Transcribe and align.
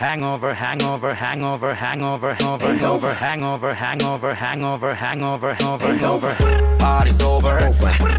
Hangover, 0.00 0.54
hangover, 0.54 1.12
hangover, 1.12 1.74
hangover, 1.74 2.32
hangover, 2.32 2.72
hangover, 2.72 3.12
hangover, 3.12 3.74
hangover, 3.74 4.32
hangover, 4.32 4.94
hangover, 4.94 5.54
hangover, 5.54 5.86
hangover. 5.88 6.76
Party's 6.78 7.20
over, 7.20 7.58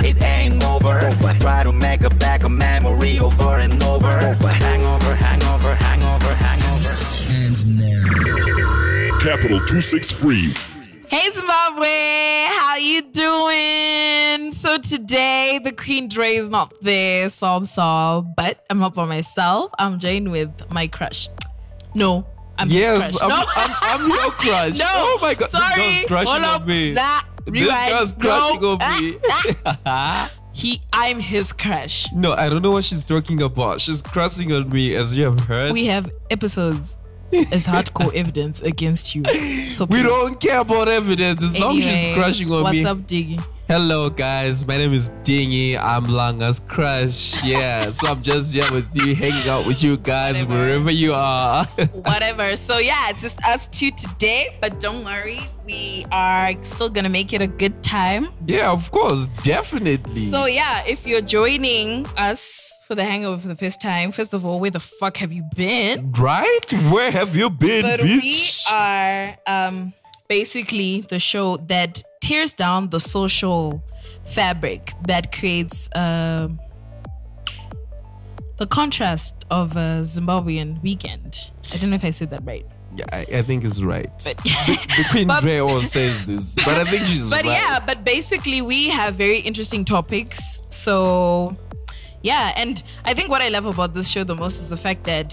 it 0.04 0.21
ain't 0.21 0.62
over. 0.62 1.15
Try 1.39 1.63
to 1.63 1.71
make 1.71 2.04
a 2.04 2.10
back 2.10 2.44
a 2.44 2.50
memory 2.50 3.18
over 3.20 3.60
and 3.60 3.81
over. 3.81 4.10
Hangover, 4.10 5.13
hangover, 5.15 5.73
hangover, 5.76 6.36
hangover. 6.36 6.96
And 7.29 7.79
now, 7.79 9.17
Capital 9.19 9.59
263. 9.59 10.53
Hey 11.07 11.31
Zimbabwe, 11.31 12.46
how 12.59 12.75
you 12.75 13.03
doing? 13.03 14.51
So 14.51 14.79
today 14.79 15.61
the 15.63 15.71
Queen 15.71 16.09
Dre 16.09 16.35
is 16.35 16.49
not 16.49 16.73
there, 16.81 17.30
so 17.30 17.48
I'm 17.48 17.66
sorry, 17.66 18.25
but 18.35 18.66
I'm 18.70 18.80
not 18.80 18.95
by 18.95 19.05
myself. 19.05 19.71
I'm 19.80 19.98
joined 19.98 20.30
with 20.30 20.52
my 20.73 20.88
crush. 20.88 21.30
No, 21.95 22.26
I'm 22.58 22.70
Yes, 22.70 23.17
crush. 23.17 23.21
I'm, 23.23 23.30
no. 23.30 23.45
I'm, 23.55 24.02
I'm 24.03 24.09
your 24.09 24.31
crush. 24.43 24.77
no, 24.77 24.85
Oh 24.88 25.17
my 25.21 25.34
god, 25.34 25.49
sorry. 25.49 25.75
this 25.75 26.09
girl's 26.09 26.25
crushing 26.27 26.43
on 26.43 26.65
me. 26.67 26.93
Nah, 26.93 27.21
this 27.45 27.67
girl's 27.89 28.13
crushing 28.13 28.62
no. 28.62 28.77
on 28.79 29.02
me. 29.02 30.29
he, 30.53 30.81
I'm 30.93 31.20
his 31.20 31.52
crush. 31.52 32.12
no, 32.13 32.34
I 32.34 32.49
don't 32.49 32.62
know 32.62 32.71
what 32.71 32.85
she's 32.85 33.05
talking 33.05 33.41
about. 33.41 33.81
She's 33.81 34.02
crushing 34.02 34.52
on 34.53 34.70
me, 34.70 34.95
as 34.95 35.15
you 35.15 35.23
have 35.25 35.39
heard. 35.41 35.71
We 35.73 35.85
have 35.88 36.12
episodes 36.29 36.98
as 37.31 37.65
hardcore 37.65 38.13
evidence 38.15 38.62
against 38.62 39.15
you. 39.15 39.23
So 39.70 39.85
We 39.85 40.01
don't 40.03 40.40
care 40.40 40.59
about 40.59 40.87
evidence 40.90 41.41
as 41.43 41.57
long 41.57 41.77
as 41.77 41.84
she's 41.84 41.93
Anyway, 41.93 42.15
crushing 42.15 42.51
on 42.51 42.63
what's 42.63 42.76
me. 42.76 42.85
up, 42.85 42.98
Diggy? 42.99 43.43
Hello, 43.69 44.09
guys. 44.09 44.65
My 44.65 44.77
name 44.77 44.93
is 44.93 45.11
Dingy. 45.21 45.77
I'm 45.77 46.05
Langa's 46.05 46.59
crush. 46.67 47.43
Yeah, 47.43 47.91
so 47.91 48.07
I'm 48.07 48.23
just 48.23 48.51
here 48.51 48.65
with 48.71 48.87
you, 48.95 49.13
hanging 49.13 49.47
out 49.47 49.67
with 49.67 49.83
you 49.83 49.95
guys 49.95 50.43
Whatever. 50.43 50.53
wherever 50.59 50.89
you 50.91 51.13
are. 51.13 51.65
whatever. 51.93 52.55
So 52.55 52.79
yeah, 52.79 53.11
it's 53.11 53.21
just 53.21 53.37
us 53.45 53.67
two 53.67 53.91
today, 53.91 54.57
but 54.59 54.79
don't 54.79 55.05
worry, 55.05 55.41
we 55.67 56.03
are 56.11 56.53
still 56.63 56.89
gonna 56.89 57.09
make 57.09 57.31
it 57.31 57.43
a 57.43 57.48
good 57.48 57.84
time. 57.84 58.29
yeah, 58.48 58.71
of 58.71 58.89
course, 58.89 59.27
definitely. 59.43 60.31
So 60.31 60.45
yeah, 60.45 60.83
if 60.87 61.05
you're 61.05 61.21
joining 61.21 62.07
us 62.17 62.71
for 62.87 62.95
the 62.95 63.05
hangover 63.05 63.39
for 63.39 63.49
the 63.49 63.55
first 63.55 63.79
time, 63.79 64.11
first 64.11 64.33
of 64.33 64.48
all, 64.48 64.59
where 64.59 64.72
the 64.72 64.80
fuck 64.80 65.17
have 65.17 65.31
you 65.31 65.44
been? 65.56 66.11
right? 66.14 66.73
Where 66.92 67.11
have 67.11 67.36
you 67.36 67.52
been, 67.52 67.83
But 67.83 68.02
we 68.02 68.33
are 68.72 69.38
um 69.45 69.94
basically 70.28 71.02
the 71.09 71.20
show 71.20 71.58
that 71.67 72.02
tears 72.30 72.54
down 72.54 72.90
the 72.92 73.00
social 73.00 73.84
fabric 74.24 74.94
that 75.08 75.32
creates 75.38 75.90
um 75.96 76.60
the 78.58 78.68
contrast 78.68 79.36
of 79.50 79.76
a 79.78 79.90
Zimbabwean 80.16 80.70
weekend. 80.84 81.52
I 81.74 81.78
don't 81.78 81.90
know 81.90 81.96
if 81.96 82.04
I 82.04 82.12
said 82.12 82.30
that 82.30 82.42
right. 82.44 82.66
Yeah, 82.96 83.06
I, 83.14 83.22
I 83.40 83.42
think 83.42 83.64
it's 83.64 83.82
right. 83.82 84.12
the, 84.20 84.36
the 84.98 85.06
Queen 85.10 85.28
But- 85.28 85.42
Dre 85.42 85.82
says 85.84 86.26
this, 86.26 86.56
but 86.56 86.76
I 86.82 86.86
think 86.92 87.08
she's 87.08 87.30
but 87.36 87.46
right. 87.46 87.54
yeah, 87.58 87.80
but 87.90 88.04
basically 88.04 88.62
we 88.62 88.90
have 88.90 89.16
very 89.16 89.40
interesting 89.40 89.84
topics. 89.84 90.60
So 90.70 91.56
yeah, 92.22 92.54
and 92.62 92.84
I 93.06 93.14
think 93.16 93.30
what 93.30 93.42
I 93.42 93.50
love 93.50 93.66
about 93.66 93.94
this 93.96 94.08
show 94.08 94.24
the 94.24 94.36
most 94.36 94.60
is 94.60 94.70
the 94.70 94.78
fact 94.78 95.06
that 95.06 95.30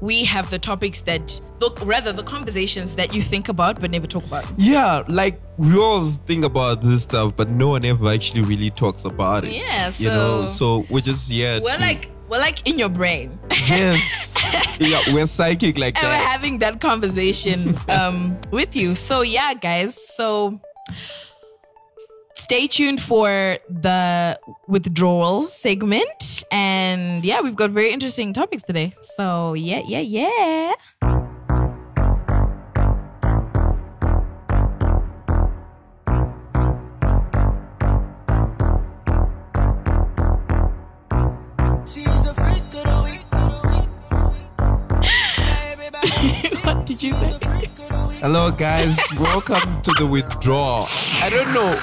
we 0.00 0.24
have 0.24 0.50
the 0.50 0.58
topics 0.58 1.00
that 1.02 1.40
look 1.60 1.78
rather 1.86 2.12
the 2.12 2.22
conversations 2.22 2.94
that 2.96 3.14
you 3.14 3.22
think 3.22 3.48
about 3.48 3.80
but 3.80 3.90
never 3.90 4.06
talk 4.06 4.24
about. 4.24 4.44
Yeah, 4.58 5.02
like 5.08 5.40
we 5.56 5.78
always 5.78 6.16
think 6.26 6.44
about 6.44 6.82
this 6.82 7.02
stuff, 7.04 7.34
but 7.36 7.48
no 7.48 7.68
one 7.68 7.84
ever 7.84 8.10
actually 8.10 8.42
really 8.42 8.70
talks 8.70 9.04
about 9.04 9.44
it. 9.44 9.52
Yeah, 9.52 9.92
you 9.98 10.08
know. 10.08 10.46
so- 10.46 10.82
So 10.82 10.86
we're 10.90 11.00
just 11.00 11.30
yeah 11.30 11.58
We're 11.60 11.76
to, 11.76 11.80
like 11.80 12.10
we're 12.28 12.38
like 12.40 12.66
in 12.66 12.78
your 12.78 12.88
brain. 12.88 13.38
yes, 13.68 14.34
yeah, 14.80 15.00
we're 15.14 15.26
psychic 15.26 15.78
like 15.78 15.96
and 16.02 16.06
we're 16.08 16.26
having 16.28 16.58
that 16.58 16.80
conversation 16.80 17.78
um, 17.88 18.36
with 18.50 18.74
you. 18.74 18.94
So 18.94 19.20
yeah, 19.22 19.54
guys. 19.54 19.98
So 20.16 20.60
stay 22.44 22.66
tuned 22.66 23.00
for 23.00 23.56
the 23.70 24.38
withdrawals 24.68 25.50
segment, 25.50 26.44
and 26.50 27.24
yeah, 27.24 27.40
we've 27.40 27.56
got 27.56 27.70
very 27.70 27.90
interesting 27.90 28.34
topics 28.34 28.62
today. 28.62 28.94
So 29.16 29.54
yeah, 29.54 29.80
yeah, 29.86 30.00
yeah. 30.00 30.74
She's 41.86 42.06
a 42.06 42.34
freak 42.34 42.62
of 42.74 42.84
the 42.84 43.00
week. 43.04 43.24
what 46.64 46.84
did 46.84 47.02
you 47.02 47.14
say? 47.14 47.38
Hello, 48.20 48.50
guys. 48.50 48.98
Welcome 49.18 49.80
to 49.82 49.92
the 49.98 50.06
withdrawal. 50.06 50.84
I 51.22 51.30
don't 51.30 51.52
know. 51.54 51.80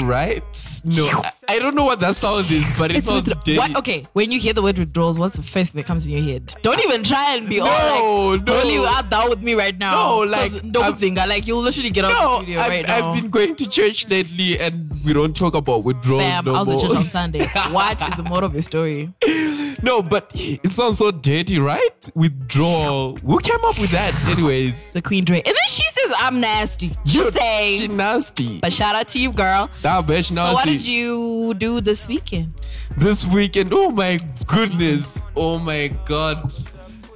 Right? 0.00 0.80
No, 0.84 1.22
I, 1.52 1.58
don't 1.58 1.74
know 1.74 1.84
what 1.84 2.00
that 2.00 2.16
sound 2.16 2.50
is, 2.50 2.76
but 2.78 2.90
it 2.90 2.98
It's 2.98 3.06
sounds 3.06 3.28
withdraw- 3.28 3.56
what? 3.56 3.76
Okay, 3.76 4.06
when 4.12 4.30
you 4.30 4.40
hear 4.40 4.52
the 4.52 4.62
word 4.62 4.78
withdrawals, 4.78 5.18
what's 5.18 5.36
the 5.36 5.42
first 5.42 5.72
thing 5.72 5.80
that 5.80 5.86
comes 5.86 6.06
in 6.06 6.12
your 6.12 6.22
head? 6.22 6.54
Don't 6.62 6.80
even 6.80 7.04
try 7.04 7.36
and 7.36 7.48
be 7.48 7.60
all 7.60 7.66
No, 7.66 8.26
like, 8.36 8.46
no. 8.46 8.58
"Holy, 8.60 8.74
you 8.74 8.82
are 8.84 9.02
down 9.02 9.30
with 9.30 9.42
me 9.42 9.54
right 9.54 9.76
now." 9.76 9.92
No, 9.94 10.18
like, 10.20 10.72
don't 10.72 10.98
think 10.98 11.18
like 11.18 11.46
you'll 11.46 11.62
literally 11.62 11.90
get 11.90 12.04
out 12.04 12.12
of 12.12 12.18
the 12.18 12.36
studio 12.38 12.60
I've, 12.60 12.70
right 12.70 12.86
now. 12.86 13.10
I've 13.12 13.20
been 13.22 13.30
going 13.30 13.56
to 13.56 13.68
church 13.68 14.08
lately, 14.08 14.58
and 14.58 14.90
we 15.04 15.12
don't 15.12 15.34
talk 15.36 15.54
about 15.54 15.84
withdrawals 15.84 16.22
Fam, 16.22 16.44
no 16.44 16.54
I 16.54 16.58
was 16.60 16.70
at 16.70 16.80
church 16.80 16.96
on 16.96 17.08
Sunday. 17.08 17.46
what 17.70 18.02
is 18.02 18.14
the 18.16 18.22
moral 18.22 18.44
of 18.44 18.52
your 18.54 18.62
story? 18.62 19.12
No, 19.82 20.00
but 20.00 20.30
it 20.34 20.70
sounds 20.70 20.98
so 20.98 21.10
dirty, 21.10 21.58
right? 21.58 22.08
Withdrawal. 22.14 23.16
Who 23.16 23.40
came 23.40 23.64
up 23.64 23.76
with 23.80 23.90
that, 23.90 24.14
anyways? 24.28 24.92
The 24.92 25.02
Queen 25.02 25.24
Dre. 25.24 25.38
And 25.38 25.46
then 25.46 25.66
she 25.66 25.82
says, 25.90 26.12
I'm 26.18 26.38
nasty. 26.38 26.96
Just 27.04 27.24
Dude, 27.24 27.34
say. 27.34 27.78
She 27.80 27.88
nasty. 27.88 28.60
But 28.60 28.72
shout 28.72 28.94
out 28.94 29.08
to 29.08 29.18
you, 29.18 29.32
girl. 29.32 29.68
That 29.82 30.06
bitch 30.06 30.30
nasty. 30.30 30.34
So, 30.34 30.52
what 30.52 30.66
did 30.66 30.86
you 30.86 31.41
do 31.50 31.80
this 31.80 32.06
weekend? 32.08 32.54
This 32.96 33.26
weekend, 33.26 33.72
oh 33.74 33.90
my 33.90 34.18
goodness. 34.46 35.20
Oh 35.34 35.58
my 35.58 35.88
god. 36.04 36.52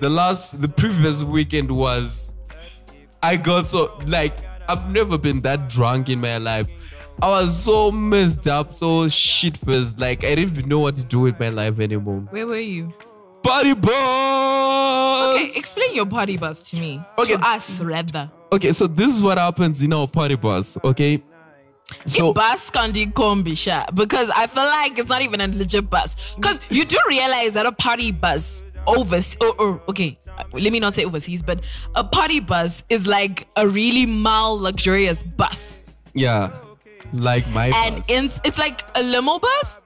The 0.00 0.08
last, 0.08 0.60
the 0.60 0.68
previous 0.68 1.22
weekend 1.22 1.70
was. 1.70 2.32
I 3.22 3.36
got 3.36 3.66
so, 3.66 3.96
like, 4.06 4.36
I've 4.68 4.90
never 4.90 5.16
been 5.16 5.40
that 5.40 5.68
drunk 5.68 6.08
in 6.08 6.20
my 6.20 6.38
life. 6.38 6.68
I 7.22 7.28
was 7.28 7.56
so 7.56 7.90
messed 7.90 8.46
up, 8.46 8.76
so 8.76 9.08
shit 9.08 9.56
faced. 9.56 9.98
Like, 9.98 10.22
I 10.22 10.34
didn't 10.34 10.50
even 10.50 10.68
know 10.68 10.80
what 10.80 10.96
to 10.96 11.04
do 11.04 11.20
with 11.20 11.40
my 11.40 11.48
life 11.48 11.80
anymore. 11.80 12.20
Where 12.30 12.46
were 12.46 12.58
you? 12.58 12.92
Party 13.42 13.74
boss! 13.74 15.34
Okay, 15.34 15.52
explain 15.56 15.94
your 15.94 16.06
party 16.06 16.36
bus 16.36 16.60
to 16.60 16.76
me. 16.76 17.00
Okay. 17.18 17.36
To 17.36 17.48
us, 17.48 17.80
rather. 17.80 18.30
Okay, 18.52 18.72
so 18.72 18.86
this 18.86 19.14
is 19.14 19.22
what 19.22 19.38
happens 19.38 19.80
in 19.80 19.92
our 19.92 20.06
party 20.06 20.34
bus, 20.34 20.76
okay? 20.84 21.22
So, 22.06 22.32
bus 22.32 22.70
kandi 22.70 23.12
kombi 23.12 23.56
sha 23.56 23.86
because 23.94 24.28
I 24.30 24.46
feel 24.48 24.64
like 24.64 24.98
it's 24.98 25.08
not 25.08 25.22
even 25.22 25.40
a 25.40 25.46
legit 25.48 25.88
bus. 25.88 26.34
Because 26.34 26.58
you 26.68 26.84
do 26.84 26.98
realize 27.08 27.52
that 27.54 27.64
a 27.66 27.72
party 27.72 28.10
bus 28.10 28.62
overseas, 28.86 29.36
or, 29.40 29.46
oh, 29.48 29.54
or 29.58 29.68
oh, 29.86 29.90
okay, 29.90 30.18
let 30.52 30.72
me 30.72 30.80
not 30.80 30.94
say 30.94 31.04
overseas, 31.04 31.42
but 31.42 31.60
a 31.94 32.02
party 32.04 32.40
bus 32.40 32.82
is 32.88 33.06
like 33.06 33.46
a 33.56 33.66
really 33.68 34.04
mal 34.06 34.58
luxurious 34.58 35.22
bus, 35.22 35.84
yeah, 36.14 36.50
like 37.12 37.46
my 37.50 37.68
and 37.68 37.96
bus. 37.96 38.08
in, 38.08 38.30
it's 38.44 38.58
like 38.58 38.84
a 38.96 39.02
limo 39.02 39.38
bus. 39.38 39.80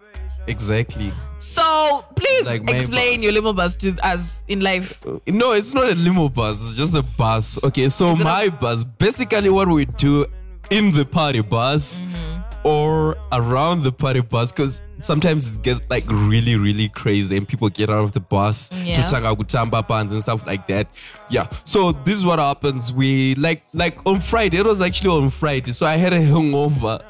exactly. 0.47 1.13
So 1.39 2.05
please 2.17 2.45
Like 2.45 2.69
explain 2.71 3.17
bus. 3.17 3.23
your 3.25 3.33
limo 3.33 3.53
bus 3.55 3.75
to 3.77 3.97
us 4.07 4.43
in 4.47 4.61
life. 4.61 5.01
No, 5.27 5.53
it's 5.53 5.73
not 5.73 5.85
a 5.89 5.95
limo 5.95 6.29
bus. 6.29 6.61
It's 6.61 6.77
just 6.77 6.95
a 6.95 7.03
bus. 7.03 7.59
Okay, 7.65 7.89
so 7.89 8.13
it 8.13 8.21
a- 8.21 8.25
my 8.25 8.49
bus, 8.51 8.85
basically 8.85 9.49
what 9.49 9.69
we 9.69 9.87
do 9.87 10.27
in 10.71 10.93
the 10.93 11.05
party 11.05 11.41
bus 11.41 12.01
Mm-hmm. 12.01 12.67
or 12.67 13.17
around 13.33 13.83
the 13.85 13.93
party 13.93 14.21
bus, 14.21 14.53
because 14.53 14.83
sometimes 15.01 15.57
it 15.57 15.63
gets 15.63 15.81
like 15.89 16.05
really, 16.11 16.57
really 16.57 16.89
crazy 16.91 17.37
and 17.37 17.49
people 17.49 17.69
get 17.71 17.89
out 17.89 18.05
of 18.05 18.13
the 18.13 18.21
bus 18.21 18.71
Yeah. 18.85 19.03
to 19.05 19.11
tanga 19.11 19.35
kutamba 19.35 19.87
bands 19.87 20.13
and 20.13 20.21
stuff 20.23 20.47
like 20.47 20.67
that. 20.69 20.87
Yeah. 21.31 21.49
So 21.65 21.93
this 21.93 22.17
is 22.17 22.25
what 22.25 22.39
happens. 22.39 22.93
We 22.93 23.35
like 23.37 23.63
like 23.73 23.99
on 24.05 24.21
Friday. 24.21 24.59
It 24.59 24.67
was 24.67 24.81
actually 24.81 25.11
on 25.11 25.31
Friday. 25.31 25.73
So 25.73 25.87
I 25.87 25.97
had 25.97 26.13
a 26.13 26.21
hangover 26.21 27.01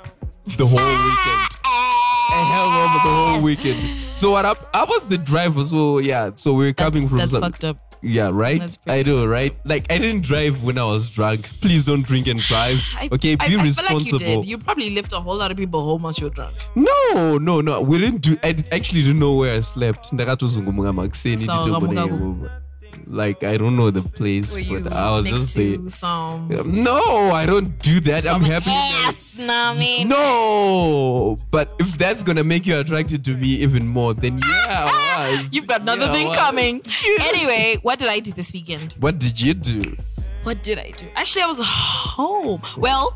the 0.56 0.66
whole 0.66 0.78
weekend. 0.78 1.46
I 2.32 2.42
hung 2.54 2.72
over 2.84 2.98
the 3.08 3.14
whole 3.32 3.42
weekend. 3.42 4.18
So 4.18 4.30
what 4.30 4.44
up? 4.44 4.70
I 4.72 4.84
was 4.84 5.04
the 5.06 5.18
driver, 5.18 5.64
so 5.64 5.98
yeah. 5.98 6.30
So 6.36 6.52
we 6.52 6.68
are 6.68 6.72
That's, 6.72 6.90
coming 6.94 7.08
from 7.08 7.18
that's 7.18 7.32
some- 7.32 7.42
fucked 7.42 7.64
up. 7.64 7.89
Yeah, 8.02 8.30
right. 8.32 8.78
I 8.86 9.02
know, 9.02 9.26
right? 9.26 9.54
Like 9.64 9.90
I 9.90 9.98
didn't 9.98 10.22
drive 10.22 10.62
when 10.62 10.78
I 10.78 10.84
was 10.84 11.10
drunk. 11.10 11.48
Please 11.60 11.84
don't 11.84 12.02
drink 12.02 12.26
and 12.26 12.40
drive. 12.40 12.80
I, 12.96 13.08
okay, 13.12 13.36
I, 13.38 13.48
be 13.48 13.56
I 13.56 13.62
responsible. 13.62 13.98
like 13.98 14.12
you 14.12 14.18
did. 14.18 14.44
You 14.46 14.58
probably 14.58 14.90
left 14.90 15.12
a 15.12 15.20
whole 15.20 15.36
lot 15.36 15.50
of 15.50 15.56
people 15.56 15.82
home 15.84 16.02
once 16.02 16.18
you 16.18 16.26
were 16.28 16.34
drunk. 16.34 16.54
no, 16.74 17.38
no, 17.38 17.60
no. 17.60 17.80
We 17.80 17.98
didn't 17.98 18.22
do. 18.22 18.38
I 18.42 18.64
actually 18.72 19.02
didn't 19.02 19.18
know 19.18 19.34
where 19.34 19.54
I 19.56 19.60
slept. 19.60 20.12
So, 21.46 22.59
nditobona 23.06 23.08
kamuka 23.08 23.08
ku- 23.08 23.08
hangover. 23.08 23.16
Like 23.16 23.42
I 23.44 23.56
don't 23.58 23.76
know 23.76 23.90
the 23.90 24.02
place, 24.02 24.54
Were 24.54 24.80
but 24.80 24.92
I 24.92 25.10
was 25.10 25.26
just 25.28 25.98
some, 25.98 26.48
No, 26.66 27.30
I 27.32 27.46
don't 27.46 27.78
do 27.82 28.00
that. 28.00 28.26
I'm 28.26 28.42
happy. 28.42 28.70
ass? 28.70 29.36
Nah, 29.38 29.70
I 29.72 29.78
mean, 29.78 30.08
No, 30.08 31.38
but 31.50 31.68
if 31.78 31.96
that's 31.98 32.22
gonna 32.22 32.44
make 32.44 32.66
you 32.66 32.78
attracted 32.78 33.24
to 33.24 33.36
me 33.36 33.48
even 33.62 33.86
more, 33.86 34.14
then 34.14 34.38
yeah, 34.38 34.84
what? 34.84 35.30
was. 35.40 35.48
You've 35.52 35.66
got 35.66 35.82
another 35.82 36.06
Yeah, 36.06 36.12
thing 36.12 36.32
coming. 36.34 36.82
anyway, 37.20 37.78
what 37.82 37.98
did 37.98 38.08
I 38.08 38.20
do 38.20 38.32
this 38.32 38.52
weekend? 38.52 38.94
What 39.00 39.18
did 39.18 39.40
you 39.40 39.54
do? 39.54 39.96
What 40.42 40.62
did 40.62 40.78
I 40.78 40.92
do? 40.92 41.06
Actually, 41.16 41.42
I 41.42 41.46
was 41.46 41.58
home. 41.60 42.62
Well, 42.78 43.12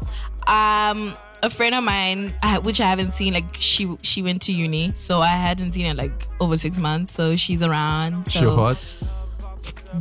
um, 0.47 1.17
a 1.43 1.49
friend 1.51 1.75
of 1.75 1.83
mine, 1.85 2.35
uh, 2.43 2.61
which 2.61 2.81
I 2.81 2.89
haven't 2.89 3.15
seen, 3.15 3.33
like 3.35 3.57
she 3.59 3.89
she 4.03 4.23
went 4.23 4.43
to 4.43 4.53
uni, 4.53 4.93
so 4.95 5.21
I 5.21 5.29
hadn't 5.29 5.73
seen 5.73 5.87
her 5.87 5.95
like 5.95 6.29
over 6.41 6.57
six 6.57 6.79
months. 6.79 7.13
So 7.13 7.35
she's 7.37 7.63
around. 7.63 8.27
So, 8.27 8.41
Sure 8.41 8.55
hot. 8.55 8.97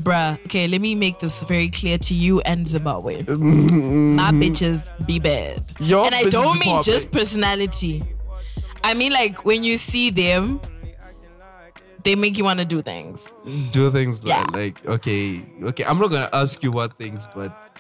Bruh. 0.02 0.40
Okay, 0.46 0.68
let 0.68 0.82
me 0.82 0.96
make 0.96 1.20
this 1.20 1.40
very 1.42 1.70
clear 1.70 1.98
to 2.00 2.14
you 2.14 2.42
and 2.42 2.68
Zimbabwe. 2.68 3.24
Mm. 3.24 4.16
My 4.16 4.32
bitches 4.32 4.90
be 5.06 5.20
bad, 5.20 5.66
Your 5.80 6.06
and 6.06 6.16
I 6.16 6.30
don't 6.30 6.60
mean 6.60 6.78
popping. 6.78 6.84
just 6.94 7.12
personality. 7.12 8.04
I 8.84 8.94
mean 8.94 9.12
like 9.14 9.46
when 9.46 9.64
you 9.64 9.78
see 9.78 10.10
them, 10.10 10.60
they 12.04 12.16
make 12.16 12.38
you 12.38 12.44
want 12.44 12.60
to 12.60 12.66
do 12.66 12.82
things. 12.82 13.22
Do 13.72 13.92
things 13.92 14.22
like, 14.24 14.28
Yeah. 14.28 14.46
like 14.54 14.86
okay, 14.86 15.42
okay. 15.64 15.86
I'm 15.86 16.00
not 16.00 16.10
gonna 16.12 16.30
ask 16.34 16.62
you 16.64 16.72
what 16.72 16.98
things, 16.98 17.28
but 17.34 17.80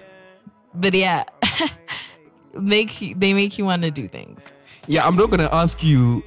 But 0.75 0.94
yeah, 0.94 1.24
make 2.60 3.13
they 3.18 3.33
make 3.33 3.57
you 3.57 3.65
want 3.65 3.83
to 3.83 3.92
do 3.92 4.07
things. 4.07 4.39
yeah, 4.88 5.06
I'm 5.06 5.15
not 5.15 5.30
gonna 5.30 5.50
ask 5.51 5.83
you 5.83 6.24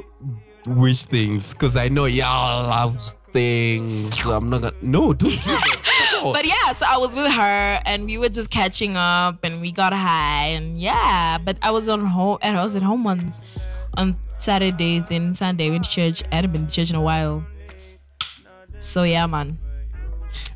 which 0.66 1.04
things 1.04 1.52
because 1.52 1.76
I 1.76 1.88
know 1.88 2.04
y'all 2.06 2.68
love 2.68 3.14
things. 3.36 4.24
I'm 4.24 4.48
not 4.48 4.62
gonna. 4.62 4.74
No, 4.80 5.12
don't 5.12 5.30
do 5.30 5.36
that. 5.36 5.82
But 6.22 6.44
yeah, 6.44 6.72
so 6.72 6.86
I 6.88 6.96
was 6.96 7.14
with 7.14 7.30
her 7.30 7.80
and 7.84 8.06
we 8.06 8.18
were 8.18 8.30
just 8.30 8.50
catching 8.50 8.96
up 8.96 9.44
and 9.44 9.60
we 9.60 9.70
got 9.70 9.92
high 9.92 10.46
and 10.56 10.80
yeah. 10.80 11.38
But 11.38 11.58
I 11.62 11.70
was 11.70 11.88
on 11.88 12.04
home 12.04 12.38
and 12.42 12.56
I 12.58 12.62
was 12.64 12.74
at 12.74 12.82
home 12.82 13.06
on 13.06 13.34
on 13.96 14.16
Saturday, 14.38 15.00
then 15.00 15.34
Sunday 15.34 15.70
went 15.70 15.84
to 15.84 15.90
church. 15.90 16.24
I 16.32 16.36
hadn't 16.36 16.52
been 16.52 16.66
to 16.66 16.72
church 16.72 16.90
in 16.90 16.96
a 16.96 17.02
while. 17.02 17.44
So 18.80 19.04
yeah, 19.04 19.26
man. 19.26 19.58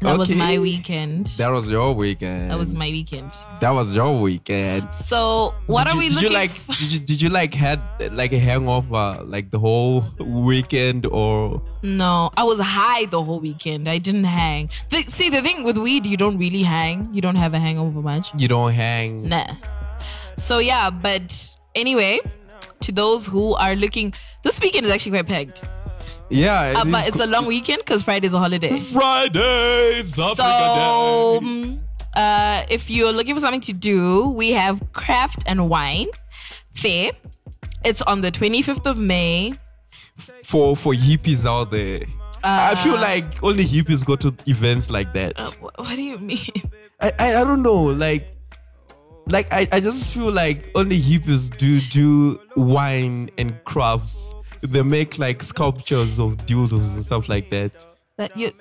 That 0.01 0.17
was 0.19 0.31
my 0.35 0.59
weekend. 0.59 1.27
that 1.39 1.49
was 1.51 1.69
your 1.69 1.93
weekend. 1.95 2.51
That 2.51 2.59
was 2.59 2.75
my 2.75 2.89
weekend. 2.89 3.33
That 3.61 3.71
was 3.71 3.95
your 3.95 4.19
weekend. 4.21 4.93
So 4.95 5.55
what 5.67 5.85
Did 5.85 5.91
are 5.91 5.95
you- 5.95 5.99
we 5.99 6.09
did 6.09 6.15
looking 6.15 6.29
you 6.31 6.35
like? 6.35 6.51
for? 6.53 6.73
Did 6.75 6.91
you, 6.93 6.99
did 7.01 7.21
you 7.21 7.29
like 7.29 7.53
had 7.55 7.81
like 8.13 8.33
a 8.33 8.39
hangover 8.39 9.23
like 9.25 9.51
the 9.51 9.59
whole 9.59 10.05
weekend 10.19 11.05
or? 11.07 11.61
No, 11.83 12.31
I 12.37 12.45
was 12.45 12.59
high 12.61 13.05
the 13.07 13.23
whole 13.23 13.41
weekend. 13.41 13.89
I 13.89 13.99
didn't 13.99 14.25
hang. 14.25 14.71
The, 14.91 15.03
see, 15.03 15.29
the 15.31 15.43
thing 15.43 15.65
with 15.65 15.77
weed, 15.77 16.07
you 16.07 16.17
don't 16.17 16.39
really 16.39 16.63
hang. 16.63 17.09
You 17.13 17.21
don't 17.21 17.37
have 17.37 17.53
a 17.55 17.59
hangover 17.59 18.01
much. 18.01 18.33
You 18.39 18.49
don't 18.49 18.73
hang. 18.73 19.29
Nah. 19.29 19.55
So 20.37 20.59
yeah, 20.59 20.89
but 20.91 21.57
anyway, 21.75 22.21
to 22.81 22.93
those 22.93 23.27
who 23.27 23.55
are 23.57 23.75
looking, 23.77 24.15
this 24.43 24.61
weekend 24.61 24.87
is 24.87 24.93
actually 24.93 25.13
quite 25.13 25.27
packed. 25.27 25.65
Yeah, 26.31 26.75
Uh, 26.77 26.85
but 26.85 27.03
is 27.03 27.09
it's 27.09 27.21
a 27.21 27.27
long 27.27 27.47
weekend 27.47 27.79
because 27.85 28.03
Friday's 28.03 28.33
a 28.35 28.39
holiday. 28.39 28.79
Fridays. 28.81 30.15
So 30.15 31.41
uh, 32.15 32.65
if 32.71 32.89
you're 32.91 33.13
looking 33.13 33.35
for 33.35 33.41
something 33.41 33.61
to 33.63 33.73
do, 33.73 34.29
we 34.31 34.53
have 34.53 34.81
craft 34.93 35.43
and 35.47 35.69
wine 35.69 36.09
there. 36.83 37.13
It's 37.85 38.03
on 38.03 38.21
the 38.21 38.31
25th 38.31 38.87
of 38.87 38.97
May. 38.99 39.55
for 40.45 40.77
for 40.77 40.93
hippies 40.95 41.45
out 41.47 41.71
there. 41.71 42.03
I 42.43 42.75
feel 42.83 42.95
like 42.97 43.43
only 43.43 43.67
hippies 43.67 44.05
go 44.05 44.17
to 44.17 44.35
events 44.47 44.91
like 44.91 45.13
that. 45.15 45.33
Uh, 45.39 45.51
what 45.77 45.97
do 45.97 46.03
you 46.03 46.19
mean? 46.19 46.49
I, 47.01 47.13
I 47.19 47.37
I 47.41 47.45
don't 47.45 47.63
know, 47.63 47.83
like 47.85 48.29
like 49.27 49.53
I, 49.53 49.69
I 49.73 49.81
just 49.81 50.07
feel 50.07 50.31
like 50.33 50.71
only 50.75 51.01
hippies 51.01 51.55
do 51.57 51.81
do 51.81 52.41
wine 52.57 53.31
and 53.39 53.63
crafts. 53.65 54.33
They 54.63 54.83
make 54.83 55.19
like 55.19 55.43
sculptures 55.43 56.19
of 56.19 56.37
dildos 56.47 56.95
and 56.95 57.05
stuff 57.05 57.29
like 57.29 57.51
that. 57.51 57.87
That 58.19 58.37
you 58.37 58.53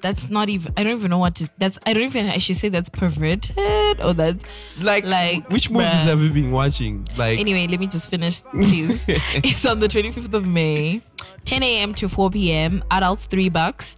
that's 0.00 0.30
not 0.30 0.48
even 0.48 0.72
I 0.76 0.84
don't 0.84 0.96
even 0.96 1.10
know 1.10 1.18
what 1.18 1.34
to 1.36 1.48
that's 1.58 1.78
I 1.84 1.92
don't 1.92 2.04
even 2.04 2.30
I 2.30 2.38
should 2.38 2.56
say 2.56 2.70
that's 2.70 2.88
perverted 2.88 4.00
or 4.00 4.14
that's 4.14 4.42
Like, 4.80 5.04
Like, 5.04 5.50
which 5.50 5.68
movies 5.68 5.88
bruh. 5.88 6.04
have 6.04 6.20
you 6.20 6.30
been 6.30 6.50
watching? 6.50 7.06
Like 7.18 7.38
anyway 7.38 7.66
let 7.66 7.78
me 7.78 7.88
just 7.88 8.08
finish 8.08 8.40
please 8.52 9.04
it's 9.08 9.66
on 9.66 9.80
the 9.80 9.88
25th 9.88 10.32
of 10.32 10.46
may 10.48 11.02
10 11.44 11.62
a.m 11.62 11.92
to 11.94 12.08
4 12.08 12.30
p.m 12.30 12.82
adults 12.90 13.26
three 13.26 13.50
bucks 13.50 13.96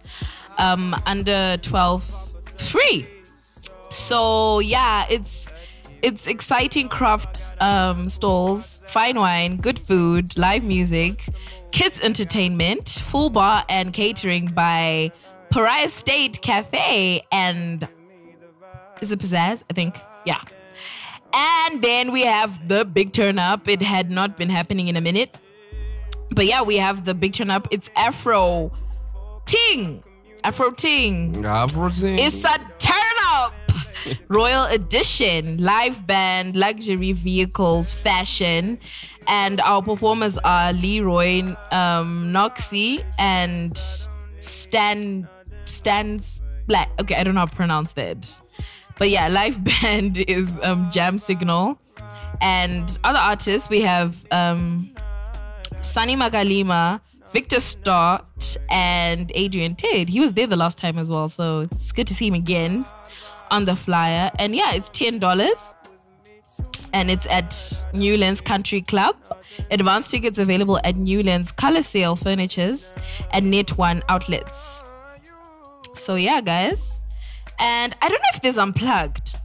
um 0.57 1.01
under 1.05 1.57
12 1.61 2.03
free 2.57 3.07
so 3.89 4.59
yeah 4.59 5.05
it's 5.09 5.47
it's 6.05 6.27
exciting 6.27 6.87
craft 6.87 7.55
um, 7.59 8.07
stalls 8.07 8.79
fine 8.85 9.19
wine 9.19 9.57
good 9.57 9.79
food 9.79 10.37
live 10.37 10.63
music 10.63 11.27
kids 11.71 11.99
entertainment 12.01 12.87
full 12.87 13.29
bar 13.29 13.65
and 13.69 13.91
catering 13.91 14.45
by 14.47 15.11
pariah 15.49 15.89
state 15.89 16.41
cafe 16.41 17.21
and 17.31 17.87
is 19.01 19.11
it 19.11 19.19
pizzazz 19.19 19.63
i 19.69 19.73
think 19.73 19.99
yeah 20.25 20.41
and 21.35 21.81
then 21.81 22.11
we 22.11 22.21
have 22.21 22.67
the 22.69 22.85
big 22.85 23.11
turn 23.11 23.39
up. 23.39 23.67
It 23.67 23.81
had 23.81 24.09
not 24.09 24.37
been 24.37 24.49
happening 24.49 24.87
in 24.87 24.95
a 24.95 25.01
minute. 25.01 25.35
But 26.31 26.45
yeah, 26.45 26.61
we 26.61 26.77
have 26.77 27.03
the 27.03 27.13
big 27.13 27.33
turn 27.33 27.51
up. 27.51 27.67
It's 27.71 27.89
Afro 27.97 28.71
Ting. 29.45 30.01
Afro 30.45 30.71
Ting. 30.71 31.45
Everything. 31.45 32.19
It's 32.19 32.45
a 32.45 32.57
turn 32.79 33.17
up. 33.25 33.53
Royal 34.27 34.65
Edition, 34.65 35.57
live 35.63 36.05
band, 36.05 36.55
luxury 36.55 37.13
vehicles, 37.13 37.91
fashion. 37.91 38.79
And 39.27 39.59
our 39.61 39.81
performers 39.81 40.37
are 40.39 40.73
Leroy 40.73 41.41
um, 41.71 42.31
Noxie 42.31 43.03
and 43.17 43.77
Stan 44.39 45.27
Stan's 45.65 46.41
Black. 46.67 46.89
Okay, 47.01 47.15
I 47.15 47.23
don't 47.23 47.33
know 47.33 47.41
how 47.41 47.45
to 47.45 47.55
pronounce 47.55 47.93
that. 47.93 48.41
But 48.97 49.09
yeah, 49.09 49.27
live 49.27 49.63
band 49.81 50.17
is 50.17 50.57
um, 50.61 50.89
Jam 50.91 51.19
Signal. 51.19 51.79
And 52.41 52.97
other 53.03 53.19
artists, 53.19 53.69
we 53.69 53.81
have 53.81 54.25
um, 54.31 54.93
Sunny 55.79 56.15
Magalima, 56.15 56.99
Victor 57.31 57.59
Stott, 57.59 58.57
and 58.69 59.31
Adrian 59.35 59.75
Tate. 59.75 60.09
He 60.09 60.19
was 60.19 60.33
there 60.33 60.47
the 60.47 60.57
last 60.57 60.77
time 60.77 60.97
as 60.97 61.09
well, 61.09 61.29
so 61.29 61.67
it's 61.71 61.91
good 61.91 62.07
to 62.07 62.13
see 62.13 62.27
him 62.27 62.33
again 62.33 62.85
on 63.51 63.65
the 63.65 63.75
flyer. 63.75 64.31
And 64.39 64.55
yeah, 64.55 64.73
it's 64.73 64.89
ten 64.89 65.19
dollars, 65.19 65.73
and 66.93 67.09
it's 67.09 67.27
at 67.27 67.83
Newlands 67.93 68.41
Country 68.41 68.81
Club. 68.81 69.15
Advance 69.71 70.09
tickets 70.09 70.37
available 70.37 70.79
at 70.83 70.95
Newlands 70.95 71.51
Color 71.51 71.81
Sale 71.81 72.15
Furnitures 72.15 72.93
and 73.31 73.51
Net 73.51 73.77
One 73.77 74.03
outlets. 74.09 74.83
So 75.93 76.15
yeah, 76.15 76.41
guys, 76.41 76.99
and 77.59 77.95
I 78.01 78.09
don't 78.09 78.19
know 78.21 78.29
if 78.33 78.41
this 78.41 78.57
unplugged. 78.57 79.35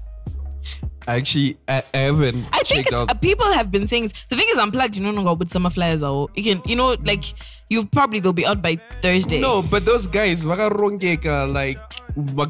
Actually, 1.08 1.58
I, 1.66 1.82
I 1.94 1.98
haven't 1.98 2.46
I 2.52 2.62
think 2.62 2.92
uh, 2.92 3.06
people 3.14 3.50
have 3.52 3.70
been 3.70 3.88
saying 3.88 4.12
the 4.28 4.36
thing 4.36 4.46
is 4.50 4.58
unplugged. 4.58 4.96
You 4.96 5.04
know, 5.04 5.10
no 5.10 5.32
with 5.32 5.50
summer 5.50 5.70
flyers 5.70 6.02
or 6.02 6.28
you 6.34 6.44
can, 6.44 6.62
you 6.66 6.76
know, 6.76 6.96
like 7.04 7.24
you 7.70 7.86
probably 7.86 8.20
they'll 8.20 8.32
be 8.32 8.44
out 8.44 8.60
by 8.60 8.76
Thursday. 9.00 9.40
No, 9.40 9.62
but 9.62 9.84
those 9.86 10.06
guys, 10.06 10.44
like, 11.48 11.78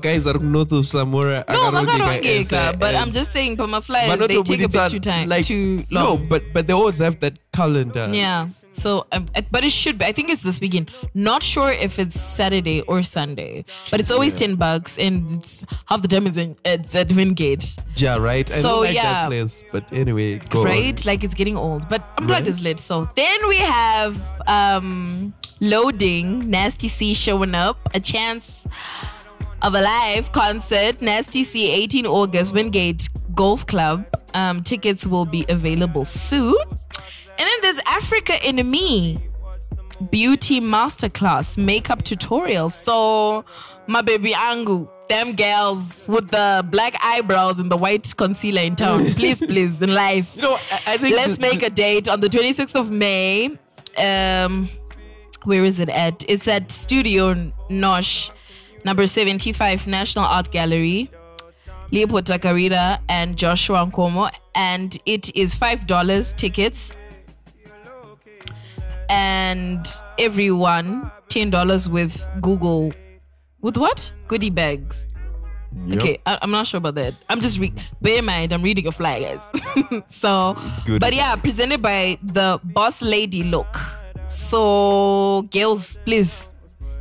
guys 0.01 0.27
are 0.27 0.39
not 0.39 0.73
of 0.73 0.85
Samora. 0.87 1.45
no, 1.49 1.55
akarongeka 1.71 2.41
as 2.41 2.51
makarongeka. 2.51 2.75
a- 2.75 2.77
But 2.77 2.95
I'm 2.95 3.13
just 3.13 3.33
saying, 3.33 3.57
Pama 3.57 3.79
but 3.79 3.85
flyers 3.85 4.19
not 4.19 4.29
they 4.29 4.43
take 4.43 4.63
a 4.63 4.69
bit 4.69 4.81
it 4.87 4.91
too 4.93 5.01
time, 5.01 5.29
like, 5.29 5.47
too 5.47 5.85
No, 5.91 6.17
but 6.17 6.43
but 6.53 6.67
they 6.67 6.73
always 6.73 6.99
have 6.99 7.21
that 7.21 7.35
calendar. 7.53 8.09
yeah. 8.13 8.49
So, 8.73 9.05
um, 9.11 9.27
but 9.51 9.65
it 9.65 9.73
should 9.73 9.99
be. 9.99 10.05
I 10.05 10.13
think 10.13 10.31
it's 10.31 10.43
this 10.43 10.61
weekend. 10.61 10.93
Not 11.13 11.43
sure 11.43 11.73
if 11.73 11.99
it's 11.99 12.19
Saturday 12.19 12.83
or 12.83 13.03
Sunday, 13.03 13.65
but 13.91 13.99
it's 13.99 14.13
always 14.13 14.33
ten 14.33 14.55
bucks, 14.55 14.97
and 14.97 15.39
it's 15.43 15.65
half 15.87 16.03
the 16.03 16.07
time 16.09 16.29
it's, 16.29 16.39
in, 16.39 16.55
it's 16.65 16.95
at 16.95 17.11
Wingate, 17.11 17.67
Yeah, 17.97 18.17
right. 18.19 18.49
I 18.51 18.61
So, 18.63 18.81
like 18.87 18.95
yeah. 18.95 19.03
that 19.13 19.27
place, 19.27 19.65
but 19.73 19.93
anyway, 19.93 20.39
go 20.39 20.63
right? 20.63 20.97
On. 21.01 21.05
Like 21.05 21.25
it's 21.25 21.35
getting 21.35 21.57
old, 21.57 21.89
but 21.89 22.01
unplugged 22.17 22.47
Right. 22.47 22.55
is 22.55 22.63
lit. 22.63 22.79
So 22.79 23.11
then 23.17 23.49
we 23.49 23.59
have 23.59 24.17
um 24.47 25.35
loading, 25.61 26.49
Nasty 26.49 26.87
C 26.89 27.13
showing 27.13 27.57
up, 27.57 27.77
a 27.93 27.99
chance 27.99 28.65
of 29.63 29.75
a 29.75 29.81
live 29.81 30.33
concert, 30.33 31.01
Nasty 31.03 31.45
C, 31.45 31.71
18 31.71 32.07
August, 32.07 32.53
Wingate 32.53 33.09
Golf 33.35 33.67
Club. 33.67 34.07
Um, 34.35 34.63
tickets 34.63 35.07
will 35.07 35.27
be 35.27 35.45
available 35.49 36.05
soon. 36.05 36.57
And 37.39 37.49
then 37.49 37.61
there's 37.63 37.81
Africa 37.87 38.47
in 38.47 38.71
Me, 38.71 39.19
beauty 40.11 40.61
masterclass, 40.61 41.59
makeup 41.59 42.03
tutorial. 42.05 42.71
So, 42.71 43.45
my 43.87 44.03
baby 44.03 44.33
Angu, 44.33 44.89
them 45.09 45.35
girls 45.35 46.07
with 46.09 46.31
the 46.31 46.65
black 46.71 46.95
eyebrows 47.03 47.59
and 47.59 47.71
the 47.71 47.77
white 47.77 48.15
concealer 48.17 48.63
in 48.63 48.77
town, 48.77 49.15
please, 49.15 49.39
please, 49.41 49.83
in 49.83 49.95
life. 49.95 50.37
You 50.37 50.43
know, 50.43 50.55
I, 50.71 50.83
I 50.87 50.97
think 50.97 51.17
Let's 51.17 51.39
make 51.39 51.63
a 51.63 51.71
date 51.71 52.09
on 52.09 52.21
the 52.21 52.29
26th 52.29 52.75
of 52.75 52.91
May. 52.91 53.59
Um, 53.99 54.69
where 55.45 55.65
is 55.65 55.81
it 55.81 55.89
at? 55.89 56.23
It's 56.29 56.47
at 56.47 56.71
Studio 56.71 57.35
Nosh, 57.71 58.31
number 58.85 59.07
75, 59.07 59.87
National 59.87 60.25
Art 60.25 60.51
Gallery. 60.51 61.11
Leopold 61.93 62.25
Takawira 62.25 63.01
and 63.09 63.37
Joshua 63.37 63.85
Nkomo, 63.85 64.31
and 64.55 64.97
it 65.07 65.35
is 65.37 65.55
five 65.55 65.89
dollars 65.89 66.33
tickets. 66.35 66.93
And 69.09 69.85
everyone 70.19 71.11
ten 71.29 71.51
dollars 71.51 71.89
with 71.89 72.25
Google. 72.41 72.93
With 73.61 73.77
what? 73.77 74.13
Goodie 74.29 74.51
bags. 74.51 75.07
Okay, 75.93 76.19
I, 76.27 76.39
I'm 76.43 76.51
not 76.51 76.67
sure 76.67 76.79
about 76.79 76.95
that. 76.97 77.15
I'm 77.29 77.41
just 77.41 77.59
re- 77.59 77.73
bear 78.01 78.19
in 78.19 78.25
mind 78.25 78.53
I'm 78.53 78.63
reading 78.63 78.87
a 78.87 78.93
fly, 78.93 79.21
guys. 79.23 80.05
so, 80.11 80.57
Goodie 80.85 80.99
but 80.99 81.15
yeah, 81.15 81.35
presented 81.37 81.81
by 81.83 82.19
the 82.23 82.61
Boss 82.65 83.03
Lady 83.03 83.45
look. 83.45 83.79
So, 84.29 85.43
girls, 85.51 85.99
please, 86.05 86.49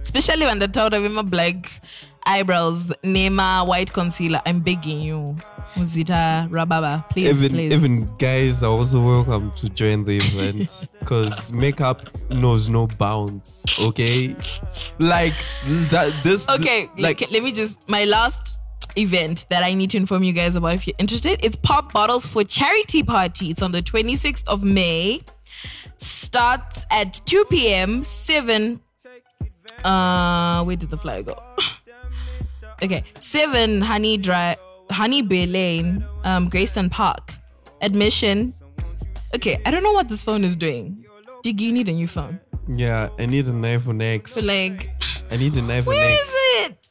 especially 0.10 0.48
when 0.48 0.58
the 0.58 0.68
told 0.68 0.92
of 0.96 1.12
my 1.12 1.22
black 1.22 1.70
eyebrows, 2.26 2.88
Nema 3.04 3.68
white 3.68 3.94
concealer, 3.94 4.42
I'm 4.44 4.60
begging 4.60 5.00
you, 5.02 5.38
Muzita 5.76 6.50
Rababa, 6.50 7.08
please, 7.12 7.28
even 7.28 7.52
please. 7.52 7.72
even 7.72 8.10
guys 8.18 8.64
are 8.64 8.72
also 8.72 9.06
welcome 9.06 9.52
to 9.52 9.70
join 9.70 10.06
the 10.06 10.18
event 10.18 10.88
because 11.00 11.54
makeup 11.54 12.08
knows 12.32 12.70
no 12.70 12.88
bounds. 12.88 13.64
Okay, 13.80 14.36
like 14.98 15.36
that. 15.92 16.12
This 16.24 16.50
Okay, 16.50 16.90
like 16.98 17.30
let 17.30 17.44
me 17.44 17.52
just 17.52 17.78
my 17.88 18.06
last 18.06 18.58
event 18.98 19.46
that 19.52 19.64
I 19.64 19.76
need 19.76 19.92
to 19.92 19.98
inform 19.98 20.24
you 20.24 20.34
guys 20.34 20.56
about 20.56 20.74
if 20.74 20.88
you're 20.88 20.96
interested. 20.98 21.40
It's 21.44 21.56
Pop 21.56 21.94
Bottles 21.94 22.26
for 22.26 22.44
Charity 22.44 23.04
Party. 23.04 23.52
It's 23.52 23.62
on 23.62 23.74
the 23.74 23.84
26th 23.84 24.44
of 24.48 24.64
May. 24.64 25.22
Starts 25.98 26.86
at 26.90 27.22
2 27.28 27.46
p.m. 27.46 28.04
7 28.04 28.82
uh 29.86 30.64
where 30.64 30.76
did 30.76 30.90
the 30.90 30.98
flyer 30.98 31.24
go? 31.24 31.42
okay. 32.84 33.04
7 33.20 33.82
Honey 33.82 34.18
Drive 34.18 34.58
Honey 34.90 35.22
Bay 35.22 35.46
Lane, 35.46 36.04
um, 36.24 36.50
Greystone 36.50 36.90
Park. 36.90 37.34
Admission. 37.82 38.54
Okay, 39.36 39.62
I 39.66 39.72
don't 39.72 39.84
know 39.84 39.92
what 39.94 40.10
this 40.10 40.24
phone 40.24 40.44
is 40.44 40.56
doing. 40.56 41.06
Dig, 41.44 41.62
you 41.62 41.72
need 41.72 41.88
a 41.88 41.94
new 41.94 42.08
phone. 42.08 42.40
yeah, 42.68 43.10
I 43.20 43.26
need 43.26 43.46
an 43.48 43.62
iPhone 43.62 44.02
X. 44.04 44.36
But 44.36 44.44
like 44.46 44.90
I 45.32 45.38
need 45.38 45.56
an 45.56 45.68
iPhone 45.68 45.86
Where 45.86 46.12
X. 46.12 46.22
is 46.22 46.34
it? 46.66 46.90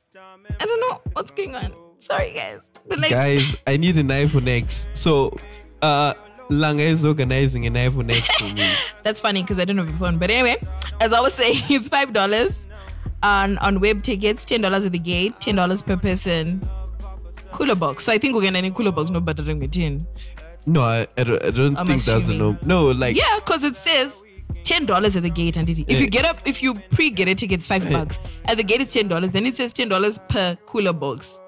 I 0.60 0.64
don't 0.64 0.80
know 0.80 1.00
what's 1.12 1.30
going 1.32 1.54
on. 1.56 1.74
Sorry, 1.98 2.32
guys. 2.32 2.60
But 2.86 3.00
like, 3.00 3.10
guys, 3.10 3.56
I 3.66 3.76
need 3.76 3.96
an 3.98 4.08
iPhone 4.08 4.48
X. 4.48 4.86
So, 4.94 5.36
uh, 5.82 6.14
Langa 6.48 6.80
is 6.80 7.04
organizing 7.04 7.66
an 7.66 7.74
iPhone 7.74 8.10
X 8.10 8.26
for 8.38 8.44
me. 8.54 8.72
that's 9.02 9.20
funny 9.20 9.42
because 9.42 9.58
I 9.58 9.64
don't 9.64 9.76
have 9.76 9.92
a 9.92 9.98
phone. 9.98 10.16
But 10.18 10.30
anyway, 10.30 10.62
as 11.00 11.12
I 11.12 11.20
was 11.20 11.34
saying, 11.34 11.62
it's 11.68 11.88
five 11.88 12.12
dollars 12.12 12.58
on 13.22 13.58
on 13.58 13.80
web 13.80 14.02
tickets, 14.02 14.44
ten 14.44 14.60
dollars 14.60 14.84
at 14.84 14.92
the 14.92 14.98
gate, 14.98 15.38
ten 15.40 15.56
dollars 15.56 15.82
per 15.82 15.96
person. 15.96 16.68
Cooler 17.52 17.74
box. 17.74 18.04
So 18.04 18.12
I 18.12 18.18
think 18.18 18.34
we're 18.34 18.42
gonna 18.42 18.62
need 18.62 18.74
cooler 18.74 18.92
box, 18.92 19.10
no 19.10 19.20
better 19.20 19.42
than 19.42 19.68
ten. 19.70 20.06
No, 20.66 20.82
I, 20.82 21.06
I 21.16 21.24
don't, 21.24 21.42
I 21.42 21.50
don't 21.50 21.86
think 21.86 22.02
that's 22.02 22.28
a 22.28 22.34
no. 22.34 22.56
No, 22.62 22.90
like 22.90 23.16
Yeah, 23.16 23.36
because 23.36 23.62
it 23.62 23.74
says 23.74 24.12
ten 24.64 24.84
dollars 24.84 25.16
at 25.16 25.22
the 25.22 25.30
gate, 25.30 25.56
and 25.56 25.68
if 25.68 25.78
Yeah. 25.78 25.96
you 25.96 26.06
get 26.08 26.24
up, 26.26 26.46
if 26.46 26.62
you 26.62 26.74
pre-get 26.74 27.26
a 27.26 27.34
ticket, 27.34 27.60
it's 27.60 27.66
five 27.66 27.88
bucks. 27.90 28.18
At 28.44 28.58
the 28.58 28.62
gate, 28.62 28.82
it's 28.82 28.92
ten 28.92 29.08
dollars. 29.08 29.30
Then 29.30 29.46
it 29.46 29.56
says 29.56 29.72
ten 29.72 29.88
dollars 29.88 30.18
per 30.28 30.56
cooler 30.66 30.92
box. 30.92 31.40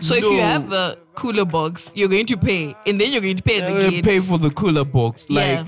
So 0.00 0.14
if 0.14 0.22
you 0.22 0.38
have 0.38 0.72
a 0.72 0.96
cooler 1.14 1.44
box, 1.44 1.92
you're 1.94 2.08
going 2.08 2.26
to 2.26 2.36
pay, 2.36 2.74
and 2.86 3.00
then 3.00 3.12
you're 3.12 3.20
going 3.20 3.36
to 3.36 3.42
pay 3.42 3.60
at 3.60 3.70
the 3.70 3.86
uh, 3.86 3.90
gate. 3.90 4.04
pay 4.04 4.20
for 4.20 4.38
the 4.38 4.50
cooler 4.50 4.84
box. 4.84 5.26
Yeah. 5.28 5.64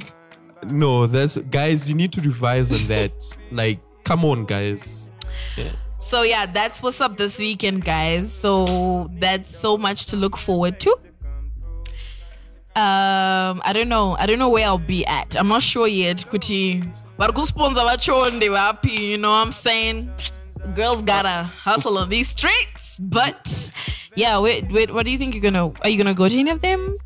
Like, 0.62 0.70
no, 0.72 1.06
that's 1.06 1.36
guys. 1.36 1.88
You 1.88 1.94
need 1.96 2.12
to 2.12 2.20
revise 2.20 2.70
on 2.70 2.86
that. 2.86 3.12
like, 3.50 3.80
come 4.04 4.24
on, 4.24 4.44
guys. 4.44 5.10
So 5.98 6.22
yeah, 6.22 6.46
that's 6.46 6.82
what's 6.82 7.00
up 7.00 7.16
this 7.16 7.38
weekend, 7.38 7.84
guys. 7.84 8.32
So 8.32 9.08
that's 9.18 9.56
so 9.56 9.78
much 9.78 10.06
to 10.06 10.16
look 10.16 10.36
forward 10.36 10.80
to. 10.80 10.90
Um, 12.74 13.60
I 13.64 13.72
don't 13.72 13.88
know. 13.88 14.16
I 14.18 14.26
don't 14.26 14.38
know 14.38 14.48
where 14.48 14.66
I'll 14.66 14.78
be 14.78 15.04
at. 15.06 15.36
I'm 15.36 15.48
not 15.48 15.62
sure 15.62 15.86
yet. 15.86 16.24
Kuti, 16.30 16.82
sponsor 17.46 17.80
vachonde 17.80 18.42
wapi, 18.42 18.98
you 18.98 19.18
know 19.18 19.30
what 19.30 19.46
I'm 19.46 19.52
saying? 19.52 20.10
Girls 20.74 21.02
gotta 21.02 21.44
hustle 21.44 21.98
on 21.98 22.08
these 22.08 22.30
streets. 22.30 22.96
But 22.98 23.70
yeah, 24.14 24.38
wait, 24.40 24.70
wait, 24.72 24.92
what 24.92 25.04
do 25.04 25.12
you 25.12 25.18
think 25.18 25.34
you're 25.34 25.42
gonna 25.42 25.70
are 25.82 25.88
you 25.88 25.98
gonna 25.98 26.14
go 26.14 26.28
to 26.28 26.38
any 26.38 26.50
of 26.50 26.60
them? 26.62 26.96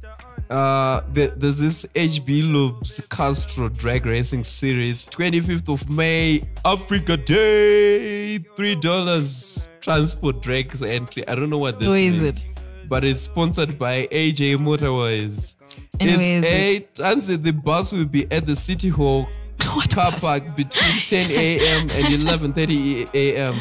Uh, 0.50 1.00
there, 1.12 1.28
there's 1.28 1.58
this 1.58 1.84
HB 1.94 2.52
Loops 2.52 3.00
Castrol 3.10 3.68
drag 3.68 4.06
racing 4.06 4.44
series, 4.44 5.04
25th 5.06 5.68
of 5.68 5.90
May, 5.90 6.42
Africa 6.64 7.16
Day, 7.16 8.38
three 8.56 8.76
dollars 8.76 9.68
transport 9.80 10.42
drags 10.42 10.82
entry. 10.82 11.26
I 11.28 11.34
don't 11.34 11.50
know 11.50 11.58
what 11.58 11.78
this 11.80 11.86
Who 11.88 11.94
is 11.94 12.20
means, 12.20 12.40
it? 12.40 12.46
but 12.88 13.04
it's 13.04 13.22
sponsored 13.22 13.78
by 13.78 14.06
AJ 14.12 14.56
Motorways. 14.58 15.32
Is 15.32 15.54
it's 15.98 16.20
it- 16.20 16.44
eight. 16.44 17.00
Answer 17.00 17.36
the 17.36 17.52
bus 17.52 17.92
will 17.92 18.04
be 18.04 18.30
at 18.30 18.46
the 18.46 18.54
City 18.56 18.88
Hall 18.88 19.26
What 19.72 19.90
car 19.92 20.12
bus? 20.12 20.20
park 20.20 20.54
between 20.54 21.00
10 21.08 21.30
a.m. 21.30 21.90
and 21.90 22.06
11:30 22.54 23.12
a.m. 23.14 23.54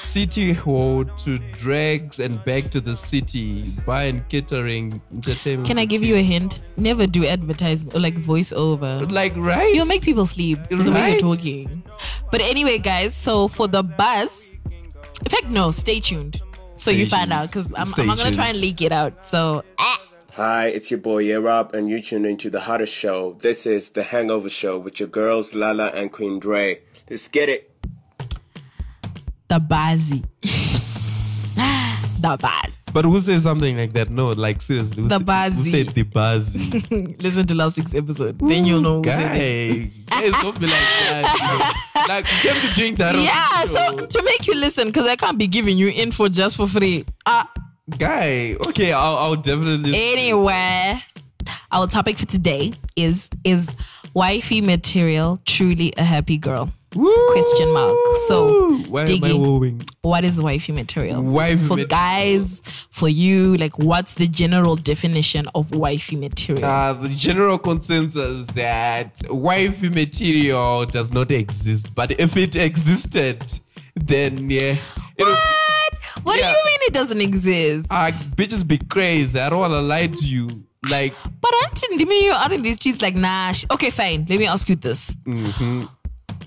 City 0.00 0.52
Hall 0.52 1.04
to 1.04 1.38
drags 1.52 2.18
and 2.18 2.42
back 2.44 2.70
to 2.70 2.80
the 2.80 2.96
city. 2.96 3.70
Bar 3.86 4.02
and 4.02 4.28
catering 4.28 5.00
entertainment. 5.12 5.68
Can 5.68 5.78
I 5.78 5.84
give 5.84 6.02
you 6.02 6.16
a 6.16 6.22
hint? 6.22 6.62
Never 6.76 7.06
do 7.06 7.26
advertisement 7.26 7.96
or 7.96 8.00
like 8.00 8.14
voiceover. 8.16 9.10
like 9.12 9.36
right? 9.36 9.72
You'll 9.74 9.86
make 9.86 10.02
people 10.02 10.26
sleep 10.26 10.58
the 10.68 10.76
way 10.90 11.12
you're 11.12 11.20
talking. 11.20 11.82
But 12.30 12.40
anyway, 12.40 12.78
guys, 12.78 13.14
so 13.14 13.48
for 13.48 13.68
the 13.68 13.82
buzz, 13.82 14.50
in 14.64 15.28
fact, 15.28 15.48
no, 15.48 15.70
stay 15.70 16.00
tuned. 16.00 16.40
So 16.76 16.90
you 16.90 17.06
Stay 17.06 17.18
find 17.18 17.32
out 17.32 17.48
because 17.48 17.66
I'm, 17.66 17.86
I'm 17.98 18.06
not 18.06 18.16
going 18.18 18.30
to 18.30 18.36
try 18.36 18.48
and 18.48 18.58
leak 18.58 18.80
it 18.80 18.90
out. 18.90 19.26
So, 19.26 19.62
ah. 19.78 20.00
Hi, 20.32 20.68
it's 20.68 20.90
your 20.90 21.00
boy 21.00 21.38
Rob, 21.38 21.74
and 21.74 21.88
you 21.90 22.00
tune 22.00 22.24
into 22.24 22.48
the 22.48 22.60
hottest 22.60 22.94
show. 22.94 23.34
This 23.34 23.66
is 23.66 23.90
the 23.90 24.02
Hangover 24.02 24.48
Show 24.48 24.78
with 24.78 24.98
your 24.98 25.08
girls 25.08 25.54
Lala 25.54 25.88
and 25.88 26.10
Queen 26.10 26.38
Dre. 26.38 26.80
Let's 27.10 27.28
get 27.28 27.48
it. 27.48 27.69
The 29.50 29.58
buzzy. 29.58 30.22
the 32.20 32.36
buzz. 32.40 32.72
But 32.92 33.04
who 33.04 33.20
says 33.20 33.42
something 33.44 33.76
like 33.76 33.92
that? 33.94 34.10
No, 34.10 34.28
like 34.28 34.62
seriously. 34.62 35.02
Who 35.02 35.08
The 35.08 35.18
said- 35.18 35.52
Who 35.52 35.64
said 35.64 35.88
the 35.88 36.02
buzzy? 36.02 37.16
Listen 37.20 37.46
to 37.48 37.54
last 37.54 37.76
week's 37.76 37.94
episode. 37.94 38.38
then 38.38 38.64
you'll 38.64 38.80
know 38.80 38.98
who 38.98 39.04
said 39.04 39.36
it. 39.36 40.06
Guy, 40.06 40.20
guys, 40.30 40.32
don't 40.42 40.58
be 40.60 40.66
like 40.66 40.72
that. 40.74 41.34
you 41.94 42.00
know. 42.00 42.14
Like, 42.14 42.26
you 42.32 42.50
came 42.50 42.60
to 42.68 42.74
drink 42.74 42.98
that. 42.98 43.14
Yeah, 43.16 43.66
the 43.66 43.96
so 43.98 44.06
to 44.06 44.22
make 44.22 44.46
you 44.46 44.54
listen, 44.54 44.86
because 44.88 45.06
I 45.06 45.16
can't 45.16 45.36
be 45.38 45.46
giving 45.46 45.76
you 45.78 45.88
info 45.88 46.28
just 46.28 46.56
for 46.56 46.66
free. 46.68 47.04
Ah, 47.26 47.50
guy. 47.98 48.54
Okay, 48.68 48.92
I'll, 48.92 49.16
I'll 49.18 49.36
definitely. 49.36 49.92
anyway, 50.12 51.00
our 51.72 51.86
topic 51.88 52.18
for 52.18 52.26
today 52.26 52.72
is 52.96 53.28
is 53.44 53.68
wifey 54.14 54.60
material 54.60 55.40
truly 55.44 55.92
a 55.96 56.02
happy 56.04 56.38
girl? 56.38 56.72
Woo! 56.96 57.14
Question 57.32 57.72
mark. 57.72 57.94
So, 58.26 58.78
why 58.88 59.04
am 59.04 59.22
I 59.24 59.32
wooing? 59.32 59.80
what 60.02 60.24
is 60.24 60.40
wifey 60.40 60.72
material? 60.72 61.22
Wifey 61.22 61.56
for 61.58 61.76
material. 61.76 61.86
guys, 61.88 62.62
for 62.90 63.08
you, 63.08 63.56
like 63.58 63.78
what's 63.78 64.14
the 64.14 64.26
general 64.26 64.74
definition 64.74 65.46
of 65.54 65.72
wifey 65.74 66.16
material? 66.16 66.64
Uh, 66.64 66.92
the 66.94 67.08
general 67.10 67.58
consensus 67.58 68.46
that 68.48 69.22
wifey 69.30 69.88
material 69.88 70.84
does 70.86 71.12
not 71.12 71.30
exist, 71.30 71.94
but 71.94 72.10
if 72.18 72.36
it 72.36 72.56
existed, 72.56 73.60
then 73.94 74.50
yeah, 74.50 74.76
what? 75.16 75.38
What 76.24 76.38
yeah. 76.38 76.50
do 76.52 76.58
you 76.58 76.64
mean 76.64 76.78
it 76.82 76.92
doesn't 76.92 77.20
exist? 77.20 77.86
uh, 77.88 78.10
bitches 78.34 78.66
be 78.66 78.78
crazy. 78.78 79.38
I 79.38 79.48
don't 79.48 79.60
want 79.60 79.72
to 79.72 79.80
lie 79.80 80.08
to 80.08 80.26
you. 80.26 80.48
Like, 80.88 81.14
But 81.40 81.52
aren't 81.62 82.08
me 82.08 82.24
you 82.24 82.32
out 82.32 82.52
in 82.52 82.62
these 82.62 82.76
streets 82.76 83.02
like 83.02 83.14
nah? 83.14 83.52
sh- 83.52 83.66
Okay, 83.70 83.90
fine. 83.90 84.26
Let 84.28 84.38
me 84.38 84.46
ask 84.46 84.68
you 84.68 84.76
this: 84.76 85.14
Mm-hmm. 85.26 85.84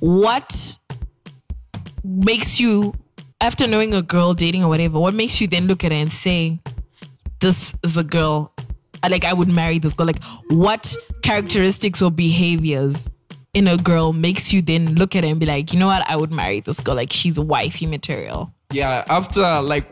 What 0.03 0.77
makes 2.03 2.59
you, 2.59 2.93
after 3.39 3.67
knowing 3.67 3.93
a 3.93 4.01
girl, 4.01 4.33
dating 4.33 4.61
or 4.61 4.67
whatever, 4.67 4.99
what 4.99 5.13
makes 5.13 5.39
you 5.39 5.47
then 5.47 5.65
look 5.65 5.85
at 5.85 5.93
her 5.93 5.97
and 5.97 6.11
say, 6.11 6.59
"This 7.39 7.73
is 7.83 7.95
a 7.95 8.03
girl"? 8.03 8.51
Like 9.01 9.23
I 9.23 9.31
would 9.31 9.47
marry 9.47 9.79
this 9.79 9.93
girl. 9.93 10.07
Like 10.07 10.21
what 10.49 10.93
characteristics 11.21 12.01
or 12.01 12.11
behaviors 12.11 13.09
in 13.53 13.65
a 13.65 13.77
girl 13.77 14.11
makes 14.11 14.51
you 14.51 14.61
then 14.61 14.95
look 14.95 15.15
at 15.15 15.23
her 15.23 15.29
and 15.29 15.39
be 15.39 15.45
like, 15.45 15.71
you 15.71 15.79
know 15.79 15.87
what? 15.87 16.03
I 16.05 16.17
would 16.17 16.33
marry 16.33 16.59
this 16.59 16.81
girl. 16.81 16.95
Like 16.95 17.13
she's 17.13 17.39
wifey 17.39 17.85
material. 17.85 18.52
Yeah, 18.73 19.03
after 19.09 19.61
like, 19.61 19.85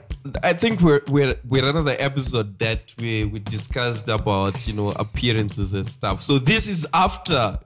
I 0.44 0.54
think 0.54 0.82
we're 0.82 1.02
we're 1.10 1.36
we're 1.48 1.68
another 1.68 1.96
episode 1.98 2.60
that 2.60 2.94
we 3.00 3.26
we 3.26 3.40
discussed 3.40 4.08
about 4.08 4.68
you 4.68 4.74
know 4.74 4.90
appearances 4.92 5.74
and 5.74 5.90
stuff. 5.90 6.22
So 6.22 6.38
this 6.40 6.68
is 6.68 6.86
after 6.94 7.60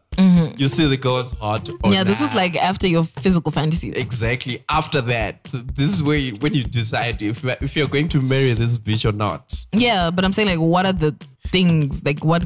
you 0.58 0.70
see 0.70 0.88
the 0.88 0.98
girl's 0.98 1.34
Mm-hmm. 1.36 1.94
yeah, 1.94 2.04
this 2.04 2.22
is 2.22 2.34
like 2.34 2.56
after 2.56 2.88
your 2.88 3.04
physical 3.04 3.52
fantasies. 3.52 3.96
exactly 3.96 4.64
after 4.70 5.02
that. 5.02 5.48
So 5.48 5.58
this 5.58 5.92
is 5.94 6.02
where 6.02 6.18
you, 6.18 6.36
when 6.38 6.54
you 6.54 6.64
decide 6.64 7.22
if 7.22 7.44
if 7.44 7.76
you're 7.76 7.88
going 7.88 8.10
to 8.10 8.22
marry 8.22 8.54
this 8.54 8.78
bitch 8.78 9.08
or 9.08 9.12
not. 9.12 9.54
Yeah, 9.74 10.12
but 10.12 10.24
I'm 10.24 10.32
saying 10.32 10.48
like, 10.48 10.60
what 10.60 10.86
are 10.86 10.94
the 10.94 11.16
things? 11.52 12.04
Like 12.04 12.24
what? 12.24 12.46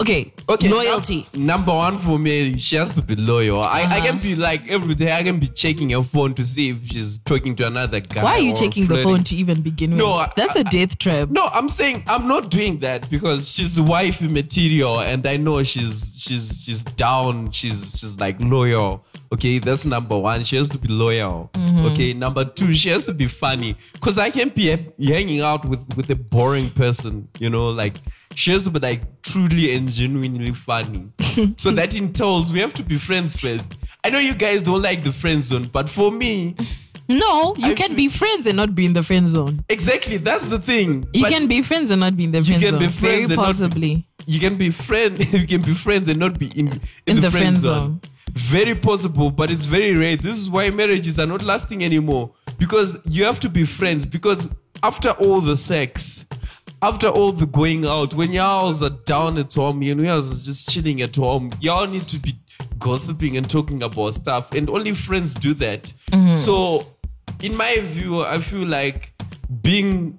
Okay, 0.00 0.32
Okay, 0.48 0.68
loyalty. 0.68 1.26
num- 1.34 1.46
number 1.46 1.72
one 1.72 1.98
for 1.98 2.18
me, 2.18 2.58
she 2.58 2.76
has 2.76 2.94
to 2.94 3.02
be 3.02 3.14
loyal. 3.16 3.62
I, 3.62 3.80
I 3.80 3.82
Uh-huh. 3.84 4.06
can 4.06 4.18
be 4.18 4.34
like 4.34 4.62
every 4.68 4.94
day. 4.94 5.12
I 5.16 5.22
can 5.22 5.38
be 5.38 5.46
checking 5.46 5.90
her 5.90 6.02
phone 6.02 6.34
to 6.34 6.42
see 6.42 6.70
if 6.70 6.78
she's 6.86 7.18
talking 7.20 7.54
to 7.56 7.66
another 7.66 8.00
guy. 8.00 8.22
Why 8.22 8.32
are 8.32 8.38
you 8.40 8.52
or 8.52 8.56
checking 8.56 8.84
the 8.86 8.94
flirting. 8.96 9.04
phone 9.12 9.24
to 9.24 9.36
even 9.36 9.60
begin 9.62 9.90
with? 9.90 9.98
No, 9.98 10.14
I- 10.14 10.32
that's 10.36 10.56
a 10.56 10.64
death 10.64 10.98
trap. 10.98 11.30
No, 11.30 11.46
I'm 11.52 11.68
saying 11.68 12.02
I'm 12.08 12.26
not 12.28 12.50
doing 12.50 12.80
that 12.80 13.08
because 13.08 13.50
she's 13.52 13.80
wifey 13.80 14.28
material, 14.28 15.00
and 15.00 15.26
I 15.26 15.36
know 15.36 15.62
she's 15.62 16.12
she's 16.16 16.62
she's 16.64 16.82
down. 16.84 17.50
She's 17.52 17.98
she's 17.98 18.18
like 18.18 18.36
loyal. 18.40 19.04
Okay, 19.32 19.58
that's 19.58 19.84
number 19.84 20.16
one. 20.18 20.44
She 20.44 20.56
has 20.56 20.68
to 20.70 20.78
be 20.78 20.88
loyal. 20.88 21.50
Okay, 21.56 22.12
number 22.12 22.44
two, 22.44 22.72
she 22.74 22.88
has 22.90 23.04
to 23.06 23.12
be 23.12 23.26
funny. 23.26 23.76
Cause 24.00 24.16
I 24.18 24.30
can't 24.30 24.54
be 24.54 24.66
hanging 25.02 25.40
out 25.40 25.64
with 25.64 25.80
with 25.96 26.10
a 26.10 26.14
boring 26.16 26.70
person. 26.70 27.28
You 27.40 27.50
know, 27.50 27.68
like 27.70 27.96
she 28.34 28.50
has 28.52 28.62
to 28.64 28.70
be 28.70 28.78
like 28.80 29.22
truly 29.22 29.74
and 29.74 29.88
genuinely 29.90 30.52
funny. 30.52 31.08
so 31.56 31.70
that 31.72 31.94
entails 31.96 32.52
we 32.52 32.60
have 32.60 32.72
to 32.74 32.82
be 32.82 32.98
friends 32.98 33.36
first. 33.36 33.76
I 34.04 34.10
know 34.10 34.18
you 34.18 34.34
guys 34.34 34.62
don't 34.62 34.82
like 34.82 35.02
the 35.02 35.12
friend 35.12 35.42
zone, 35.42 35.68
but 35.72 35.88
for 35.88 36.10
me, 36.12 36.54
No, 37.08 37.54
you 37.56 37.66
I 37.68 37.74
can 37.74 37.88
feel- 37.88 37.96
be 37.96 38.08
friends 38.08 38.46
and 38.46 38.56
not 38.56 38.74
be 38.74 38.86
in 38.86 38.92
the 38.94 39.02
friend 39.02 39.28
zone. 39.28 39.64
exactly 39.68 40.16
that's 40.18 40.48
the 40.50 40.58
thing. 40.58 41.06
You 41.12 41.22
But- 41.22 41.30
can 41.32 41.46
be 41.46 41.62
friends 41.62 41.90
and 41.90 42.00
not 42.00 42.16
be 42.16 42.24
in 42.24 42.32
the 42.32 42.42
friend 42.44 42.62
zone. 42.62 42.78
Very 42.78 42.92
friends 42.92 43.28
not 43.30 43.36
be- 43.36 43.42
possibly. 43.44 44.06
you 44.26 44.40
can 44.40 44.56
be 44.56 44.70
friend 44.70 45.18
you 45.34 45.46
can 45.46 45.62
be 45.62 45.74
friends 45.74 46.08
and 46.08 46.18
not 46.18 46.38
be 46.38 46.46
in 46.60 46.68
in, 46.68 46.80
In 47.06 47.16
the, 47.16 47.22
the 47.22 47.30
friend, 47.30 47.60
friend 47.60 47.60
zone. 47.60 48.00
very 48.32 48.74
possible 48.74 49.30
but 49.30 49.50
it's 49.50 49.66
very 49.66 49.94
rare 49.94 50.16
this 50.16 50.38
is 50.38 50.48
why 50.48 50.70
marriages 50.70 51.18
are 51.18 51.26
not 51.26 51.42
lasting 51.42 51.84
anymore 51.84 52.30
because 52.58 52.96
you 53.06 53.22
have 53.24 53.38
to 53.40 53.48
be 53.50 53.64
friends 53.64 54.06
because 54.06 54.48
after 54.82 55.10
all 55.10 55.40
the 55.42 55.56
sex 55.56 56.24
after 56.84 57.08
all 57.08 57.32
the 57.32 57.46
going 57.46 57.86
out 57.86 58.12
when 58.14 58.30
y'all 58.30 58.84
are 58.84 58.90
down 59.06 59.38
at 59.38 59.54
home 59.54 59.80
and 59.82 60.04
y'all 60.04 60.18
are 60.18 60.20
just 60.20 60.68
chilling 60.68 61.00
at 61.00 61.16
home 61.16 61.50
y'all 61.60 61.86
need 61.86 62.06
to 62.06 62.18
be 62.18 62.38
gossiping 62.78 63.38
and 63.38 63.48
talking 63.48 63.82
about 63.82 64.12
stuff 64.12 64.52
and 64.52 64.68
only 64.68 64.94
friends 64.94 65.34
do 65.34 65.54
that 65.54 65.90
so 66.44 66.86
in 67.42 67.56
my 67.56 67.78
view 67.80 68.22
i 68.22 68.38
feel 68.38 68.66
like 68.66 69.12
being 69.62 70.18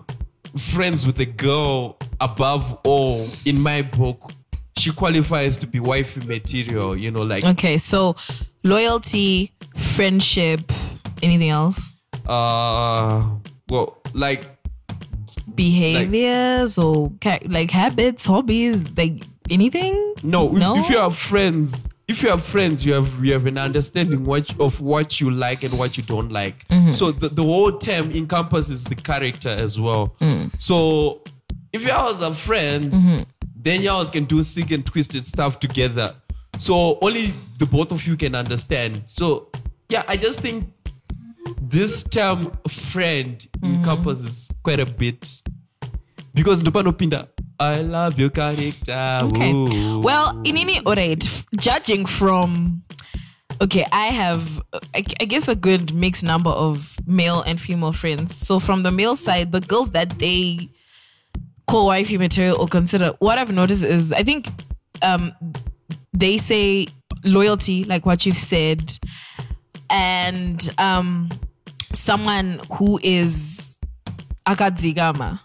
friends 0.74 1.05
with 1.05 1.19
a 1.19 1.25
girl 1.25 1.98
above 2.19 2.79
all 2.84 3.27
in 3.45 3.60
my 3.60 3.84
book 3.84 4.31
she 4.77 4.91
qualifies 4.91 5.57
to 5.60 5.67
be 5.67 5.79
wifey 5.79 6.25
material 6.25 6.98
you 6.98 7.12
know 7.12 7.22
like 7.22 7.43
Okay, 7.45 7.77
so 7.77 8.15
loyalty, 8.63 9.53
friendship, 9.95 10.72
anything 11.22 11.50
else? 11.51 11.79
uh 12.27 13.24
well 13.69 14.01
like 14.13 14.54
Behaviors 15.53 16.77
or 16.77 17.11
ca- 17.21 17.39
like 17.47 17.71
habits, 17.71 18.25
hobbies, 18.25 18.83
like 18.97 19.23
anything? 19.49 20.13
no, 20.23 20.47
if- 20.47 20.53
No? 20.59 20.77
if 20.77 20.89
you 20.89 20.97
have 20.97 21.15
friends 21.17 21.85
if 22.07 22.21
you 22.21 22.29
have 22.29 22.43
friends 22.43 22.85
you 22.85 22.93
have 22.93 23.23
you 23.25 23.33
have 23.33 23.47
an 23.47 23.57
understanding 23.57 24.25
what 24.25 24.47
of 24.59 24.79
what 24.79 25.19
you 25.19 25.31
like 25.31 25.63
and 25.63 25.75
what 25.77 25.97
you 25.97 26.03
don't 26.03 26.31
like 26.31 26.67
Mm-hmm. 26.67 26.91
so 26.93 27.11
the, 27.11 27.29
the 27.29 27.41
whole 27.41 27.71
term 27.79 28.11
encompasses 28.11 28.83
the 28.83 28.93
character 28.95 29.49
as 29.49 29.79
well 29.79 30.15
Mm. 30.21 30.51
so 30.61 31.21
if 31.73 31.81
y'all 31.83 32.23
are 32.23 32.33
friends 32.35 32.93
Mm-hmm. 33.05 33.23
then 33.55 33.81
y'all 33.81 34.05
can 34.05 34.25
do 34.25 34.43
sick 34.43 34.69
and 34.71 34.85
twisted 34.85 35.25
stuff 35.25 35.59
together 35.59 36.13
so 36.59 36.99
only 37.01 37.33
the 37.57 37.65
both 37.65 37.91
of 37.91 38.05
you 38.07 38.15
can 38.15 38.35
understand 38.35 39.01
so 39.07 39.49
yeah 39.89 40.03
i 40.07 40.15
just 40.15 40.41
think 40.41 40.69
this 41.69 42.03
term 42.03 42.51
friend 42.69 43.48
Mm-hmm. 43.62 43.75
encompasses 43.75 44.51
quite 44.63 44.79
a 44.79 44.86
bit 44.86 45.41
because 46.34 46.62
pinda 46.98 47.29
i 47.60 47.81
love 47.81 48.19
your 48.19 48.29
character 48.29 49.19
Okay. 49.24 49.51
Ooh. 49.53 50.00
Well, 50.01 50.39
in 50.43 50.57
any 50.57 50.79
alright, 50.86 51.25
f- 51.25 51.45
judging 51.57 52.05
from 52.05 52.84
okay, 53.62 53.86
I 53.91 54.07
have 54.07 54.62
I, 54.93 55.03
I 55.22 55.25
guess 55.25 55.48
a 55.48 55.55
good 55.55 55.93
mixed 55.93 56.24
number 56.24 56.50
of 56.50 56.98
male 57.07 57.41
and 57.41 57.60
female 57.60 57.93
friends. 57.93 58.36
So 58.36 58.60
from 58.60 58.84
the 58.84 58.91
male 58.91 59.15
side, 59.15 59.51
the 59.53 59.62
girls 59.62 59.91
that 59.91 60.19
they 60.19 60.69
call 61.67 61.88
wifey 61.88 62.17
material 62.17 62.57
or 62.62 62.67
consider 62.67 63.13
what 63.19 63.38
I've 63.38 63.53
noticed 63.53 63.84
is 63.84 64.12
I 64.12 64.24
think 64.24 64.50
um 65.01 65.31
they 66.13 66.38
say 66.38 66.88
loyalty, 67.24 67.84
like 67.86 68.05
what 68.05 68.25
you've 68.25 68.38
said, 68.53 68.91
and 69.89 70.69
um 70.77 71.29
someone 72.05 72.62
who 72.74 73.00
is 73.03 73.77
akadzigama 74.47 75.39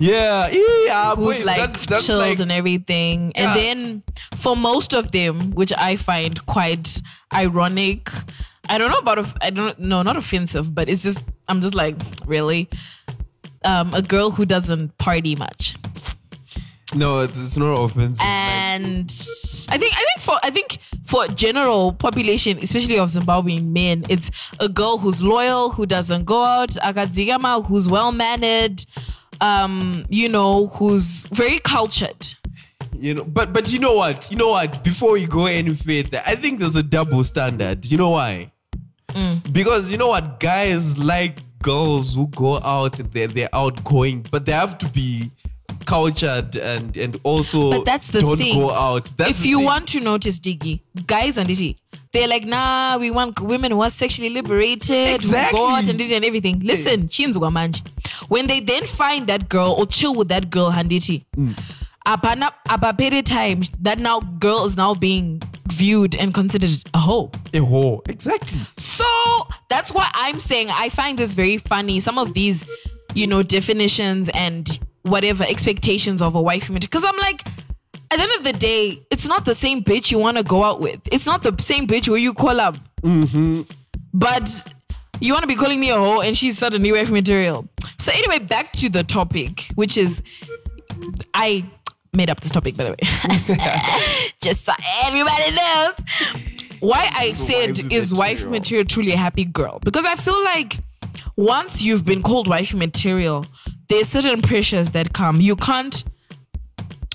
yeah 0.00 0.48
yeah 0.50 1.14
who's 1.14 1.36
boys, 1.36 1.44
like 1.44 1.72
that's, 1.72 1.86
that's 1.86 2.06
chilled 2.06 2.20
like, 2.20 2.40
and 2.40 2.50
everything. 2.50 3.32
Yeah. 3.34 3.42
And 3.42 3.56
then 3.56 4.02
for 4.36 4.56
most 4.56 4.92
of 4.92 5.12
them, 5.12 5.52
which 5.52 5.72
I 5.76 5.96
find 5.96 6.44
quite 6.46 7.00
ironic, 7.32 8.10
I 8.68 8.78
don't 8.78 8.90
know 8.90 8.98
about 8.98 9.18
I 9.40 9.50
don't 9.50 9.78
know 9.78 10.02
not 10.02 10.16
offensive, 10.16 10.74
but 10.74 10.88
it's 10.88 11.02
just 11.02 11.20
I'm 11.46 11.60
just 11.60 11.74
like 11.74 11.96
really 12.26 12.68
um, 13.64 13.94
a 13.94 14.02
girl 14.02 14.30
who 14.30 14.44
doesn't 14.44 14.96
party 14.98 15.36
much. 15.36 15.76
No 16.94 17.20
it's, 17.20 17.38
it's 17.38 17.56
not 17.56 17.72
offensive 17.72 18.20
And 18.24 19.10
I 19.68 19.78
think 19.78 19.92
I 19.94 20.04
think 20.04 20.18
for 20.20 20.38
I 20.42 20.50
think 20.50 20.78
for 21.04 21.26
general 21.28 21.92
population, 21.92 22.58
especially 22.62 22.98
of 22.98 23.10
Zimbabwean 23.10 23.66
men, 23.72 24.04
it's 24.08 24.30
a 24.60 24.68
girl 24.68 24.98
who's 24.98 25.22
loyal, 25.22 25.70
who 25.70 25.86
doesn't 25.86 26.24
go 26.24 26.44
out, 26.44 26.70
akadzigama, 26.70 27.64
who's 27.66 27.88
well 27.88 28.12
mannered, 28.12 28.84
um, 29.40 30.04
you 30.08 30.28
know, 30.28 30.66
who's 30.68 31.26
very 31.32 31.58
cultured. 31.58 32.34
you 32.98 33.14
know 33.14 33.24
but 33.24 33.52
but 33.52 33.72
you 33.72 33.78
know 33.78 33.94
what? 33.94 34.30
You 34.30 34.36
know 34.36 34.50
what? 34.50 34.82
Before 34.84 35.12
we 35.12 35.26
go 35.26 35.46
any 35.46 35.74
further 35.74 36.22
i 36.26 36.34
think 36.34 36.60
there's 36.60 36.76
a 36.76 36.82
double 36.82 37.24
standard. 37.24 37.84
You 37.90 37.98
know 37.98 38.10
why? 38.10 38.52
Because 39.52 39.90
you 39.90 39.98
know 39.98 40.08
what? 40.08 40.40
Guys 40.40 40.96
like 40.98 41.38
girls 41.62 42.14
who 42.16 42.26
go 42.28 42.58
out 42.60 42.94
they're, 43.12 43.28
they're 43.28 43.54
outgoing 43.54 44.26
but 44.32 44.44
they 44.46 44.52
have 44.52 44.76
to 44.78 44.88
be 44.88 45.30
cultured 45.86 46.56
and 46.56 46.96
and 46.96 47.16
also 47.24 47.70
But 47.70 47.84
that's 47.84 48.08
the 48.08 48.20
don't 48.20 48.36
thing. 48.38 48.58
go 48.60 48.70
out 48.70 49.10
that's 49.16 49.30
if 49.30 49.44
you 49.44 49.58
thing. 49.58 49.64
want 49.66 49.88
to 49.88 50.00
notice 50.00 50.40
Diggy, 50.40 50.80
guys 51.06 51.36
and 51.38 51.50
it, 51.50 51.76
they're 52.12 52.28
like, 52.28 52.44
nah, 52.44 52.98
we 52.98 53.10
want 53.10 53.40
women 53.40 53.72
who 53.72 53.80
are 53.82 53.90
sexually 53.90 54.30
liberated, 54.30 55.08
who 55.08 55.14
Exactly. 55.14 55.58
go 55.58 55.68
out 55.68 55.88
and 55.88 56.00
it 56.00 56.12
and 56.12 56.24
everything. 56.24 56.60
Listen, 56.60 57.08
chinzwa 57.08 57.50
manje. 57.50 57.80
When 58.28 58.46
they 58.46 58.60
then 58.60 58.84
find 58.86 59.26
that 59.28 59.48
girl 59.48 59.74
or 59.78 59.86
chill 59.86 60.14
with 60.14 60.28
that 60.28 60.50
girl, 60.50 60.70
handiti, 60.72 61.24
Mm. 61.36 61.56
apana 62.06 62.50
apapere 62.68 63.22
time 63.24 63.62
that 63.80 63.98
now 63.98 64.20
girl 64.20 64.64
is 64.66 64.76
now 64.76 64.94
being 64.94 65.40
viewed 65.68 66.14
and 66.16 66.34
considered 66.34 66.76
a 66.94 66.98
hoe. 66.98 67.30
a 67.54 67.58
whore 67.58 68.00
exactly 68.08 68.58
So 68.76 69.04
that's 69.70 69.90
what 69.92 70.10
I'm 70.14 70.38
saying 70.40 70.68
I 70.70 70.88
find 70.90 71.18
this 71.18 71.34
very 71.34 71.56
funny. 71.58 72.00
Some 72.00 72.18
of 72.18 72.34
these, 72.34 72.64
you 73.14 73.26
know, 73.26 73.42
definitions 73.42 74.28
and 74.34 74.78
whatever 75.02 75.44
expectations 75.44 76.22
of 76.22 76.34
a 76.34 76.42
wife 76.42 76.62
material. 76.70 76.80
because 76.80 77.04
I'm 77.04 77.16
like, 77.18 77.46
at 78.10 78.16
the 78.16 78.22
end 78.22 78.32
of 78.38 78.44
the 78.44 78.52
day, 78.52 79.00
it's 79.10 79.26
not 79.26 79.44
the 79.44 79.54
same 79.54 79.82
bitch 79.82 80.10
you 80.10 80.18
want 80.18 80.36
to 80.36 80.42
go 80.42 80.62
out 80.64 80.80
with. 80.80 81.00
It's 81.10 81.26
not 81.26 81.42
the 81.42 81.54
same 81.60 81.86
bitch 81.86 82.08
where 82.08 82.18
you 82.18 82.34
call 82.34 82.60
up. 82.60 82.76
But 84.14 84.72
you 85.20 85.32
want 85.32 85.42
to 85.44 85.46
be 85.48 85.54
calling 85.56 85.80
me 85.80 85.90
a 85.90 85.94
hoe 85.96 86.20
and 86.20 86.36
she's 86.36 86.58
suddenly 86.58 86.92
wife 86.92 87.10
material. 87.10 87.66
So 87.98 88.12
anyway, 88.12 88.38
back 88.40 88.72
to 88.74 88.88
the 88.88 89.02
topic, 89.04 89.66
which 89.74 89.96
is 89.96 90.22
I 91.34 91.64
made 92.12 92.28
up 92.28 92.40
this 92.40 92.50
topic 92.52 92.76
by 92.76 92.84
the 92.84 92.90
way. 92.90 94.30
Just 94.42 94.64
so 94.64 94.72
everybody 95.04 95.50
knows. 95.54 95.94
Why 96.80 97.10
I 97.14 97.32
said 97.32 97.92
is 97.92 98.12
wife 98.12 98.44
material 98.44 98.84
truly 98.84 99.12
a 99.12 99.16
happy 99.16 99.44
girl? 99.44 99.78
Because 99.82 100.04
I 100.04 100.16
feel 100.16 100.42
like 100.44 100.78
once 101.36 101.82
you've 101.82 102.04
been 102.04 102.22
called 102.22 102.48
wife 102.48 102.74
material, 102.74 103.46
there's 103.88 104.08
certain 104.08 104.42
pressures 104.42 104.90
that 104.90 105.12
come. 105.12 105.40
You 105.40 105.56
can't 105.56 106.04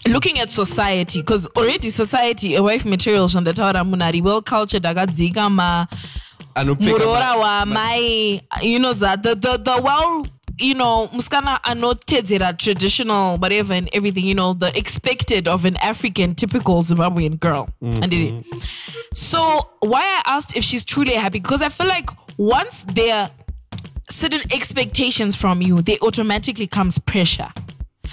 looking 0.08 0.40
at 0.40 0.52
society 0.52 1.22
because 1.22 1.48
already 1.56 1.90
society 1.90 2.56
a 2.56 2.64
wife 2.64 2.86
material 2.86 3.28
shandataura 3.28 3.84
munhu 3.84 4.24
well 4.24 4.42
cultured 4.42 4.84
akadzikama 4.84 5.88
murora 6.56 7.36
ma- 7.36 7.44
wamai 7.44 8.42
you 8.62 8.80
know 8.80 8.94
that 8.94 9.24
the, 9.24 9.36
the, 9.36 9.58
the 9.58 9.82
well 9.82 10.26
you 10.60 10.74
know 10.74 11.10
muskana 11.14 11.60
anotedzera 11.64 12.58
traditional 12.58 13.38
whatever 13.38 13.74
and 13.74 13.90
everything 13.94 14.26
you 14.26 14.36
know 14.36 14.54
the 14.54 14.76
expected 14.78 15.48
of 15.48 15.66
an 15.66 15.76
african 15.78 16.34
typical 16.36 16.82
zimbabwean 16.84 17.40
girl. 17.40 17.70
Mm-hmm. 17.82 18.04
And 18.04 18.14
it, 18.14 18.46
so 19.14 19.68
why 19.82 20.02
i 20.02 20.22
asked 20.26 20.56
if 20.56 20.64
she's 20.64 20.86
truly 20.86 21.14
happy 21.14 21.40
because 21.40 21.62
i 21.62 21.70
feel 21.70 21.88
like 21.88 22.10
once 22.38 22.84
there 22.88 23.16
are 23.16 23.30
certain 24.18 24.42
expectations 24.54 25.36
from 25.36 25.62
you 25.62 25.82
there 25.82 25.98
automatically 26.02 26.68
comes 26.68 27.00
pressure. 27.00 27.50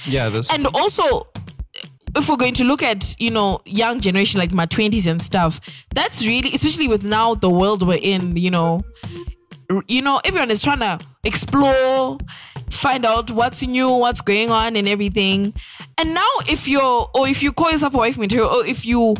Yeah 0.07 0.29
that's 0.29 0.53
and 0.53 0.67
also 0.75 1.27
if 2.17 2.29
we're 2.29 2.37
going 2.37 2.55
to 2.55 2.64
look 2.64 2.83
at 2.83 3.17
you 3.19 3.31
know 3.31 3.61
young 3.64 4.01
generation 4.01 4.38
like 4.38 4.53
my 4.53 4.67
20s 4.67 5.07
and 5.07 5.21
stuff 5.21 5.61
that's 5.95 6.25
really 6.27 6.51
especially 6.55 6.88
with 6.88 7.05
now 7.05 7.35
the 7.35 7.51
world 7.51 7.87
we're 7.87 7.99
in 8.01 8.37
you 8.37 8.51
know 8.51 8.85
you 9.88 10.03
know 10.03 10.21
everyone 10.25 10.51
is 10.51 10.61
trying 10.61 10.81
to 10.81 10.99
explore 11.25 12.19
find 12.71 13.07
out 13.07 13.31
what's 13.31 13.62
new 13.62 13.90
what's 13.90 14.21
going 14.21 14.51
on 14.51 14.77
and 14.77 14.88
everything. 14.88 15.55
And 15.99 16.14
now 16.14 16.29
if 16.49 16.67
you're 16.67 17.11
or 17.14 17.29
if 17.29 17.43
you 17.43 17.53
call 17.53 17.71
yourself 17.71 17.95
a 17.95 17.99
wife 17.99 18.19
material 18.19 18.51
or 18.51 18.67
if 18.67 18.85
you 18.85 19.17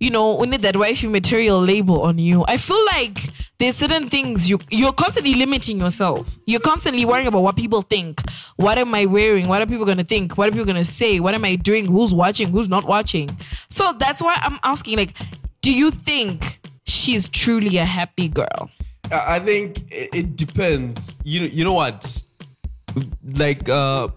you 0.00 0.10
know 0.10 0.34
we 0.34 0.46
need 0.46 0.62
that 0.62 0.76
wifey 0.76 1.06
material 1.06 1.60
label 1.60 2.02
on 2.02 2.18
you. 2.18 2.44
I 2.48 2.56
feel 2.56 2.84
like 2.86 3.30
there's 3.58 3.76
certain 3.76 4.08
things 4.08 4.48
you 4.48 4.58
you're 4.70 4.92
constantly 4.92 5.34
limiting 5.34 5.78
yourself. 5.78 6.26
You're 6.46 6.60
constantly 6.60 7.04
worrying 7.04 7.28
about 7.28 7.42
what 7.42 7.56
people 7.56 7.82
think. 7.82 8.20
What 8.56 8.78
am 8.78 8.94
i 8.94 9.06
wearing? 9.06 9.46
What 9.46 9.62
are 9.62 9.66
people 9.66 9.86
to 9.86 10.02
think? 10.02 10.36
What 10.36 10.48
are 10.48 10.52
people 10.52 10.74
to 10.74 10.84
say? 10.84 11.20
What 11.20 11.34
am 11.34 11.44
i 11.44 11.54
doing? 11.54 11.86
Who's 11.86 12.12
watching? 12.12 12.48
Who's 12.48 12.68
not 12.68 12.84
watching? 12.84 13.30
So 13.68 13.92
that's 13.92 14.22
why 14.22 14.36
i'm 14.42 14.58
asking 14.64 14.96
like 14.96 15.14
do 15.62 15.72
you 15.72 15.90
think 15.90 16.60
she's 16.86 17.28
truly 17.28 17.76
a 17.76 17.84
happy 17.84 18.28
girl? 18.28 18.70
I 19.10 19.38
think 19.40 19.90
it, 19.90 20.14
it 20.14 20.36
depends. 20.36 21.14
You 21.24 21.42
you 21.42 21.64
know 21.64 21.72
what? 21.72 22.22
Like 23.24 23.68
uh 23.68 24.08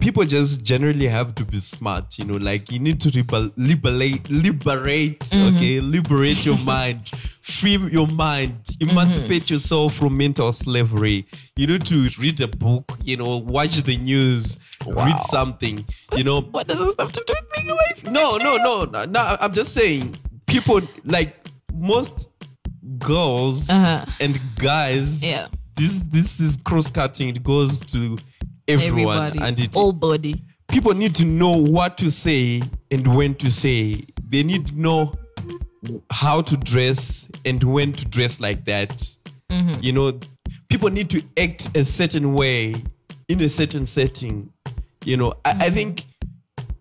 people 0.00 0.24
just 0.24 0.62
generally 0.62 1.06
have 1.06 1.34
to 1.36 1.44
be 1.44 1.60
smart, 1.60 2.18
you 2.18 2.24
know, 2.24 2.38
like 2.38 2.72
you 2.72 2.78
need 2.78 3.00
to 3.02 3.10
liber- 3.10 3.52
liberate 3.56 4.28
liberate, 4.30 5.22
okay, 5.32 5.80
liberate 5.80 6.44
your 6.44 6.58
mind, 6.58 7.10
free 7.42 7.76
your 7.76 8.08
mind, 8.08 8.54
emancipate 8.80 9.48
yourself 9.50 9.94
from 9.94 10.16
mental 10.16 10.52
slavery. 10.52 11.26
You 11.56 11.66
need 11.68 11.86
to 11.86 12.08
read 12.18 12.40
a 12.40 12.48
book, 12.48 12.98
you 13.04 13.16
know, 13.16 13.36
watch 13.36 13.82
the 13.82 13.96
news, 13.96 14.58
read 14.86 15.22
something, 15.24 15.84
you 16.16 16.24
know. 16.24 16.40
What 16.50 16.66
does 16.66 16.78
this 16.80 16.94
have 16.98 17.12
to 17.12 17.22
do 17.26 17.34
with 17.34 17.52
being 17.54 17.70
a 17.70 17.74
wife? 17.74 18.04
No, 18.10 18.36
no, 18.38 18.56
no, 18.56 18.84
no, 18.84 19.04
no. 19.04 19.36
I'm 19.40 19.52
just 19.52 19.72
saying, 19.72 20.16
people 20.46 20.80
like 21.04 21.36
most 21.72 22.28
girls 22.98 23.68
Uh-huh. 23.70 24.04
and 24.20 24.40
guys. 24.56 25.24
Yeah. 25.24 25.48
This 25.76 26.00
this 26.10 26.40
is 26.40 26.56
cross 26.64 26.90
cutting. 26.90 27.36
It 27.36 27.42
goes 27.44 27.80
to 27.92 28.16
everyone, 28.68 29.16
Everybody, 29.18 29.38
and 29.48 29.60
it 29.60 29.76
all 29.76 29.92
body. 29.92 30.42
people 30.68 30.92
need 30.94 31.14
to 31.16 31.24
know 31.24 31.52
what 31.56 31.96
to 31.98 32.10
say 32.10 32.62
and 32.90 33.16
when 33.16 33.34
to 33.36 33.50
say. 33.50 34.04
They 34.28 34.42
need 34.42 34.66
to 34.68 34.74
know 34.80 35.14
how 36.10 36.42
to 36.42 36.56
dress 36.56 37.28
and 37.44 37.62
when 37.62 37.92
to 37.92 38.04
dress 38.06 38.40
like 38.40 38.64
that. 38.64 38.90
Mm-hmm. 39.50 39.82
You 39.82 39.92
know, 39.92 40.18
people 40.68 40.90
need 40.90 41.08
to 41.10 41.22
act 41.36 41.68
a 41.76 41.84
certain 41.84 42.34
way 42.34 42.74
in 43.28 43.40
a 43.40 43.48
certain 43.48 43.86
setting. 43.86 44.50
You 45.04 45.16
know, 45.16 45.34
I, 45.44 45.52
Mm-hmm. 45.52 45.62
I 45.62 45.70
think 45.70 46.04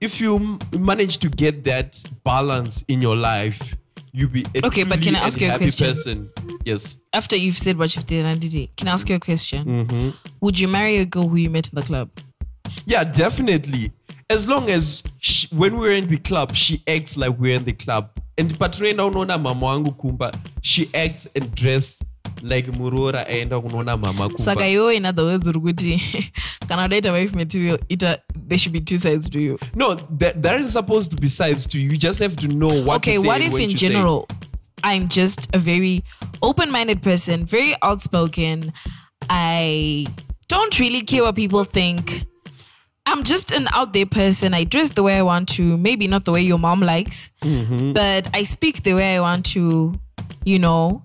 if 0.01 0.19
you 0.19 0.35
m- 0.37 0.59
manage 0.79 1.19
to 1.19 1.29
get 1.29 1.63
that 1.65 2.03
balance 2.23 2.83
in 2.87 3.01
your 3.01 3.15
life, 3.15 3.75
you'll 4.15 4.29
be 4.29 4.45
Okay, 4.63 4.83
but 4.83 5.01
can 5.01 5.15
I 5.15 5.19
ask 5.19 5.39
you 5.39 5.51
a 5.51 5.57
question? 5.57 5.87
person. 5.87 6.29
Yes. 6.63 6.97
After 7.13 7.35
you've 7.35 7.57
said 7.57 7.77
what 7.77 7.95
you've 7.95 8.07
done, 8.07 8.39
did 8.39 8.53
it 8.53 8.75
can 8.77 8.87
I 8.87 8.91
ask 8.91 9.07
you 9.09 9.15
a 9.15 9.19
question? 9.19 9.65
Mm-hmm. 9.65 10.09
Would 10.41 10.59
you 10.59 10.67
marry 10.67 10.97
a 10.97 11.05
girl 11.05 11.27
who 11.27 11.35
you 11.37 11.49
met 11.49 11.69
in 11.69 11.75
the 11.75 11.83
club? 11.83 12.09
Yeah, 12.85 13.03
definitely. 13.03 13.91
As 14.29 14.47
long 14.47 14.69
as 14.71 15.03
she, 15.19 15.47
when 15.55 15.77
we're 15.77 15.91
in 15.91 16.07
the 16.07 16.17
club, 16.17 16.55
she 16.55 16.81
acts 16.87 17.15
like 17.17 17.37
we're 17.37 17.55
in 17.55 17.65
the 17.65 17.73
club. 17.73 18.09
And 18.37 18.57
patrenda 18.57 19.03
unoona 19.03 19.41
mama 19.41 19.65
wangu 19.65 19.95
kumba, 19.97 20.37
she 20.61 20.89
acts 20.93 21.27
and 21.35 21.53
dress 21.55 22.01
like 22.41 22.67
murora 22.71 23.25
aenda 23.27 23.59
kunoona 23.61 23.97
mama 23.99 24.29
Saka 24.37 24.67
yo, 24.67 24.89
in 24.89 25.05
other 25.05 25.23
words, 25.23 25.47
Uruguti, 25.47 26.31
kana 26.67 26.87
date 26.87 27.11
wife 27.11 27.33
material, 27.35 27.77
ita, 27.89 28.19
there 28.35 28.57
should 28.57 28.73
be 28.73 28.81
two 28.81 28.97
sides 28.97 29.29
to 29.29 29.39
you. 29.39 29.57
No, 29.75 29.95
that 29.95 30.41
there 30.41 30.59
is 30.61 30.71
supposed 30.73 31.11
to 31.11 31.17
be 31.17 31.27
sides 31.29 31.65
to 31.67 31.79
you. 31.79 31.89
You 31.91 31.97
just 31.97 32.19
have 32.19 32.35
to 32.37 32.47
know 32.47 32.67
what 32.83 32.97
okay, 32.97 33.15
to 33.15 33.21
say 33.21 33.27
what 33.27 33.41
if 33.41 33.53
when 33.53 33.63
in 33.63 33.69
to 33.69 33.77
say. 33.77 33.87
general 33.89 34.27
I'm 34.83 35.07
just 35.09 35.49
a 35.55 35.57
very 35.57 36.03
open 36.43 36.71
minded 36.71 37.01
person, 37.01 37.45
very 37.45 37.75
outspoken. 37.81 38.71
I 39.29 40.05
don't 40.47 40.77
really 40.79 41.01
care 41.01 41.23
what 41.23 41.35
people 41.35 41.63
think. 41.63 42.25
I'm 43.07 43.23
just 43.23 43.51
an 43.51 43.67
out 43.73 43.93
there 43.93 44.05
person. 44.05 44.53
I 44.53 44.63
dress 44.63 44.89
the 44.89 45.03
way 45.03 45.17
I 45.17 45.21
want 45.21 45.49
to, 45.49 45.77
maybe 45.77 46.07
not 46.07 46.25
the 46.25 46.31
way 46.31 46.41
your 46.41 46.59
mom 46.59 46.81
likes, 46.81 47.29
Mm-hmm. 47.41 47.93
but 47.93 48.27
I 48.33 48.43
speak 48.43 48.83
the 48.83 48.93
way 48.93 49.15
I 49.15 49.19
want 49.21 49.45
to, 49.53 49.99
you 50.43 50.59
know. 50.59 51.03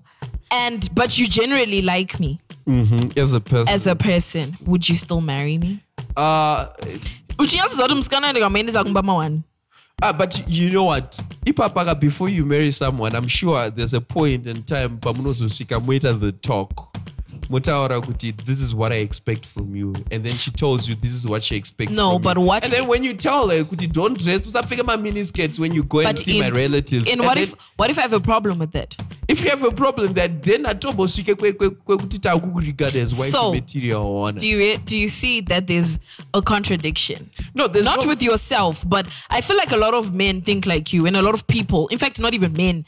And 0.51 0.89
but 0.93 1.17
you 1.19 1.27
generally 1.27 1.81
like 1.81 2.19
me 2.19 2.39
Mhm, 2.67 3.17
As 3.17 3.33
a 3.33 3.39
person. 3.39 3.73
as 3.75 3.87
a 3.87 3.95
person. 3.95 4.55
Would 4.65 4.89
you 4.89 4.95
still 4.95 5.21
marry 5.21 5.57
me? 5.57 5.79
uh, 6.17 6.65
Uchinyazi 7.39 7.75
zote 7.75 7.95
msikana 7.95 8.31
ndikamaendeza 8.31 8.83
kumbama 8.83 9.13
one. 9.15 9.41
Ah, 10.01 10.13
but 10.13 10.35
you 10.47 10.69
know 10.69 10.87
what? 10.87 11.21
Ipapaka, 11.45 11.95
before 11.95 12.31
you 12.33 12.45
marry 12.45 12.71
someone, 12.73 13.17
I'm 13.17 13.27
sure 13.27 13.71
there's 13.71 13.93
a 13.93 14.01
point 14.01 14.47
in 14.47 14.63
time 14.63 14.89
pamunozosvika 14.89 15.79
moita 15.79 16.13
the 16.13 16.31
talk. 16.31 16.90
Motaura 17.51 18.01
kuti, 18.01 18.31
this 18.45 18.61
is 18.61 18.73
what 18.73 18.91
I 18.91 18.95
expect 18.95 19.45
from 19.45 19.75
you. 19.75 19.93
And 20.09 20.23
then 20.25 20.35
she 20.37 20.51
tells 20.51 20.87
you 20.87 20.95
this 20.95 21.13
is 21.13 21.27
what 21.27 21.43
she 21.43 21.55
expects 21.55 21.95
No, 21.95 22.13
from 22.13 22.21
but 22.21 22.37
you. 22.37 22.43
what 22.43 22.63
And 22.63 22.71
then 22.73 22.87
when 22.87 23.03
you 23.03 23.13
tell 23.13 23.49
her, 23.49 23.63
kuti, 23.63 23.91
don't 23.91 24.17
dress, 24.17 24.41
usapfeka 24.47 24.85
my 24.85 24.95
mini 24.95 25.23
skirts 25.23 25.59
when 25.59 25.73
you 25.73 25.83
go 25.83 25.99
and 25.99 26.17
see 26.17 26.37
in, 26.39 26.43
my 26.43 26.49
relatives. 26.49 27.07
in 27.07 27.13
And 27.19 27.21
what 27.21 27.35
then 27.35 27.43
if 27.43 27.55
what 27.77 27.89
if 27.89 27.97
I 27.97 28.01
have 28.01 28.13
a 28.13 28.19
problem 28.19 28.59
with 28.59 28.71
that? 28.71 28.95
if 29.27 29.41
you 29.43 29.49
have 29.49 29.63
a 29.63 29.71
problem 29.71 30.13
that 30.13 30.43
then 30.43 30.63
atombosvike 30.65 31.35
kwe- 31.35 31.53
kwekuti 31.53 32.19
takukuregard 32.19 32.95
as 32.95 33.17
wife 33.17 33.31
So, 33.31 33.53
material 33.53 34.01
or 34.03 34.31
Do 34.31 34.47
you 34.47 34.77
do 34.77 34.97
you 34.97 35.09
see 35.09 35.41
that 35.41 35.67
there's 35.67 35.99
a 36.33 36.41
contradiction? 36.41 37.29
No, 37.53 37.67
there's 37.67 37.85
not 37.85 38.01
no- 38.01 38.07
with 38.07 38.21
yourself, 38.21 38.83
but 38.87 39.07
I 39.29 39.41
feel 39.41 39.57
like 39.57 39.71
a 39.71 39.77
lot 39.77 39.93
of 39.93 40.13
men 40.13 40.41
think 40.41 40.65
like 40.65 40.91
you, 40.93 41.05
and 41.05 41.15
a 41.17 41.21
lot 41.21 41.33
of 41.33 41.45
people, 41.47 41.87
in 41.89 41.97
fact, 41.97 42.19
not 42.19 42.33
even 42.33 42.53
men, 42.53 42.85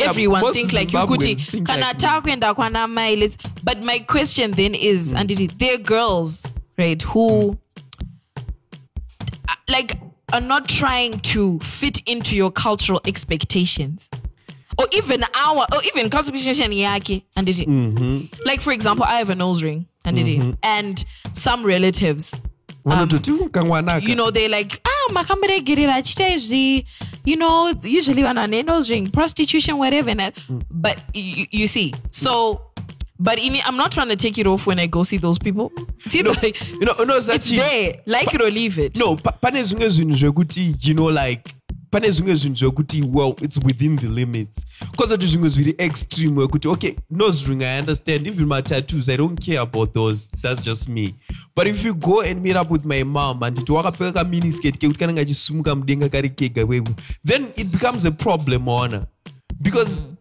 everyone 0.00 0.40
most 0.42 0.54
think 0.54 0.72
like 0.72 0.92
you. 0.92 0.98
Kuti, 0.98 1.64
kana 1.64 1.80
like 1.86 1.96
me. 1.96 2.00
takwenda 2.08 2.54
kwana 2.54 2.88
mai, 2.88 3.16
But 3.64 3.82
my 3.82 3.98
question 4.06 4.52
then 4.52 4.74
is, 4.74 5.10
Hmm. 5.10 5.16
and 5.16 5.30
it, 5.30 5.58
are 5.74 5.78
girls, 5.78 6.42
right, 6.78 7.00
who 7.02 7.58
uh, 8.36 9.54
like 9.68 9.98
are 10.32 10.40
not 10.40 10.68
trying 10.68 11.20
to 11.20 11.58
fit 11.60 12.02
into 12.06 12.34
your 12.36 12.50
cultural 12.50 13.00
expectations. 13.06 14.08
Or 14.78 14.86
even 14.92 15.24
our, 15.34 15.66
or 15.72 15.82
even 15.84 16.10
constitution 16.10 16.70
yake, 16.70 17.22
and 17.34 17.48
it, 17.48 17.56
Mm-hmm. 17.66 18.26
like 18.44 18.60
for 18.60 18.72
example, 18.72 19.04
I 19.06 19.14
have 19.18 19.30
a 19.30 19.34
nose 19.34 19.62
ring, 19.62 19.86
and 20.04 20.18
it, 20.18 20.54
and 20.62 21.02
some 21.32 21.64
relatives, 21.64 22.34
"Kangwanaka." 22.84 24.02
you 24.06 24.14
know, 24.14 24.30
they 24.30 24.48
like, 24.48 24.78
ah, 24.84 25.12
my 25.12 25.24
makamberegirira 25.24 25.94
achita 25.94 26.28
izvi, 26.30 26.84
you 27.24 27.36
know, 27.36 27.72
usually 27.84 28.22
when 28.22 28.36
a 28.36 28.46
nose 28.62 28.90
ring, 28.90 29.06
prostitution, 29.10 29.78
whatever. 29.78 30.10
And 30.10 30.20
that. 30.20 30.34
Mm. 30.34 30.62
But 30.70 31.00
you, 31.14 31.46
you 31.50 31.66
see, 31.68 31.94
so, 32.10 32.60
but 33.18 33.38
in, 33.38 33.56
I'm 33.64 33.76
not 33.76 33.92
trying 33.92 34.08
to 34.08 34.16
take 34.16 34.38
it 34.38 34.46
off 34.46 34.66
when 34.66 34.78
I 34.78 34.86
go 34.86 35.02
see 35.02 35.16
those 35.16 35.38
people. 35.38 35.72
See, 36.08 36.22
like, 36.22 36.60
you 36.70 36.80
know, 36.80 36.94
no, 37.04 37.16
it's 37.16 37.28
Zachi, 37.28 37.56
there, 37.56 38.02
like 38.06 38.34
it 38.34 38.42
or 38.42 38.50
leave 38.50 38.78
it. 38.78 38.96
no 38.98 39.16
pa- 39.16 39.32
pane 39.32 39.62
zvimwe 39.62 39.88
zvinhu 39.88 40.14
zvekuti 40.14 40.76
you 40.80 40.94
know 40.94 41.10
like 41.10 41.54
pane 41.90 42.10
zvimwe 42.10 42.34
zvinhu 42.34 42.56
zvekuti 42.56 43.02
well 43.02 43.34
it's 43.40 43.58
within 43.64 43.96
the 43.96 44.08
limits. 44.08 44.64
Kozoti 44.96 45.26
zvimwe 45.26 45.48
zviri 45.48 45.74
extreme 45.78 46.40
wekuti 46.40 46.68
okay 46.68 46.94
nose 47.10 47.48
ring 47.48 47.62
i 47.62 47.78
understand. 47.78 48.26
Even 48.26 48.46
my 48.46 48.62
tattoos 48.62 49.08
i 49.08 49.16
don't 49.16 49.40
care 49.40 49.60
about 49.60 49.94
those. 49.94 50.28
That's 50.42 50.64
just 50.64 50.88
me. 50.88 51.14
But 51.54 51.66
if 51.66 51.84
you 51.84 51.94
go 51.94 52.20
and 52.20 52.42
meet 52.42 52.56
up 52.56 52.70
with 52.70 52.84
my 52.84 53.02
mom 53.02 53.42
anditi 53.42 53.72
wakapfeka 53.72 54.12
kaminiskate 54.12 54.78
kekuti 54.78 54.98
kanenge 54.98 55.20
achisumuka 55.20 55.74
mudenga 55.74 56.08
kari 56.08 56.30
kega 56.30 56.64
wewe 56.64 56.88
then 57.24 57.48
it 57.56 57.66
becomes 57.66 58.04
a 58.04 58.10
problem 58.10 58.68
ona 58.68 59.06
because 59.62 59.98
mm. 59.98 60.15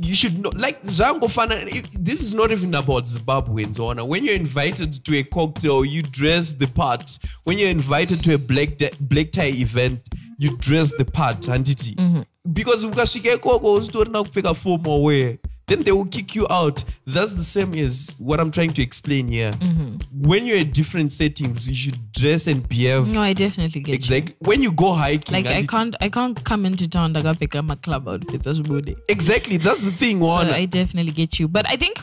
You 0.00 0.14
should 0.14 0.38
know 0.38 0.50
like 0.56 0.82
zvangofana 0.84 1.66
if- 1.68 1.90
this 1.92 2.22
is 2.22 2.34
not 2.34 2.50
even 2.50 2.74
about 2.74 3.04
zimbabweans 3.06 3.78
when 4.08 4.24
you're 4.24 4.34
invited 4.34 4.92
to 5.04 5.16
a 5.18 5.22
cocktail 5.24 5.84
you 5.84 6.02
dress 6.02 6.52
the 6.52 6.66
part. 6.66 7.18
When 7.44 7.58
you're 7.58 7.70
invited 7.70 8.22
to 8.24 8.34
a 8.34 8.38
black, 8.38 8.76
da- 8.76 8.90
black 9.00 9.30
tie 9.32 9.52
event 9.52 10.08
you 10.38 10.56
dress 10.56 10.92
the 10.98 11.04
part 11.04 11.46
handiti 11.46 11.94
mm-hmm. 11.94 12.22
because 12.52 12.86
ukasvika 12.86 13.32
ikoko 13.34 13.72
usitorina 13.74 14.22
kupfeka 14.22 14.54
formal 14.54 15.02
wear 15.02 15.38
then 15.68 15.80
they 15.82 15.92
will 15.92 16.06
kick 16.06 16.34
you 16.34 16.46
out 16.48 16.84
that's 17.06 17.34
the 17.34 17.44
same 17.44 17.74
as 17.74 18.10
what 18.18 18.38
i'm 18.40 18.50
trying 18.50 18.72
to 18.72 18.82
explain 18.82 19.28
here 19.28 19.52
mm-hmm. 19.52 19.96
when 20.28 20.46
you're 20.46 20.58
in 20.58 20.70
different 20.70 21.10
settings 21.12 21.66
you 21.66 21.74
should 21.74 22.12
dress 22.12 22.46
and 22.46 22.68
behave 22.68 23.06
No, 23.06 23.20
I 23.20 23.32
definitely 23.32 23.80
get 23.80 23.88
you. 23.92 23.94
exactly 23.94 24.36
when 24.40 24.62
you 24.62 24.72
go 24.72 24.92
hiking 24.92 25.32
Like 25.32 25.46
I 25.46 25.64
can't, 25.64 25.94
I 26.00 26.08
can't 26.08 26.42
come 26.44 26.66
into 26.66 26.88
town 26.88 27.16
and 27.16 27.38
pick 27.38 27.54
up 27.54 27.64
my 27.64 27.74
club 27.76 28.08
outfits 28.08 28.46
as 28.46 28.60
booty. 28.60 28.96
exactly 29.08 29.56
that's 29.56 29.82
the 29.82 29.92
thing 29.92 30.20
So 30.22 30.28
I 30.30 30.64
definitely 30.66 31.12
get 31.12 31.38
you. 31.38 31.48
But 31.48 31.68
I 31.68 31.76
think 31.76 32.00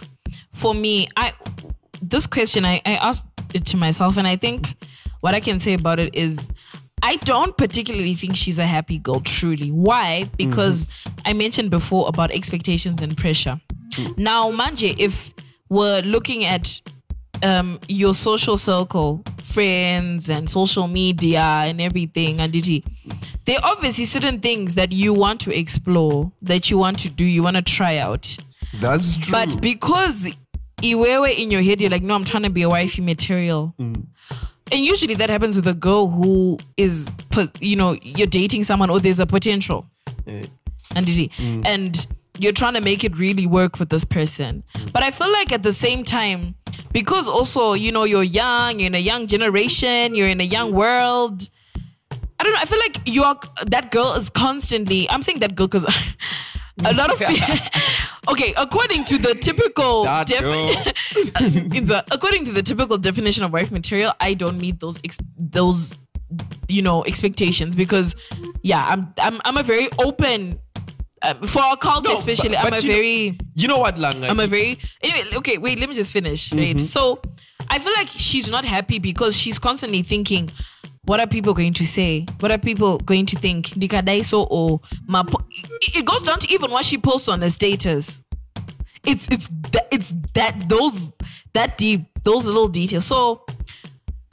for 0.54 0.73
me, 0.73 1.08
I 1.15 1.34
this 2.02 2.28
question 2.28 2.65
I, 2.65 2.82
I 2.86 2.95
asked 2.95 3.26
it 3.54 3.65
to 3.67 3.78
myself 3.78 4.17
and 4.17 4.28
I 4.28 4.36
think 4.36 4.76
what 5.21 5.34
I 5.34 5.39
can 5.39 5.60
say 5.60 5.73
about 5.73 5.99
it 5.99 6.13
is 6.15 6.49
I 7.02 7.17
don't 7.17 7.58
particularly 7.58 8.15
think 8.15 8.36
she's 8.36 8.58
a 8.60 8.65
happy 8.65 8.97
girl 8.97 9.19
truly. 9.21 9.71
Why? 9.71 10.23
Mm-hmm. 10.23 10.36
Because 10.38 10.88
I 11.26 11.34
mentioned 11.34 11.70
before 11.72 12.08
about 12.08 12.32
expectations 12.32 13.02
and 13.02 13.16
pressure. 13.18 13.60
Now, 14.18 14.52
Manje, 14.52 14.96
if 14.98 15.34
we're 15.70 16.02
looking 16.02 16.46
at 16.46 16.82
um, 17.42 17.80
your 17.88 18.14
social 18.14 18.58
circle, 18.58 19.24
friends 19.44 20.30
and 20.30 20.50
social 20.50 20.88
media 20.88 21.42
and 21.42 21.80
everything, 21.80 22.42
and 22.42 22.56
it, 22.56 22.84
there 23.46 23.58
are 23.60 23.72
obviously 23.72 24.06
certain 24.06 24.40
things 24.40 24.76
that 24.76 24.92
you 24.92 25.14
want 25.14 25.40
to 25.42 25.58
explore, 25.58 26.32
that 26.42 26.72
you 26.72 26.78
want 26.78 27.00
to 27.00 27.10
do, 27.10 27.26
you 27.26 27.44
want 27.44 27.56
to 27.56 27.62
try 27.62 27.98
out. 27.98 28.36
that's 28.80 29.16
true 29.18 29.32
But 29.32 29.62
because 29.62 30.28
iwewe 30.82 31.38
in 31.38 31.52
your 31.52 31.62
head, 31.62 31.80
you're 31.82 31.90
like, 31.90 32.04
no, 32.04 32.16
I'm 32.16 32.24
trying 32.26 32.44
to 32.44 32.50
be 32.50 32.64
a 32.64 32.70
wifey 32.70 33.02
material. 33.02 33.74
And 33.80 34.06
usually 34.72 35.14
that 35.16 35.30
happens 35.30 35.56
with 35.56 35.68
a 35.68 35.74
girl 35.74 36.08
who 36.08 36.58
is, 36.78 37.08
you 37.60 37.76
know, 37.76 37.96
you're 38.02 38.28
dating 38.28 38.64
someone 38.64 38.90
or 38.90 39.00
there's 39.00 39.20
a 39.20 39.26
potential. 39.28 39.86
And, 40.96 41.10
it- 41.10 41.32
mm. 41.32 41.65
and 41.65 42.08
you're 42.39 42.54
trying 42.54 42.74
to 42.74 42.82
make 42.82 43.04
it 43.04 43.15
really 43.17 43.46
work 43.46 43.80
with 43.80 43.89
this 43.89 44.04
person. 44.04 44.63
Mm. 44.76 44.91
But 44.91 45.04
I 45.04 45.12
feel 45.12 45.32
like 45.32 45.52
at 45.52 45.63
the 45.63 45.74
same 45.74 46.04
time, 46.04 46.56
because 46.91 47.28
also, 47.28 47.74
you 47.74 47.91
know, 47.91 48.04
you're 48.04 48.24
young, 48.24 48.80
you're 48.80 48.88
in 48.88 48.96
a 48.96 49.00
young 49.00 49.28
generation, 49.28 50.15
you're 50.15 50.28
in 50.28 50.41
a 50.41 50.46
young 50.46 50.74
world. 50.74 51.50
I 52.39 52.43
don't 52.43 52.54
know. 52.54 52.60
I 52.60 52.65
feel 52.65 52.80
like 52.80 53.08
you 53.08 53.24
are 53.24 53.39
that 53.67 53.91
girl 53.91 54.13
is 54.13 54.30
constantly. 54.30 55.10
I'm 55.10 55.22
saying 55.22 55.39
that 55.39 55.56
girl 55.56 55.67
because 55.67 55.86
a 56.86 56.93
lot 56.93 57.12
of 57.12 57.19
people. 57.19 57.36
okay, 58.30 58.54
according 58.58 59.06
to 59.06 59.17
the 59.17 59.36
typical 59.36 60.04
the, 60.04 62.04
according 62.12 62.46
to 62.46 62.52
the 62.52 62.63
typical 62.63 62.98
definition 62.98 63.43
of 63.43 63.54
wife 63.54 63.72
material, 63.72 64.13
I 64.19 64.34
don't 64.34 64.60
meet 64.60 64.80
those 64.80 65.00
ex- 65.04 65.19
those 65.38 65.93
you 66.67 66.82
know 66.82 67.04
expectations 67.06 67.76
because 67.76 68.15
yeah, 68.62 68.86
I'm 68.86 69.13
I'm 69.17 69.41
I'm 69.46 69.58
a 69.58 69.63
very 69.63 69.89
open 70.00 70.60
uh, 71.24 71.34
for 71.48 71.62
our 71.62 71.78
culture 71.78 72.10
No, 72.12 72.18
especially. 72.18 72.50
but- 72.50 72.66
I'm 72.66 72.74
a 72.74 72.78
you 72.80 72.88
know- 72.88 72.94
very 72.94 73.38
You 73.56 73.68
know 73.68 73.78
what, 73.80 73.96
Langa? 73.98 74.30
I'm 74.30 74.40
a 74.40 74.48
very 74.48 74.78
anyway. 75.02 75.24
Okay, 75.36 75.58
wait. 75.58 75.80
Let 75.80 75.90
me 75.90 75.96
just 75.96 76.12
finish. 76.12 76.52
Right. 76.54 76.80
So, 76.80 77.22
I 77.70 77.80
feel 77.80 77.94
like 77.96 78.10
she's 78.10 78.50
not 78.50 78.66
happy 78.66 79.00
because 79.00 79.36
she's 79.38 79.58
constantly 79.60 80.02
thinking, 80.04 80.52
"What 81.06 81.20
are 81.20 81.28
people 81.28 81.54
going 81.54 81.74
to 81.76 81.86
say? 81.86 82.26
What 82.40 82.52
are 82.52 82.58
people 82.58 82.98
going 83.00 83.26
to 83.28 83.38
think?" 83.40 83.68
Dikadaiso 83.70 84.46
or 84.50 84.82
my. 85.08 85.22
It 85.82 85.98
it 86.00 86.06
goes 86.06 86.24
down 86.24 86.40
to 86.40 86.54
even 86.54 86.72
what 86.72 86.86
she 86.86 86.98
posts 86.98 87.30
on 87.30 87.42
her 87.42 87.50
status. 87.50 88.22
It's 89.06 89.28
it's 89.32 89.48
that 89.72 89.88
it's 89.92 90.14
that 90.34 90.68
those 90.70 91.10
that 91.54 91.78
deep 91.78 92.02
those 92.24 92.46
little 92.46 92.68
details. 92.68 93.06
So, 93.06 93.46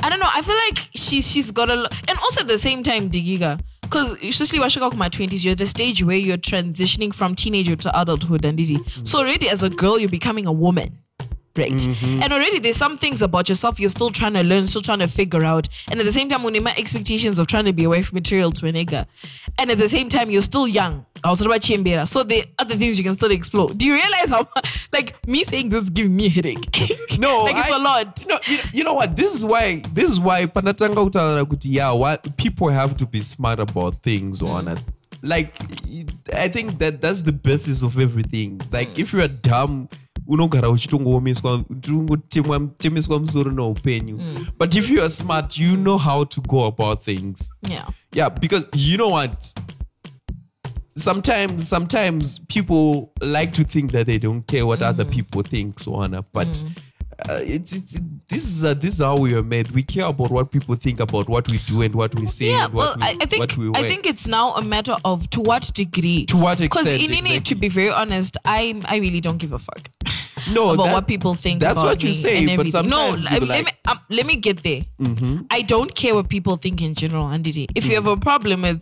I 0.03 0.09
don't 0.11 0.19
know. 0.21 0.29
I 0.33 0.43
feel 0.43 0.57
like 0.57 0.79
she's 0.95 1.31
she's 1.31 1.51
got 1.51 1.71
a 1.71 1.77
lot, 1.77 1.93
and 2.09 2.19
also 2.19 2.41
at 2.43 2.49
the 2.49 2.59
same 2.59 2.83
time, 2.83 3.11
Digiga. 3.11 3.61
Because 3.91 4.17
especially 4.23 4.61
when 4.61 4.67
I 4.67 4.69
my 4.97 5.09
twenties, 5.09 5.45
you're 5.45 5.53
at 5.53 5.61
a 5.61 5.67
stage 5.67 6.05
where 6.05 6.17
you're 6.17 6.37
transitioning 6.37 7.13
from 7.13 7.35
teenager 7.35 7.75
to 7.75 8.01
adulthood, 8.01 8.45
and 8.45 8.57
didi. 8.57 8.79
So 9.05 9.19
already 9.19 9.49
as 9.49 9.63
a 9.63 9.71
girl, 9.71 9.99
you're 9.99 10.09
becoming 10.09 10.47
a 10.47 10.53
woman, 10.53 10.99
right? 11.57 11.73
Mm-hmm. 11.73 12.23
And 12.23 12.33
already 12.33 12.59
there's 12.59 12.77
some 12.77 12.99
things 12.99 13.23
about 13.23 13.49
yourself 13.49 13.81
you're 13.81 13.91
still 13.91 14.11
trying 14.11 14.35
to 14.35 14.43
learn, 14.43 14.67
still 14.67 14.83
trying 14.83 15.01
to 15.01 15.09
figure 15.09 15.45
out. 15.45 15.69
And 15.89 16.01
at 16.01 16.07
the 16.07 16.13
same 16.13 16.29
time, 16.29 16.43
when 16.43 16.61
my 16.63 16.75
expectations 16.77 17.39
of 17.39 17.47
trying 17.47 17.65
to 17.65 17.73
be 17.73 17.85
a 17.85 17.89
wife 17.89 18.13
material 18.13 18.53
to 18.53 18.67
a 18.69 18.73
nigga, 18.73 19.07
and 19.59 19.71
at 19.71 19.79
the 19.79 19.89
same 19.89 20.09
time 20.09 20.31
you're 20.31 20.43
still 20.43 20.69
young. 20.69 21.07
I 21.23 21.29
was 21.29 21.43
about 21.43 21.61
Chimbera. 21.61 22.09
So 22.09 22.23
the 22.23 22.47
other 22.59 22.77
things 22.77 22.97
you 22.97 23.05
can 23.05 23.15
still 23.15 23.31
explore. 23.31 23.69
Do 23.71 23.87
you 23.87 23.95
realize 23.95 24.31
how 24.31 24.49
like 24.93 25.27
me 25.27 25.45
saying 25.45 25.69
this 25.69 25.85
is 25.85 25.91
giving 25.91 26.17
me 26.17 26.27
a 26.27 26.31
headache? 26.31 26.67
no, 27.19 27.43
like 27.45 27.57
it's 27.57 27.71
I- 27.71 27.77
a 27.77 27.79
lot. 27.79 28.25
No, 28.27 28.39
you, 28.47 28.59
you 28.73 28.85
know 28.85 28.95
what? 28.95 29.17
This 29.17 29.35
is 29.35 29.45
why. 29.45 29.83
This 29.93 30.11
is 30.11 30.21
why 30.21 30.47
panatanga 30.47 30.95
kutaura 30.95 31.45
kuti 31.45 31.67
yeah, 31.75 31.91
what 31.93 32.37
people 32.37 32.69
have 32.69 32.97
to 32.97 33.07
be 33.07 33.21
smart 33.21 33.61
about 33.61 34.03
things 34.03 34.41
mm. 34.41 34.77
it. 34.77 34.83
Like, 35.23 35.53
I 36.35 36.49
think 36.49 36.79
that 36.79 37.01
that's 37.01 37.23
the 37.23 37.33
basis 37.33 37.83
of 37.83 37.99
everything. 37.99 38.61
Like, 38.73 38.99
if 38.99 39.13
you're 39.13 39.29
dumb, 39.29 39.89
unogara 40.27 40.69
uchitongoomeswa 40.69 41.65
uchitongotemwa 41.71 42.61
temiswa 42.79 43.19
musoro 43.21 43.51
noupenyu 43.53 44.21
but 44.59 44.75
if 44.75 44.91
you 44.91 45.01
are 45.01 45.11
smart 45.11 45.59
you 45.59 45.77
know 45.77 45.99
how 45.99 46.25
to 46.25 46.41
go 46.41 46.65
about 46.67 47.03
things 47.05 47.51
Yeah. 47.69 47.89
yeah 48.15 48.29
because 48.41 48.67
you 48.77 48.97
know 48.97 49.09
what 49.13 49.55
sometimes 50.97 51.69
sometimes 51.69 52.41
people 52.49 53.13
like 53.21 53.53
to 53.53 53.65
think 53.65 53.93
that 53.93 54.07
they 54.07 54.19
don't 54.19 54.47
care 54.47 54.65
what 54.67 54.83
other 54.83 55.05
Mm-hmm. 55.05 55.15
people 55.15 55.43
think 55.43 55.79
so 55.81 55.95
on 55.95 56.25
but 56.33 56.65
uh, 57.29 57.41
it's, 57.43 57.73
it's 57.73 57.95
this 58.29 58.45
is 58.45 58.65
uh, 58.65 58.75
this 58.75 58.95
is 58.95 59.01
how 59.01 59.17
we 59.17 59.35
are 59.35 59.43
made 59.43 59.71
we 59.73 59.83
care 59.83 60.07
about 60.07 60.31
what 60.31 60.51
people 60.51 60.75
think 60.77 61.01
about 61.01 61.29
what 61.29 61.51
we 61.51 61.59
do 61.59 61.83
and 61.83 61.95
what 61.95 62.15
we 62.15 62.27
say 62.29 62.47
Yeah, 62.51 62.65
and 62.67 62.75
well, 62.75 62.95
we, 62.97 63.03
I, 63.03 63.17
I 63.21 63.27
think 63.27 63.57
we 63.57 63.71
I 63.75 63.83
think 63.83 64.07
it's 64.07 64.27
now 64.27 64.55
a 64.55 64.63
matter 64.63 64.97
of 65.05 65.29
to 65.31 65.41
what 65.41 65.71
degree. 65.75 66.27
To 66.27 66.37
what 66.37 66.61
extent. 66.61 66.87
Because 66.87 67.19
in 67.19 67.27
it, 67.27 67.45
to 67.47 67.55
be 67.55 67.69
very 67.69 67.91
honest, 67.91 68.37
I 68.45 68.81
I 68.87 68.97
really 68.97 69.21
don't 69.21 69.39
give 69.39 69.53
a 69.53 69.59
fuck 69.59 69.89
no 70.53 70.71
about 70.71 70.85
that- 70.87 70.93
what 70.95 71.07
people 71.07 71.35
think. 71.35 71.61
that's 71.61 71.73
about 71.79 71.85
what 71.87 72.03
you 72.03 72.09
me 72.11 72.15
say 72.15 72.37
and 72.39 72.47
but 72.57 72.67
everything. 72.67 72.89
no, 72.89 73.17
sometimes 73.17 73.49
let, 73.49 73.65
me 73.65 73.73
um, 73.87 74.01
let 74.09 74.27
me 74.27 74.37
get 74.37 74.63
there. 74.63 74.83
I 75.51 75.63
don't 75.63 75.95
care 75.95 76.15
what 76.15 76.29
people 76.29 76.57
think 76.57 76.81
in 76.83 76.95
general, 76.95 77.27
Andidi. 77.27 77.67
If 77.75 77.85
you 77.87 77.95
have 77.97 78.05
Mm. 78.05 78.13
a 78.13 78.17
problem 78.17 78.63
with 78.63 78.81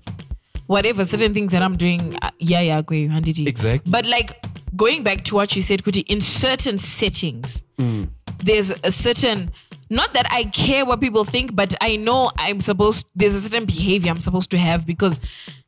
whatever 0.66 1.04
certain 1.04 1.32
things 1.34 1.50
that 1.52 1.62
I'm 1.62 1.76
doing, 1.76 2.16
uh, 2.22 2.30
yeah, 2.38 2.60
yeah, 2.60 2.82
go 2.82 2.94
Andidi. 2.94 3.46
Exactly. 3.48 3.90
But 3.90 4.06
like 4.06 4.36
going 4.76 5.02
back 5.02 5.24
to 5.24 5.34
what 5.34 5.56
you 5.56 5.62
said, 5.62 5.82
Kuti, 5.82 6.04
in 6.08 6.20
certain 6.20 6.78
settings, 6.78 7.62
Mm. 7.78 8.08
There's 8.38 8.72
a 8.84 8.92
certain 8.92 9.50
not 9.90 10.12
that 10.14 10.26
I 10.30 10.44
care 10.44 10.84
what 10.84 11.00
people 11.00 11.24
think, 11.24 11.54
but 11.54 11.74
I 11.80 11.96
know 11.96 12.30
I'm 12.36 12.60
supposed 12.60 13.06
there's 13.16 13.34
a 13.34 13.40
certain 13.40 13.64
behavior 13.64 14.10
I'm 14.10 14.20
supposed 14.20 14.50
to 14.50 14.58
have 14.58 14.86
because 14.86 15.18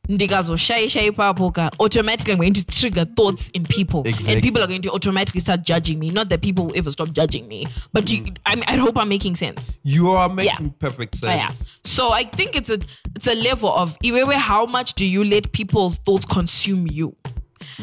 ndikazo 0.07 0.57
shy 0.57 0.87
shy 0.87 1.09
papoka 1.11 1.71
automatically 1.79 2.33
I'm 2.33 2.39
going 2.39 2.53
to 2.53 2.65
trigger 2.65 3.05
thoughts 3.05 3.49
in 3.53 3.65
people. 3.65 4.03
Exactly. 4.05 4.33
and 4.33 4.43
people 4.43 4.61
are 4.61 4.67
going 4.67 4.81
to 4.83 4.91
automatically 4.91 5.39
start 5.39 5.61
judging 5.63 5.99
me. 5.99 6.09
Not 6.09 6.29
that 6.29 6.41
people 6.41 6.65
will 6.67 6.77
ever 6.77 6.91
stop 6.91 7.11
judging 7.11 7.47
me 7.47 7.67
but 7.93 8.11
you, 8.11 8.21
mm. 8.23 8.37
I, 8.45 8.61
I 8.67 8.75
hope 8.75 8.97
I'm 8.97 9.09
making 9.09 9.35
sense. 9.35 9.71
You 9.83 10.11
are 10.11 10.29
making 10.29 10.71
perfect 10.79 11.17
Oh, 11.23 11.27
yeah. 11.27 11.47
sense. 11.47 11.69
So 11.83 12.11
I 12.11 12.23
think 12.25 12.55
it's 12.55 12.69
a 12.69 12.79
it's 13.15 13.27
a 13.27 13.35
level 13.35 13.69
of 13.69 13.97
how 14.35 14.65
much 14.65 14.93
do 14.93 15.05
you 15.05 15.23
let 15.23 15.51
people's 15.51 15.97
thoughts 15.99 16.25
consume 16.25 16.87
you 16.87 17.15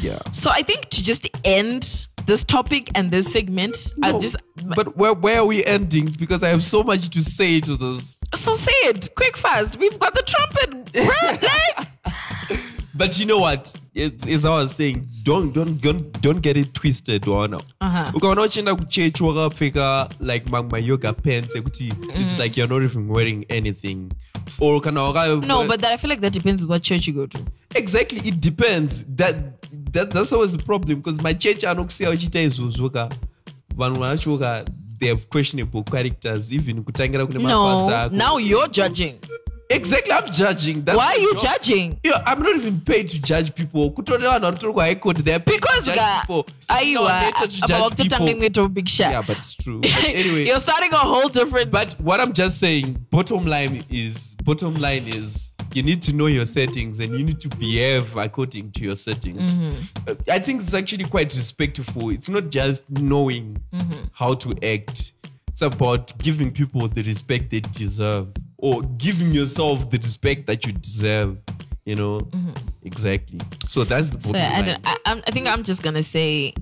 yeah 0.01 0.19
so 0.33 0.51
I 0.51 0.63
think 0.63 0.89
to 0.91 1.03
just 1.03 1.27
end 1.45 2.07
this 2.27 2.45
topic 2.45 2.91
and 2.95 3.11
this 3.11 3.33
segment 3.33 3.77
I'll 4.03 4.19
just 4.19 4.37
but 4.77 4.97
where, 4.97 5.15
where 5.15 5.39
are 5.41 5.47
we 5.47 5.65
ending 5.65 6.07
because 6.19 6.43
i 6.43 6.49
have 6.49 6.63
so 6.65 6.83
much 6.83 7.09
to 7.11 7.23
say 7.23 7.61
to 7.61 7.77
this 7.77 8.19
So 8.37 8.55
say 8.55 8.73
it 8.91 9.09
quick, 9.17 9.37
fast. 9.37 9.79
We've 9.79 9.99
got 9.99 10.15
the 10.15 10.23
trumpet. 10.23 10.95
like- 11.43 11.89
But 12.95 13.19
you 13.19 13.27
know 13.27 13.39
what? 13.39 13.75
It's, 13.95 14.27
it's 14.27 14.43
how 14.43 14.55
I 14.57 14.63
was 14.65 14.73
saying. 14.75 15.09
Don't 15.23 15.53
don't 15.53 15.81
don't 15.81 16.21
don't 16.21 16.41
get 16.41 16.57
it 16.57 16.75
twisted, 16.75 17.23
Wana. 17.23 17.61
Uh-huh. 17.81 18.13
Ukaona 18.15 18.43
uchienda 18.43 18.75
kuchechi 18.75 19.23
wakapfeka 19.23 20.09
like 20.21 20.51
my 20.51 20.79
yoga 20.79 21.13
pants 21.13 21.55
ekuti 21.55 21.93
it's 22.15 22.39
like 22.39 22.57
you're 22.57 22.67
not 22.75 22.83
even 22.83 23.09
wearing 23.09 23.45
anything. 23.51 24.11
Or 24.61 24.81
kana 24.81 25.03
waka 25.03 25.47
no, 25.47 25.67
but 25.67 25.81
that, 25.81 25.93
I 25.93 25.97
feel 25.97 26.11
like 26.11 26.21
that 26.21 26.33
depends 26.33 26.63
on 26.63 26.69
what 26.69 26.83
church 26.83 27.07
you 27.07 27.13
go 27.15 27.27
to. 27.27 27.39
exactly 27.75 28.21
it 28.29 28.41
depends. 28.41 29.05
That 29.17 29.37
that 29.93 30.11
that's 30.11 30.33
always 30.33 30.53
the 30.57 30.63
problem 30.65 30.99
because 30.99 31.21
my 31.23 31.33
church 31.35 31.63
anokusiya 31.65 32.11
uchiita 32.11 32.41
izvozvo 32.43 32.91
ka 32.93 33.09
vanhu 33.77 33.99
vacho 34.01 34.39
ka 34.39 34.65
they 35.01 35.09
have 35.09 35.29
questionable 35.31 35.83
characters 35.85 36.53
even 36.53 36.83
kutangira 36.85 37.27
kune 37.27 37.43
No, 37.45 37.49
mapasta 37.65 38.03
ako. 38.05 38.17
now 38.17 38.37
you're 38.39 38.69
judging. 38.69 39.15
Exactly 39.71 40.13
I'm 40.13 40.31
judging. 40.33 40.85
That's 40.85 40.97
Why 40.97 41.07
are 41.15 41.19
you 41.19 41.33
job. 41.35 41.43
judging? 41.43 42.01
Yeah, 42.05 42.23
I'm 42.27 42.43
not 42.43 42.57
even 42.57 42.81
paid 42.81 43.09
to 43.11 43.19
judge 43.21 43.55
people. 43.55 43.91
Kutori 43.93 44.23
vanhu 44.23 44.41
vari 44.61 44.73
kuhigh 44.73 45.01
court, 45.01 45.17
they're 45.25 45.39
Because 45.39 45.85
to 45.85 45.91
judge 45.91 45.97
ga, 45.97 46.21
people. 46.21 46.47
aiwa, 46.69 46.95
No, 46.95 47.09
better 47.09 47.47
to 47.47 47.65
about 47.65 47.97
judge 47.97 48.11
people. 48.11 48.51
to 48.51 48.69
big 48.69 48.89
shot. 48.89 49.11
Yeah, 49.11 49.23
but 49.27 49.39
it's 49.39 49.55
true. 49.55 49.81
But 49.81 50.05
anyway, 50.05 50.45
you're 50.47 50.61
starting 50.61 50.93
a 50.93 50.97
whole 50.99 51.29
different. 51.29 51.71
but 51.71 51.95
what 52.01 52.21
I'm 52.21 52.33
just 52.33 52.59
saying, 52.59 53.07
bottom 53.11 53.47
line 53.47 53.85
is, 53.91 54.35
bottom 54.45 54.75
line 54.75 55.07
is, 55.09 55.53
you 55.75 55.83
need 55.83 56.01
to 56.03 56.13
know 56.15 56.27
your 56.27 56.47
settings 56.47 56.99
and 56.99 57.13
you 57.19 57.25
need 57.25 57.41
to 57.43 57.49
behave 57.49 58.17
according 58.17 58.73
to 58.73 58.81
your 58.83 58.97
settings. 58.97 59.61
Uh, 60.09 60.15
I 60.31 60.39
think 60.39 60.63
it's 60.63 60.73
actually 60.73 61.05
quite 61.05 61.35
respectful. 61.35 62.09
It's 62.11 62.29
not 62.31 62.49
just 62.49 62.89
knowing 62.89 63.59
how 64.13 64.33
to 64.35 64.55
act. 64.63 65.13
It's 65.61 65.75
about 65.75 66.17
giving 66.19 66.53
people 66.53 66.87
the 66.87 67.03
respect 67.03 67.51
they 67.51 67.59
deserve, 67.59 68.29
or 68.59 68.81
giving 68.97 69.33
yourself 69.33 69.91
the 69.91 69.99
respect 69.99 70.47
that 70.47 70.65
you 70.65 70.71
deserve. 70.73 71.37
You 71.85 71.97
know, 71.97 72.21
mm-hmm. 72.21 72.53
exactly. 72.85 73.41
So 73.67 73.83
that's 73.83 74.11
the 74.13 74.21
So 74.21 74.35
I, 74.39 74.63
don't- 74.63 74.81
I, 74.87 74.97
I 75.27 75.31
think 75.33 75.49
I'm 75.49 75.65
just 75.65 75.83
gonna 75.83 76.05
say, 76.05 76.55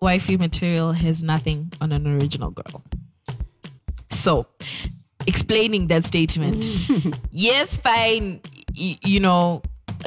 wifey 0.00 0.36
material 0.36 0.90
has 0.90 1.22
nothing 1.22 1.72
on 1.80 1.92
an 1.92 2.04
original 2.08 2.50
girl. 2.50 2.82
So, 4.10 4.44
explaining 5.28 5.86
that 5.86 6.04
statement, 6.04 6.64
yes, 7.30 7.78
fine. 7.78 8.40
y- 8.76 8.98
you 9.04 9.20
know, 9.20 9.62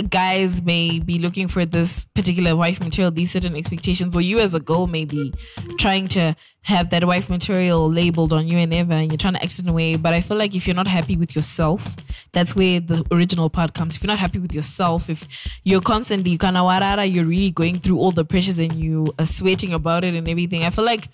guys 0.10 0.62
may 0.62 1.00
be 1.00 1.20
looking 1.20 1.48
for 1.48 1.66
this 1.66 2.06
particular 2.14 2.56
wife 2.56 2.80
material, 2.80 3.12
these 3.12 3.32
certain 3.32 3.56
expectations, 3.56 4.16
or 4.16 4.22
you 4.22 4.40
as 4.40 4.54
a 4.54 4.60
girl 4.60 4.88
may 4.88 5.06
be 5.06 5.34
trying 5.78 6.08
to 6.08 6.36
have 6.64 6.90
that 6.92 7.06
wife 7.06 7.30
material 7.30 7.92
labeled 7.92 8.34
on 8.34 8.48
you 8.48 8.58
and 8.58 8.74
ever, 8.74 8.94
and 8.94 9.12
you're 9.12 9.18
trying 9.18 9.34
to 9.34 9.44
act 9.44 9.60
in 9.60 9.68
a 9.68 9.74
way. 9.74 9.96
But 9.96 10.14
I 10.14 10.22
feel 10.22 10.38
like 10.38 10.56
if 10.56 10.66
you're 10.66 10.76
not 10.76 10.88
happy 10.88 11.18
with 11.18 11.36
yourself, 11.36 11.96
that's 12.32 12.56
where 12.56 12.80
the 12.80 13.06
original 13.12 13.50
part 13.50 13.74
comes. 13.74 13.96
If 13.96 14.04
you're 14.04 14.08
not 14.08 14.20
happy 14.20 14.40
with 14.40 14.54
yourself, 14.54 15.10
if 15.10 15.28
you're 15.64 15.82
constantly 15.82 16.38
kind 16.38 16.58
of 16.58 16.66
warara, 16.66 17.12
you're 17.12 17.26
really 17.26 17.52
going 17.52 17.80
through 17.80 17.98
all 17.98 18.12
the 18.12 18.26
pressures 18.26 18.60
and 18.60 18.74
you 18.74 19.14
are 19.20 19.26
sweating 19.26 19.74
about 19.74 20.04
it 20.04 20.16
and 20.16 20.28
everything. 20.28 20.64
I 20.64 20.70
feel 20.70 20.86
like 20.86 21.10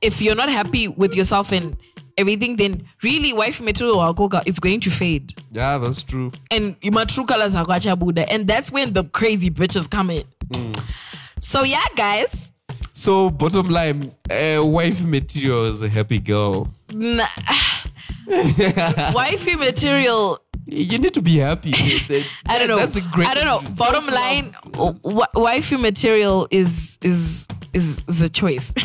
if 0.00 0.20
you're 0.20 0.34
not 0.34 0.48
happy 0.48 0.88
with 0.88 1.14
yourself 1.14 1.52
and 1.52 1.76
everything, 2.18 2.56
then 2.56 2.84
really 3.02 3.32
wife 3.32 3.60
material 3.60 3.96
wakoga 3.96 4.42
it's 4.46 4.58
going 4.58 4.80
to 4.80 4.90
fade. 4.90 5.34
yeah, 5.52 5.78
that's 5.78 6.02
true. 6.02 6.32
And 6.50 6.76
my 6.84 7.04
true 7.04 7.24
colors 7.26 7.54
are 7.54 7.64
kwacha 7.64 7.98
Buddha. 7.98 8.30
And 8.30 8.46
that's 8.46 8.70
when 8.72 8.92
the 8.92 9.04
crazy 9.04 9.50
bitches 9.50 9.90
come 9.90 10.10
in. 10.10 10.24
So 11.40 11.62
yeah, 11.64 11.84
guys. 11.96 12.50
So 12.92 13.28
bottom 13.30 13.66
line, 13.68 14.12
uh, 14.30 14.62
wife 14.64 15.00
material 15.02 15.64
is 15.66 15.82
a 15.82 15.88
happy 15.88 16.20
girl. 16.20 16.68
Nah. 16.92 17.26
Wifey 18.26 19.56
material 19.56 20.38
You 20.66 20.98
need 20.98 21.12
to 21.14 21.22
be 21.22 21.36
happy. 21.38 21.72
That- 22.08 22.26
I 22.46 22.58
don't 22.58 22.68
know. 22.68 22.76
That's 22.76 22.96
a 22.96 23.00
great. 23.00 23.28
I 23.28 23.34
don't 23.34 23.44
know. 23.44 23.70
Bottom 23.74 24.06
line, 24.06 24.56
w- 24.72 25.26
wifey 25.34 25.76
material 25.76 26.48
is 26.50 26.96
is 27.02 27.46
is, 27.74 28.02
is 28.08 28.20
a 28.20 28.28
choice. 28.28 28.72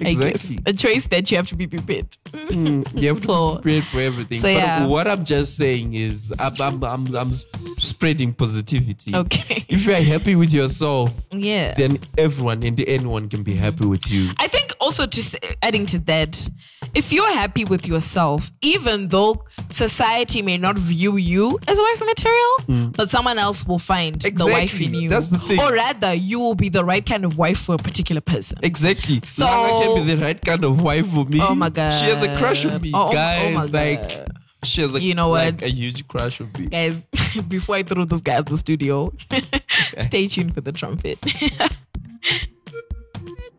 Exactly. 0.00 0.60
a 0.66 0.72
choice 0.72 1.06
that 1.08 1.30
you 1.30 1.36
have 1.36 1.48
to 1.48 1.56
be 1.56 1.66
prepared. 1.66 2.10
Mm, 2.32 3.00
you 3.00 3.08
have 3.08 3.20
to 3.20 3.26
For- 3.26 3.56
be 3.56 3.62
prepared 3.62 3.84
for 3.84 4.00
everything. 4.00 4.40
So, 4.40 4.48
but 4.48 4.54
yeah. 4.54 4.86
what 4.86 5.06
I'm 5.08 5.24
just 5.24 5.56
saying 5.56 5.94
is, 5.94 6.32
I'm, 6.38 6.54
I'm, 6.60 6.84
I'm, 6.84 7.14
I'm 7.14 7.32
spreading 7.78 8.32
positivity. 8.32 9.14
Okay. 9.14 9.64
If 9.68 9.84
you 9.84 9.92
are 9.92 10.02
happy 10.02 10.34
with 10.34 10.52
yourself, 10.52 11.12
Yeah. 11.30 11.74
then 11.74 11.98
everyone 12.16 12.62
and 12.62 12.80
anyone 12.80 13.28
can 13.28 13.42
be 13.42 13.54
happy 13.54 13.86
with 13.86 14.10
you. 14.10 14.30
I 14.38 14.48
think 14.48 14.74
also 14.80 15.06
to 15.06 15.56
adding 15.62 15.86
to 15.86 15.98
that, 16.00 16.48
if 16.94 17.12
you're 17.12 17.32
happy 17.32 17.64
with 17.64 17.86
yourself, 17.86 18.50
even 18.62 19.08
though 19.08 19.44
society 19.70 20.42
may 20.42 20.56
not 20.56 20.78
view 20.78 21.16
you 21.16 21.58
as 21.68 21.78
a 21.78 21.82
wife 21.82 22.00
material, 22.04 22.54
mm. 22.60 22.96
but 22.96 23.10
someone 23.10 23.38
else 23.38 23.66
will 23.66 23.78
find 23.78 24.20
the 24.20 24.46
wife. 24.46 24.80
In 24.80 24.94
you. 24.94 25.08
That's 25.08 25.30
the 25.30 25.38
thing. 25.38 25.60
Or 25.60 25.72
rather, 25.72 26.14
you 26.14 26.38
will 26.38 26.54
be 26.54 26.68
the 26.68 26.84
right 26.84 27.04
kind 27.04 27.24
of 27.24 27.36
wife 27.36 27.58
for 27.58 27.74
a 27.74 27.78
particular 27.78 28.07
person. 28.16 28.58
Exactly. 28.62 29.20
So- 29.24 29.44
Lara 29.44 29.84
can 29.84 29.94
be 30.06 30.14
the 30.14 30.20
right 30.24 30.40
kind 30.40 30.64
of 30.64 30.80
wife 30.80 31.06
for 31.08 31.24
me. 31.24 31.40
Oh 31.40 31.54
my 31.54 31.68
God. 31.70 31.90
She 31.98 32.06
has 32.06 32.22
a 32.22 32.36
crush 32.38 32.64
on 32.66 32.80
me, 32.80 32.90
Oh, 32.94 33.04
oh, 33.04 33.08
oh 33.08 33.12
guys. 33.12 33.54
my 33.54 33.64
like 33.64 34.08
God. 34.08 34.32
she 34.64 34.80
has 34.80 34.94
a 34.94 35.00
You 35.00 35.14
know 35.14 35.30
like 35.30 35.54
what? 35.60 35.62
a 35.62 35.70
huge 35.70 36.06
crush 36.08 36.40
on 36.40 36.50
me. 36.58 36.66
Guys, 36.66 37.00
before 37.48 37.76
I 37.76 37.82
throw 37.82 38.04
this 38.04 38.20
guy 38.22 38.34
out 38.34 38.46
the 38.46 38.56
studio, 38.56 39.12
stay 39.98 40.26
tuned 40.28 40.54
for 40.54 40.60
the 40.60 40.72
trumpet. 40.72 41.18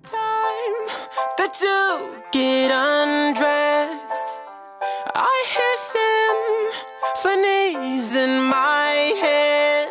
time 0.04 0.86
that 1.38 1.56
you 1.62 2.22
get 2.32 2.72
undressed. 2.72 4.30
I 5.16 5.46
hear 5.54 5.76
symphonies 7.24 8.16
in 8.16 8.42
my 8.44 9.14
head. 9.22 9.88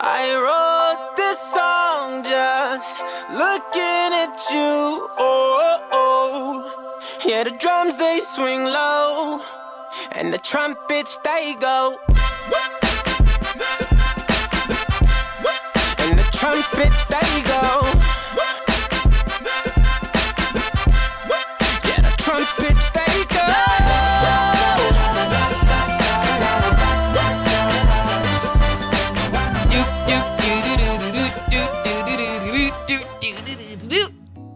I 0.00 0.34
wrote 0.34 1.16
this 1.16 1.38
song 1.52 1.60
just 1.60 1.73
looking 3.30 4.10
at 4.24 4.36
you. 4.50 5.08
Oh, 5.18 5.78
oh. 5.92 7.00
yeah, 7.24 7.44
the 7.44 7.50
drums 7.50 7.96
they 7.96 8.20
swing 8.20 8.64
low, 8.64 9.42
and 10.12 10.32
the 10.32 10.38
trumpets 10.38 11.18
they 11.24 11.54
go. 11.60 11.98
And 15.98 16.18
the 16.18 16.28
trumpets 16.32 17.04
they 17.06 17.42
go. 17.42 18.53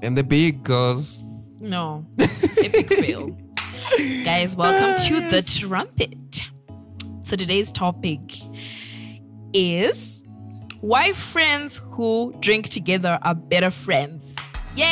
And 0.08 0.16
the 0.16 0.24
big 0.24 0.62
girls. 0.62 1.22
No, 1.60 2.06
epic 2.18 2.88
fail. 2.88 3.36
Guys, 4.24 4.56
welcome 4.56 4.96
to 5.04 5.20
the 5.28 5.42
trumpet. 5.42 6.48
So 7.24 7.36
today's 7.36 7.70
topic 7.70 8.20
is 9.52 10.22
why 10.80 11.12
friends 11.12 11.76
who 11.76 12.34
drink 12.40 12.70
together 12.70 13.18
are 13.20 13.34
better 13.34 13.70
friends. 13.70 14.34
Yay! 14.74 14.86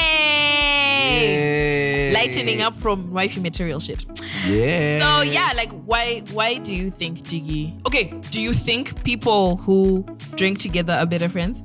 Lightening 2.13 2.61
up 2.61 2.77
from 2.77 3.11
wifey 3.11 3.41
material 3.41 3.81
shit. 3.81 4.05
Yeah. 4.45 5.01
So 5.01 5.23
yeah, 5.23 5.55
like 5.57 5.73
why 5.87 6.25
why 6.35 6.59
do 6.59 6.75
you 6.75 6.91
think 6.91 7.23
Diggy? 7.23 7.81
Okay, 7.87 8.13
do 8.31 8.39
you 8.39 8.53
think 8.53 9.03
people 9.03 9.57
who 9.57 10.05
drink 10.35 10.59
together 10.59 10.93
are 10.93 11.07
better 11.07 11.31
friends? 11.31 11.63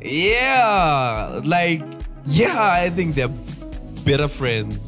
Yeah, 0.00 1.40
like 1.42 1.82
yeah, 2.26 2.60
I 2.60 2.90
think 2.90 3.14
they're 3.14 3.28
better 4.04 4.28
friends. 4.28 4.78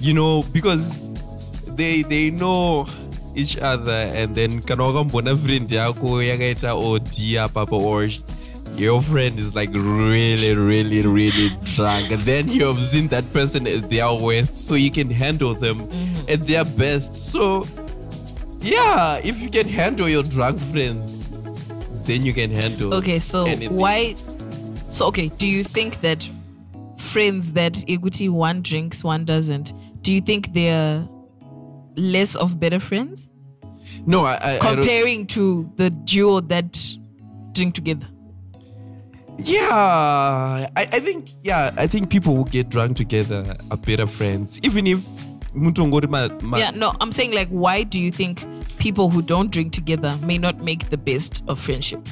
You 0.00 0.14
know, 0.14 0.42
because 0.52 0.98
they 1.76 2.02
they 2.02 2.30
know 2.30 2.86
each 3.34 3.56
other 3.58 4.10
and 4.12 4.34
then 4.34 4.60
kana 4.60 4.82
wakambona 4.82 5.36
friend 5.38 5.68
yako 5.70 6.20
yakaita 6.20 6.74
OD 6.76 7.38
apa 7.38 7.64
or 7.70 8.06
your 8.76 9.02
friend 9.02 9.38
is 9.38 9.54
like 9.54 9.70
really 9.72 10.54
really 10.54 11.00
really 11.00 11.48
drunk 11.74 12.10
and 12.10 12.22
then 12.24 12.48
you 12.48 12.64
have 12.64 12.84
seen 12.86 13.08
that 13.08 13.24
person 13.32 13.66
at 13.66 13.88
their 13.88 14.12
worst 14.12 14.56
so 14.68 14.74
you 14.74 14.90
can 14.90 15.08
handle 15.10 15.54
them 15.54 15.86
mm-hmm. 15.88 16.28
at 16.28 16.46
their 16.46 16.64
best 16.64 17.16
so 17.16 17.66
yeah 18.60 19.16
if 19.24 19.40
you 19.40 19.48
can 19.48 19.68
handle 19.68 20.08
your 20.08 20.22
drunk 20.22 20.58
friends 20.72 21.22
then 22.04 22.24
you 22.24 22.32
can 22.32 22.50
handle 22.50 22.94
Okay, 22.94 23.18
so 23.18 23.44
anything. 23.44 23.76
why? 23.76 24.14
So 24.90 25.06
okay, 25.06 25.28
do 25.28 25.46
you 25.46 25.64
think 25.64 26.00
that 26.00 26.28
friends 27.12 27.52
that 27.52 27.84
equity 27.88 28.28
one 28.28 28.62
drinks, 28.62 29.04
one 29.04 29.24
doesn't? 29.24 29.72
Do 30.02 30.12
you 30.12 30.20
think 30.20 30.52
they're 30.52 31.06
less 31.96 32.34
of 32.36 32.58
better 32.58 32.80
friends 32.80 33.28
No, 34.06 34.24
I, 34.24 34.34
I, 34.34 34.54
I 34.56 34.58
comparing 34.58 35.26
to 35.28 35.70
the 35.76 35.90
duo 35.90 36.40
that 36.40 36.96
drink 37.52 37.74
together? 37.74 38.08
yeah, 39.38 40.68
I, 40.76 40.88
I 40.92 41.00
think 41.00 41.30
yeah, 41.42 41.72
I 41.76 41.86
think 41.86 42.10
people 42.10 42.36
who 42.36 42.44
get 42.44 42.68
drunk 42.68 42.96
together 42.96 43.56
are 43.70 43.76
better 43.76 44.06
friends, 44.06 44.60
even 44.62 44.86
if 44.86 45.00
mutongori 45.54 46.08
ma, 46.08 46.28
ma 46.42 46.58
Yeah, 46.58 46.70
no, 46.70 46.94
I'm 47.00 47.12
saying 47.12 47.32
like, 47.32 47.48
why 47.48 47.82
do 47.82 48.00
you 48.00 48.12
think 48.12 48.44
people 48.78 49.10
who 49.10 49.22
don't 49.22 49.50
drink 49.50 49.72
together 49.72 50.16
may 50.22 50.38
not 50.38 50.62
make 50.62 50.90
the 50.90 50.96
best 50.96 51.42
of 51.48 51.60
friendship? 51.60 52.06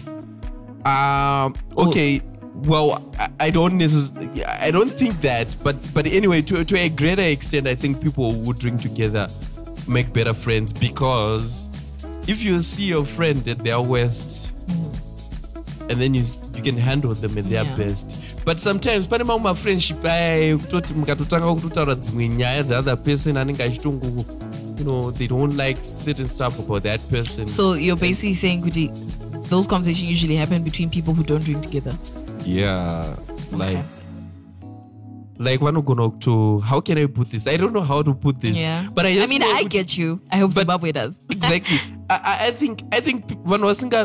Um. 0.86 1.54
Okay. 1.76 2.22
Well, 2.64 3.02
I, 3.38 3.50
don't 3.50 3.78
necessarily. 3.78 4.44
I 4.44 4.70
don't 4.70 4.90
think 4.90 5.20
that. 5.22 5.48
But 5.62 5.76
but 5.94 6.06
anyway, 6.06 6.42
to 6.42 6.64
to 6.64 6.76
a 6.78 6.88
greater 6.88 7.22
extent, 7.22 7.66
I 7.66 7.74
think 7.74 8.02
people 8.02 8.32
who 8.32 8.52
drink 8.52 8.82
together 8.82 9.28
make 9.88 10.12
better 10.12 10.34
friends 10.34 10.72
because 10.72 11.68
if 12.28 12.42
you 12.42 12.62
see 12.62 12.84
your 12.84 13.04
friend 13.06 13.46
at 13.48 13.58
their 13.64 13.80
worst, 13.80 14.50
and 15.88 15.98
then 16.00 16.14
you 16.14 16.24
you 16.54 16.62
can 16.62 16.76
handle 16.76 17.14
them 17.14 17.38
at 17.38 17.44
their 17.48 17.64
Yeah. 17.64 17.76
best. 17.76 18.14
But 18.44 18.60
sometimes 18.60 19.06
pane 19.06 19.24
mamwe 19.24 19.42
mafriendship 19.42 20.04
aya 20.04 20.56
kutoti 20.58 20.94
mukatotanga 20.94 21.54
kutotaura 21.54 21.94
dzimwe 21.94 22.28
nyaya 22.28 22.62
the 22.64 22.76
other 22.78 22.96
person 22.96 23.36
anenge 23.36 23.62
achitongo 23.64 24.06
you 24.78 24.84
know 24.84 25.10
they 25.10 25.26
don't 25.26 25.56
like 25.56 25.78
certain 25.84 26.28
stuff 26.28 26.58
about 26.58 26.82
that 26.82 27.00
person 27.10 27.46
So 27.46 27.74
you're 27.74 27.96
basically 28.00 28.34
saying, 28.34 28.62
Kuti, 28.62 28.88
those 29.48 29.66
conversations 29.66 30.10
usually 30.10 30.36
happen 30.36 30.62
between 30.62 30.88
people 30.90 31.12
who 31.14 31.22
don't 31.22 31.44
drink 31.44 31.62
together. 31.62 31.94
Yeah, 32.54 33.16
like 33.52 33.78
like 35.38 35.60
vanogona 35.60 36.20
to 36.20 36.60
how 36.60 36.80
can 36.80 36.98
I 36.98 37.06
put 37.06 37.30
this? 37.30 37.46
I 37.46 37.56
don't 37.56 37.72
know 37.72 37.82
how 37.82 38.02
to 38.02 38.12
put 38.14 38.40
this. 38.40 38.56
Yeah, 38.58 38.88
but 38.92 39.06
I 39.06 39.14
just 39.14 39.30
mean, 39.30 39.42
I 39.42 39.64
get 39.64 39.96
you. 39.96 40.20
I 40.30 40.38
hope 40.38 40.52
Zimbabwe 40.52 40.92
does. 40.92 41.20
exactly. 41.30 41.78
I, 42.10 42.14
I- 42.16 42.46
I 42.48 42.50
think 42.52 42.82
I 42.92 43.00
think 43.00 43.26
vanhu 43.52 43.70
vasinga 43.72 44.02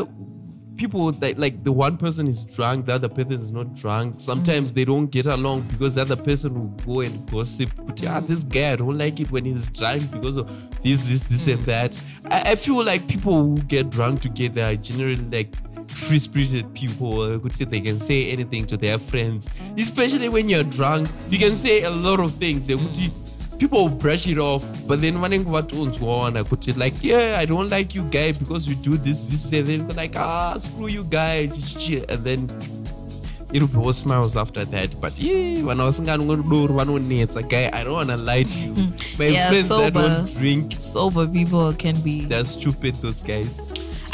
people 0.78 1.12
that 1.24 1.38
like 1.40 1.64
the 1.64 1.72
one 1.72 1.98
person 1.98 2.28
is 2.28 2.44
drunk, 2.56 2.86
the 2.86 2.94
other 2.94 3.08
person 3.10 3.34
is 3.34 3.52
not 3.52 3.74
drunk. 3.82 4.20
Sometimes 4.22 4.72
Mm. 4.72 4.76
they 4.76 4.86
don't 4.86 5.08
get 5.18 5.26
along 5.26 5.62
because 5.74 5.96
the 5.96 6.02
other 6.02 6.18
person 6.30 6.54
will 6.54 6.74
go 6.86 7.00
and 7.02 7.30
gossip. 7.32 7.70
But 7.86 8.06
ah, 8.08 8.20
this 8.32 8.44
guy 8.44 8.72
I 8.74 8.76
don't 8.76 8.98
like 8.98 9.20
it 9.22 9.32
when 9.32 9.46
he's 9.46 9.70
drunk 9.70 10.12
because 10.12 10.36
of 10.38 10.50
this, 10.84 11.02
this, 11.12 11.24
this, 11.24 11.46
Mm. 11.48 11.54
and 11.54 11.66
that. 11.66 12.06
I, 12.30 12.52
I 12.52 12.56
feel 12.56 12.84
like 12.84 13.08
people 13.08 13.36
who 13.44 13.58
get 13.76 13.90
drunk 13.90 14.22
together 14.22 14.64
are 14.72 14.76
generally 14.76 15.26
like 15.38 15.52
free 15.88 16.20
spirited 16.20 16.74
people 16.74 17.40
could 17.40 17.56
say 17.56 17.66
they 17.66 17.82
can 17.82 18.00
say 18.00 18.32
anything 18.32 18.66
to 18.68 18.78
their 18.78 18.98
friends. 19.00 19.48
Especially 19.78 20.30
when 20.30 20.50
you're 20.50 20.64
drunk 20.64 21.10
you 21.30 21.40
can 21.40 21.56
say 21.56 21.84
a 21.84 21.90
lot 21.90 22.20
of 22.20 22.34
things. 22.36 22.68
People 23.58 23.88
brush 23.88 24.28
it 24.28 24.38
off. 24.38 24.64
But 24.86 25.00
then 25.00 25.22
when 25.22 25.46
what 25.50 25.74
owns 25.74 26.00
one, 26.00 26.36
I 26.38 26.44
could 26.44 26.62
say 26.64 26.74
like 26.74 27.02
yeah 27.02 27.38
i 27.40 27.46
don't 27.46 27.70
like 27.70 27.96
you 27.96 28.04
guys 28.04 28.38
because 28.38 28.68
you 28.68 28.76
do 28.76 28.98
this 28.98 29.22
this 29.24 29.46
and 29.54 29.66
then 29.66 29.88
they're 29.88 29.96
like 29.96 30.16
ah 30.18 30.58
screw 30.60 30.88
you 30.90 31.04
guys, 31.06 31.56
chichichi," 31.58 32.04
and 32.10 32.24
then 32.26 32.50
it'll 33.54 33.68
be 33.70 33.78
all 33.78 33.94
smiles 33.94 34.36
after 34.36 34.66
that. 34.66 34.90
But 35.00 35.18
yeah 35.18 35.64
vanhu 35.70 35.86
vasingangodoro 35.90 36.74
vanonetsa 36.80 37.48
guy 37.54 37.70
i 37.72 37.84
don't 37.84 37.94
want 38.02 38.10
to 38.10 38.18
lie 38.18 38.44
to 38.44 38.60
you. 38.66 38.74
My 39.20 39.28
Yeah, 39.32 39.48
friends 39.50 39.70
that 39.70 39.94
sober. 39.94 40.02
don't 40.10 40.34
drink. 40.40 40.76
Sober 40.80 41.26
people 41.28 41.72
can 41.74 41.96
be. 42.02 42.16
they're 42.26 42.44
stupid 42.58 42.94
those 43.02 43.22
guys 43.32 43.65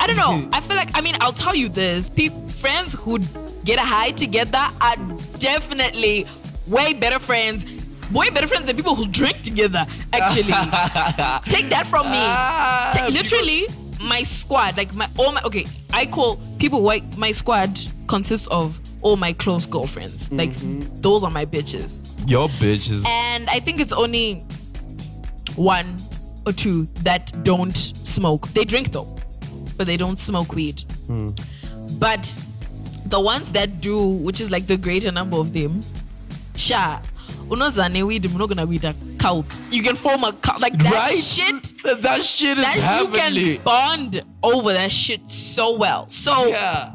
I 0.02 0.08
don't 0.08 0.18
know. 0.18 0.50
I 0.58 0.62
feel 0.62 0.76
like, 0.76 0.90
I 0.98 1.02
mean, 1.02 1.16
I'll 1.22 1.34
tell 1.34 1.56
you 1.56 1.70
this. 1.70 2.10
Pe- 2.10 2.30
friends 2.48 2.94
who 2.94 3.20
get 3.64 3.78
a 3.78 3.82
high 3.86 4.12
together 4.12 4.66
are 4.82 4.96
definitely 5.40 6.26
way 6.68 6.94
better 6.94 7.20
friends. 7.20 7.66
Way 8.12 8.30
better 8.30 8.48
friends 8.48 8.66
than 8.66 8.76
people 8.76 8.96
who 8.96 9.08
drink 9.08 9.42
together, 9.42 9.86
actually. 10.12 10.52
Take 11.52 11.70
that 11.70 11.86
from 11.88 12.08
me. 12.08 12.18
Ah, 12.20 12.92
Ta- 12.96 13.08
literally, 13.08 13.68
my 14.02 14.24
squad, 14.24 14.76
like 14.76 14.94
my 14.96 15.08
all 15.18 15.32
my 15.32 15.42
okay, 15.44 15.66
I 15.94 16.08
call 16.08 16.36
people 16.60 16.82
white. 16.84 17.06
My 17.18 17.32
squad 17.32 17.80
consists 18.08 18.48
of 18.48 18.78
all 19.02 19.16
my 19.16 19.32
close 19.34 19.66
girlfriends. 19.66 20.30
Like 20.32 20.52
those 21.02 21.24
are 21.24 21.32
my 21.32 21.46
bitches. 21.46 22.00
your 22.30 22.50
bitches 22.50 23.06
And 23.08 23.50
I 23.50 23.60
think 23.62 23.80
it's 23.80 23.94
only 23.94 24.42
one 25.56 25.86
or 26.46 26.52
two 26.52 26.86
that 27.04 27.32
don't 27.44 27.76
smoke. 27.78 28.48
They 28.50 28.66
drink 28.66 28.92
though, 28.92 29.08
but 29.82 29.88
they 29.88 29.98
don't 29.98 30.20
smoke 30.20 30.54
weed. 30.54 30.82
Hmm. 31.08 31.30
But 31.98 32.22
the 33.08 33.20
ones 33.20 33.52
that 33.54 33.82
do, 33.82 33.98
which 34.06 34.40
is 34.40 34.52
like 34.52 34.68
the 34.68 34.78
greater 34.78 35.12
number 35.12 35.38
of 35.38 35.54
them, 35.54 35.82
sha. 36.56 37.00
Unozane 37.50 38.06
weed, 38.06 38.28
we're 38.28 38.38
not 38.38 38.48
gonna 38.48 38.66
weed 38.68 38.86
a 38.86 38.94
cult. 39.18 39.60
You 39.72 39.82
can 39.82 39.96
form 39.96 40.24
a 40.24 40.34
cult 40.34 40.62
like 40.62 40.78
that 40.78 40.94
right? 40.94 41.18
shit. 41.18 41.74
That, 41.84 42.24
shit 42.24 42.60
is 42.60 42.64
That 42.64 42.76
you 42.76 42.82
heavenly. 42.84 43.56
can 43.56 43.64
bond 43.64 44.24
over 44.44 44.72
that 44.72 44.92
shit 44.92 45.28
so 45.32 45.76
well. 45.76 46.08
So 46.10 46.50
yeah. 46.50 46.94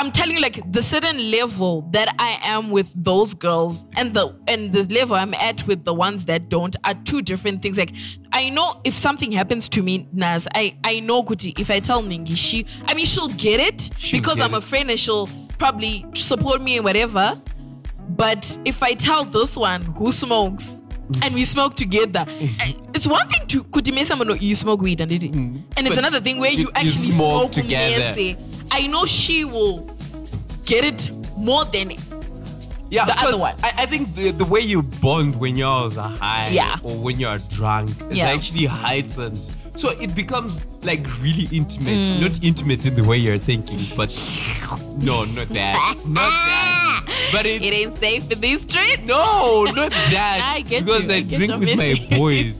I'm 0.00 0.10
telling 0.10 0.36
you, 0.36 0.40
like 0.40 0.60
the 0.72 0.82
certain 0.82 1.30
level 1.30 1.82
that 1.92 2.14
I 2.18 2.38
am 2.42 2.70
with 2.70 2.90
those 2.96 3.34
girls 3.34 3.84
and 3.96 4.14
the 4.14 4.34
and 4.48 4.72
the 4.72 4.84
level 4.84 5.14
I'm 5.14 5.34
at 5.34 5.66
with 5.66 5.84
the 5.84 5.92
ones 5.92 6.24
that 6.24 6.48
don't 6.48 6.74
are 6.84 6.94
two 7.04 7.20
different 7.20 7.60
things. 7.60 7.76
Like 7.76 7.92
I 8.32 8.48
know 8.48 8.80
if 8.84 8.96
something 8.96 9.30
happens 9.30 9.68
to 9.70 9.82
me, 9.82 10.08
Naz, 10.12 10.48
I 10.54 10.74
I 10.84 11.00
know 11.00 11.22
Kuti. 11.22 11.58
If 11.58 11.70
I 11.70 11.80
tell 11.80 12.02
Ningi, 12.02 12.34
she 12.34 12.64
I 12.86 12.94
mean 12.94 13.04
she'll 13.04 13.28
get 13.28 13.60
it 13.60 13.90
She'll 13.98 14.18
because 14.20 14.36
get 14.36 14.44
I'm 14.46 14.54
a 14.54 14.60
friend 14.62 14.90
and 14.90 14.98
she'll 14.98 15.28
probably 15.58 16.06
support 16.14 16.62
me 16.62 16.76
and 16.76 16.84
whatever. 16.84 17.38
But 18.08 18.58
if 18.64 18.82
I 18.82 18.94
tell 18.94 19.24
this 19.24 19.54
one 19.56 19.82
who 19.82 20.12
smokes 20.12 20.80
and 21.22 21.34
we 21.34 21.44
smoke 21.44 21.76
together, 21.76 22.24
eh, 22.28 22.72
it's 22.94 23.06
one 23.06 23.28
thing 23.28 23.46
to 23.48 23.64
Kuti 23.64 23.92
me 23.92 24.04
someone 24.04 24.28
know 24.28 24.34
you 24.34 24.56
smoke 24.56 24.80
weed 24.80 25.00
and 25.02 25.12
it, 25.12 25.22
and 25.24 25.62
it's 25.76 25.76
Mm. 25.76 25.88
But 25.88 25.98
another 25.98 26.20
thing 26.20 26.38
where 26.38 26.52
you- 26.52 26.60
you, 26.60 26.70
actually 26.74 27.12
smoke 27.12 27.52
smoke 27.52 27.52
together. 27.52 28.14
umese. 28.16 28.49
I 28.70 28.86
know 28.86 29.04
she 29.06 29.44
will 29.44 29.80
get 30.64 30.84
it 30.84 31.10
more 31.36 31.64
than 31.64 31.92
Yeah, 32.90 33.04
the 33.04 33.18
other 33.20 33.38
one. 33.38 33.54
I, 33.62 33.72
I 33.78 33.86
think 33.86 34.14
the, 34.14 34.30
the 34.32 34.44
way 34.44 34.60
you 34.60 34.82
bond 34.82 35.36
when 35.40 35.56
you're 35.56 35.66
are 35.68 35.90
high 36.16 36.48
Yeah. 36.50 36.78
or 36.82 36.96
when 36.96 37.18
you're 37.20 37.38
drunk 37.56 37.90
is 38.10 38.16
Yeah. 38.18 38.28
actually 38.30 38.66
heightened. 38.66 39.38
So 39.76 39.90
it 39.90 40.14
becomes 40.14 40.60
like 40.84 41.06
really 41.22 41.48
intimate. 41.56 42.06
Mm. 42.06 42.20
Not 42.20 42.42
intimate 42.42 42.84
in 42.86 42.94
the 42.96 43.04
way 43.04 43.16
you're 43.16 43.38
thinking, 43.38 43.86
but 43.96 44.10
no, 45.00 45.24
not 45.24 45.48
that. 45.50 45.96
not 46.06 46.30
that. 46.30 46.86
But 47.32 47.46
it, 47.46 47.62
it 47.62 47.72
ain't 47.72 47.96
safe 47.96 48.28
in 48.30 48.40
these 48.40 48.62
streets. 48.62 49.02
no, 49.04 49.64
not 49.64 49.92
that. 49.92 50.40
I 50.56 50.62
get 50.62 50.84
because 50.84 51.04
you, 51.04 51.12
I 51.12 51.16
I 51.18 51.22
drink 51.22 51.60
with 51.60 51.76
my 51.76 52.06
boys. 52.18 52.56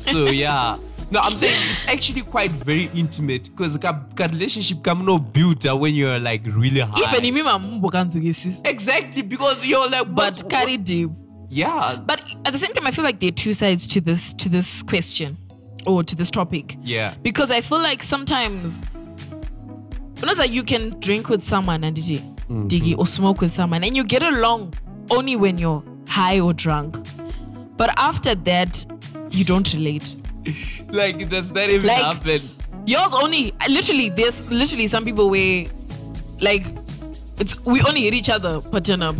so 0.00 0.26
yeah. 0.26 0.76
No, 1.10 1.20
I'm 1.20 1.36
saying 1.36 1.56
it's 1.70 1.82
actually 1.86 2.20
quite 2.22 2.50
very 2.50 2.90
intimate 2.94 3.44
because 3.44 3.72
the 3.78 4.28
relationship 4.30 4.82
can 4.84 5.04
no 5.06 5.18
build 5.18 5.64
when 5.64 5.94
you're 5.94 6.18
like 6.18 6.42
really 6.44 6.80
high. 6.80 7.16
Even 7.16 7.34
kanzukisisa. 7.44 8.66
exactly 8.66 9.22
because 9.22 9.64
you're 9.64 9.88
like 9.88 10.14
But 10.14 10.34
what- 10.34 10.50
carry 10.50 10.76
deep. 10.76 11.10
yeah 11.48 11.96
But 12.06 12.20
at 12.44 12.52
the 12.52 12.58
same 12.58 12.72
time, 12.74 12.86
I 12.86 12.90
feel 12.90 13.04
like 13.04 13.20
there 13.20 13.28
are 13.28 13.32
two 13.44 13.54
sides 13.54 13.86
to 13.88 14.00
this 14.02 14.34
to 14.34 14.48
this 14.50 14.82
question 14.82 15.38
or 15.86 16.04
to 16.04 16.14
this 16.14 16.30
topic. 16.30 16.76
yeah 16.82 17.14
Because 17.22 17.50
I 17.50 17.62
feel 17.62 17.80
like 17.80 18.02
sometimes 18.02 18.82
Unaza, 20.16 20.48
you 20.50 20.62
can 20.62 20.90
drink 21.00 21.28
with 21.30 21.42
someone 21.44 21.84
and 21.84 21.96
mm-hmm. 21.96 22.66
digi 22.66 22.94
diggy 22.94 22.98
or 22.98 23.06
smoke 23.06 23.40
with 23.40 23.52
someone 23.52 23.82
and 23.84 23.96
you 23.96 24.04
get 24.04 24.22
along 24.22 24.74
only 25.10 25.36
when 25.36 25.56
you're 25.56 25.82
high 26.08 26.38
or 26.40 26.52
drunk. 26.52 26.98
But 27.78 27.94
after 27.96 28.34
that, 28.34 28.84
you 29.30 29.44
don't 29.44 29.72
relate. 29.72 30.18
like 30.90 31.28
does 31.28 31.52
that 31.52 31.70
even 31.70 31.86
Like- 31.86 32.02
happen 32.02 32.42
Yours 32.86 33.12
only 33.12 33.52
literally 33.68 34.08
there's 34.08 34.50
literally 34.50 34.88
some 34.88 35.04
people 35.04 35.28
where 35.30 35.66
like 36.40 36.66
it's 37.38 37.62
we 37.64 37.82
only 37.82 38.02
hit 38.02 38.14
each 38.14 38.30
other 38.30 38.60
per 38.60 38.80
turn 38.80 39.02
up. 39.02 39.14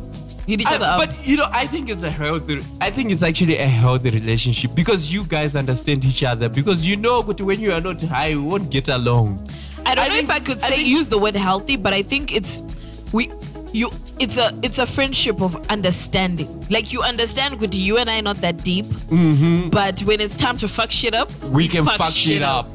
Hit 0.46 0.62
each 0.62 0.66
I- 0.66 0.76
other 0.76 0.86
up. 0.86 0.98
but 0.98 1.26
you 1.26 1.36
know 1.36 1.48
i 1.52 1.66
think 1.66 1.90
it's 1.90 2.02
a 2.02 2.10
healthy 2.10 2.60
i 2.80 2.90
think 2.90 3.10
it's 3.10 3.22
actually 3.22 3.58
a 3.58 3.66
healthy 3.66 4.08
relationship 4.08 4.74
because 4.74 5.12
you 5.12 5.24
guys 5.24 5.54
understand 5.54 6.06
each 6.06 6.24
other 6.24 6.48
because 6.48 6.86
you 6.86 6.96
know 6.96 7.22
but 7.22 7.38
when 7.42 7.60
you 7.60 7.70
are 7.74 7.82
not 7.82 8.00
high 8.02 8.30
we 8.34 8.40
won't 8.42 8.70
get 8.70 8.88
along 8.88 9.46
I 9.84 9.94
don't 9.94 10.04
I 10.04 10.08
know 10.08 10.14
think- 10.14 10.28
if 10.30 10.34
I 10.34 10.40
could 10.40 10.58
I 10.62 10.68
say 10.70 10.76
think- 10.76 10.88
use 10.88 11.08
the 11.08 11.18
word 11.18 11.36
healthy, 11.36 11.76
but 11.76 11.92
I 11.92 12.02
think 12.02 12.32
it's 12.34 12.62
we 13.12 13.30
you 13.72 13.90
it's 14.18 14.36
a 14.36 14.58
it's 14.62 14.78
a 14.78 14.86
friendship 14.86 15.40
of 15.40 15.54
understanding. 15.70 16.48
Like 16.70 16.92
you 16.92 17.02
understand 17.02 17.60
with 17.60 17.74
you 17.74 17.98
and 17.98 18.08
I 18.10 18.20
not 18.20 18.36
that 18.38 18.64
deep, 18.64 18.86
but 19.70 20.00
when 20.00 20.20
it's 20.20 20.36
time 20.36 20.56
to 20.58 20.68
fuck 20.68 20.90
shit 20.90 21.14
up, 21.14 21.28
Mm-hmm. 21.28 21.52
we 21.54 21.68
can 21.68 21.84
fuck, 21.86 22.10
shit 22.12 22.42
up. 22.42 22.66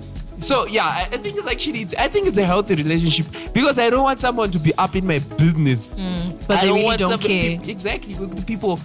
So 0.42 0.66
yeah, 0.66 0.86
I, 0.86 1.08
I 1.14 1.18
think 1.18 1.38
it's 1.38 1.48
actually 1.48 1.88
I 1.98 2.08
think 2.10 2.28
it's 2.28 2.38
a 2.38 2.46
healthy 2.46 2.76
relationship 2.76 3.28
because 3.54 3.80
I 3.80 3.90
don't 3.90 4.04
want 4.04 4.20
someone 4.20 4.52
to 4.52 4.60
be 4.60 4.74
up 4.76 4.96
in 4.96 5.08
my 5.08 5.20
business. 5.20 5.96
But 6.48 6.58
I 6.58 6.62
they 6.66 6.72
really 6.72 6.84
want 6.84 7.00
don't 7.00 7.22
care. 7.22 7.58
peop- 7.58 7.68
exactly. 7.70 8.14
People, 8.46 8.80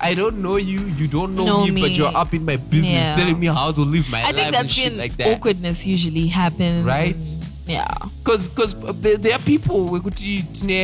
I 0.00 0.14
don't 0.14 0.40
know 0.42 0.56
you, 0.56 0.80
you 0.80 1.08
don't 1.08 1.34
know, 1.34 1.44
Know 1.44 1.66
me, 1.66 1.80
but 1.80 1.90
you're 1.90 2.14
up 2.16 2.32
in 2.34 2.44
my 2.44 2.56
business, 2.56 2.86
Yeah. 2.86 3.14
telling 3.16 3.40
me 3.40 3.46
how 3.48 3.72
to 3.72 3.80
live 3.82 4.08
my 4.10 4.20
I 4.20 4.24
life 4.26 4.34
think 4.34 4.46
and 4.46 4.54
that's 4.54 4.76
when 4.78 4.96
like 4.98 5.16
that. 5.16 5.28
awkwardness 5.36 5.86
usually 5.86 6.28
happens. 6.28 6.84
Right? 6.84 7.16
and- 7.16 7.45
yeah. 7.66 7.88
Because 8.18 8.48
because 8.48 8.74
there, 9.00 9.16
there 9.16 9.34
are 9.34 9.40
people 9.40 9.84
we 9.84 10.00
could 10.00 10.14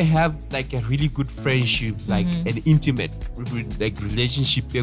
have 0.05 0.35
like 0.53 0.73
a 0.75 0.79
really 0.89 1.09
good 1.09 1.29
friendship, 1.29 1.95
like 2.09 2.27
Mm-hmm. 2.27 2.49
an 2.49 2.59
intimate 2.67 3.11
like 3.81 4.01
relationship. 4.01 4.65
They 4.69 4.83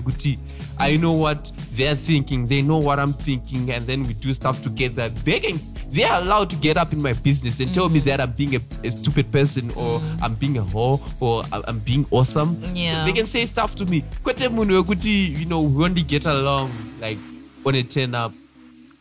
I 0.80 0.97
know 0.97 1.12
what 1.14 1.52
they're 1.74 1.95
thinking, 1.95 2.45
they 2.45 2.62
know 2.62 2.78
what 2.78 3.00
I'm 3.00 3.14
thinking, 3.14 3.72
and 3.72 3.84
then 3.86 4.04
we 4.04 4.14
do 4.14 4.34
stuff 4.34 4.64
together. 4.64 5.10
They 5.10 5.39
can 5.39 5.60
they 5.89 6.04
are 6.04 6.22
allowed 6.22 6.50
to 6.52 6.56
get 6.58 6.78
up 6.78 6.93
in 6.93 7.02
my 7.02 7.14
business 7.14 7.60
and 7.60 7.74
tell 7.74 7.86
Mm-hmm. 7.86 7.93
me 7.93 8.00
that 8.02 8.22
I'm 8.22 8.32
being 8.32 8.56
a, 8.56 8.62
a 8.84 8.91
stupid 8.91 9.32
person 9.32 9.72
or 9.76 10.02
I'm 10.22 10.34
being 10.36 10.58
a 10.58 10.64
whore 10.64 11.00
or 11.20 11.43
I'm 11.52 11.80
being 11.80 12.06
awesome. 12.12 12.62
Yeah. 12.74 13.06
They 13.06 13.12
can 13.12 13.26
say 13.26 13.45
stuff 13.45 13.76
to 13.76 13.86
me. 13.86 14.04
Kwete 14.24 14.47
munhu 14.50 14.76
wekuti, 14.84 15.38
You 15.39 15.45
know, 15.45 15.62
we 15.62 15.84
only 15.84 16.04
get 16.04 16.26
along 16.26 16.72
like 17.02 17.18
when 17.64 17.76
it 17.76 17.89
turn 17.91 18.14
up. 18.16 18.32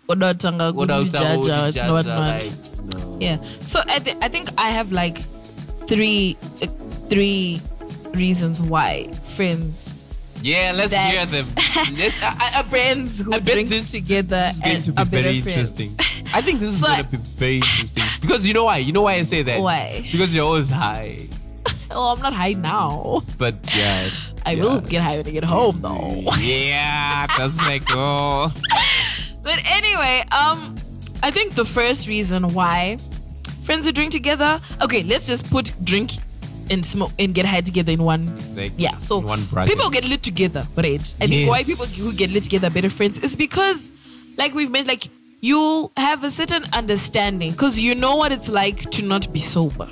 Odatanga 0.09 0.75
Without 0.75 1.05
kundijaja, 1.05 1.69
it's 1.69 1.77
not 1.77 2.07
like, 2.07 2.45
much. 2.45 2.95
no. 2.95 3.17
Yeah. 3.21 3.37
So 3.63 3.83
I, 3.87 3.99
th- 3.99 4.17
I 4.23 4.29
think 4.29 4.49
I 4.57 4.71
have 4.71 4.91
like 4.93 5.19
three 5.87 6.37
uh, 6.63 6.67
three 7.09 7.61
reasons 8.15 8.63
why 8.63 9.11
friends 9.37 9.93
Yeah, 10.41 10.73
let's 10.75 10.93
That- 10.93 11.11
hear 11.11 11.27
them. 11.27 11.47
Let, 11.99 12.15
I, 12.23 12.63
friends 12.71 13.19
who 13.19 13.35
I 13.35 13.41
drink 13.41 13.69
this, 13.71 13.91
together 13.91 14.49
this 14.63 14.87
is 14.87 14.95
going 14.95 15.07
to 15.09 15.11
be 15.11 15.23
very 15.23 15.41
friends. 15.43 15.75
interesting. 15.77 15.91
I 16.33 16.41
think 16.43 16.61
this 16.61 16.75
is 16.75 16.81
So 16.81 16.87
going 16.87 17.05
to 17.05 17.11
be 17.11 17.17
very 17.37 17.57
interesting 17.57 18.05
because 18.23 18.47
you 18.47 18.55
know 18.55 18.65
why? 18.65 18.79
You 18.79 18.93
know 18.93 19.03
why 19.03 19.15
I 19.15 19.25
say 19.25 19.43
that? 19.43 19.61
Why? 19.61 20.07
Because 20.13 20.33
you're 20.35 20.45
always 20.47 20.71
high. 20.71 21.27
Oh, 21.91 22.13
I'm 22.13 22.21
not 22.21 22.35
high 22.37 22.53
now. 22.53 23.23
But 23.39 23.57
yeah, 23.75 24.11
I 24.47 24.53
yeah. 24.53 24.63
will 24.63 24.81
get 24.85 25.01
high 25.03 25.17
when 25.17 25.27
I 25.27 25.31
get 25.33 25.45
home 25.45 25.81
though. 25.81 26.21
Yeah, 26.39 27.27
that's 27.35 27.57
my 27.57 27.79
goal. 27.79 28.53
But 29.49 29.61
anyway, 29.65 30.25
um, 30.31 30.77
I 31.23 31.31
think 31.31 31.55
the 31.55 31.65
first 31.65 32.07
reason 32.07 32.53
why 32.53 32.99
friends 33.63 33.87
who 33.87 33.93
drink 33.93 34.13
together. 34.13 34.61
Okay, 34.83 35.03
let's 35.05 35.27
just 35.27 35.49
put 35.49 35.73
drink 35.83 36.11
and 36.71 36.85
smoke 36.85 37.13
and 37.19 37.35
get 37.35 37.47
high 37.47 37.63
together 37.63 37.93
in 37.93 38.03
one. 38.03 38.27
Like, 38.55 38.73
Yeah, 38.77 38.99
so 38.99 39.17
one 39.21 39.47
people 39.67 39.89
get 39.89 40.05
lit 40.05 40.23
together, 40.23 40.67
right? 40.77 41.01
I 41.19 41.27
think 41.29 41.49
why 41.49 41.63
people 41.65 41.87
who 41.87 42.15
get 42.15 42.31
lit 42.35 42.45
together 42.45 42.67
are 42.67 42.71
better 42.71 42.91
friends 42.91 43.17
is 43.17 43.35
because, 43.35 43.91
like 44.37 44.53
we've 44.53 44.71
made, 44.71 44.87
like 44.87 45.09
you 45.41 45.91
have 45.97 46.25
a 46.25 46.31
certain 46.31 46.67
understanding 46.75 47.53
because 47.53 47.81
you 47.81 47.95
know 47.95 48.17
what 48.17 48.33
it's 48.33 48.51
like 48.51 48.91
to 48.91 49.03
not 49.03 49.33
be 49.33 49.41
sober. 49.41 49.89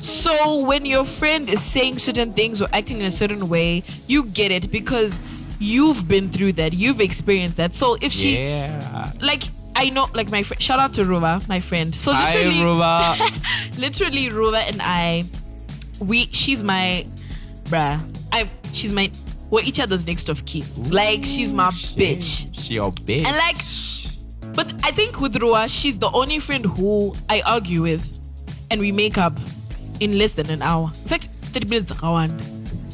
So 0.00 0.64
when 0.64 0.86
your 0.86 1.04
friend 1.04 1.48
is 1.48 1.62
saying 1.62 1.98
certain 1.98 2.32
things 2.32 2.60
or 2.60 2.68
acting 2.72 2.98
in 2.98 3.04
a 3.04 3.12
certain 3.12 3.48
way, 3.48 3.84
you 4.08 4.24
get 4.24 4.50
it 4.50 4.72
because 4.72 5.20
you've 5.60 6.08
been 6.08 6.28
through 6.30 6.54
that, 6.54 6.72
you've 6.72 7.00
experienced 7.00 7.56
that. 7.58 7.74
So 7.74 7.96
if 8.00 8.10
she 8.12 8.38
Yeah. 8.38 9.12
like 9.22 9.44
I 9.76 9.90
know 9.90 10.08
like 10.14 10.30
my 10.30 10.42
friend 10.42 10.60
shout 10.60 10.78
out 10.80 10.94
to 10.94 11.02
Ruva, 11.02 11.46
my 11.48 11.60
friend. 11.60 11.94
So 11.94 12.12
Hi, 12.12 12.34
literally 12.34 12.56
Ruva. 12.60 13.78
literally 13.78 14.26
Ruva 14.28 14.68
and 14.68 14.80
I 14.82 15.24
we 16.00 16.26
she's 16.32 16.62
my 16.62 17.06
bruh. 17.64 18.00
I 18.32 18.50
she's 18.72 18.92
my 18.92 19.10
we're 19.50 19.62
each 19.62 19.78
other's 19.80 20.06
next 20.06 20.28
of 20.28 20.44
kin. 20.46 20.64
Like 20.90 21.24
she's 21.24 21.52
my 21.52 21.70
bitch. 21.70 22.48
She 22.60 22.74
your 22.74 22.90
bitch. 22.92 23.24
And 23.24 23.36
like 23.36 23.56
but 24.54 24.72
I 24.84 24.90
think 24.90 25.20
with 25.20 25.36
Rua, 25.40 25.68
she's 25.68 25.98
the 25.98 26.10
only 26.10 26.40
friend 26.40 26.64
who 26.64 27.14
I 27.28 27.40
argue 27.42 27.82
with 27.82 28.02
and 28.70 28.80
we 28.80 28.90
make 28.92 29.16
up 29.18 29.36
in 30.00 30.18
less 30.18 30.32
than 30.32 30.50
an 30.50 30.62
hour. 30.62 30.86
In 31.02 31.08
fact, 31.08 31.24
30 31.52 31.68
minutes 31.68 31.92
around. 32.02 32.40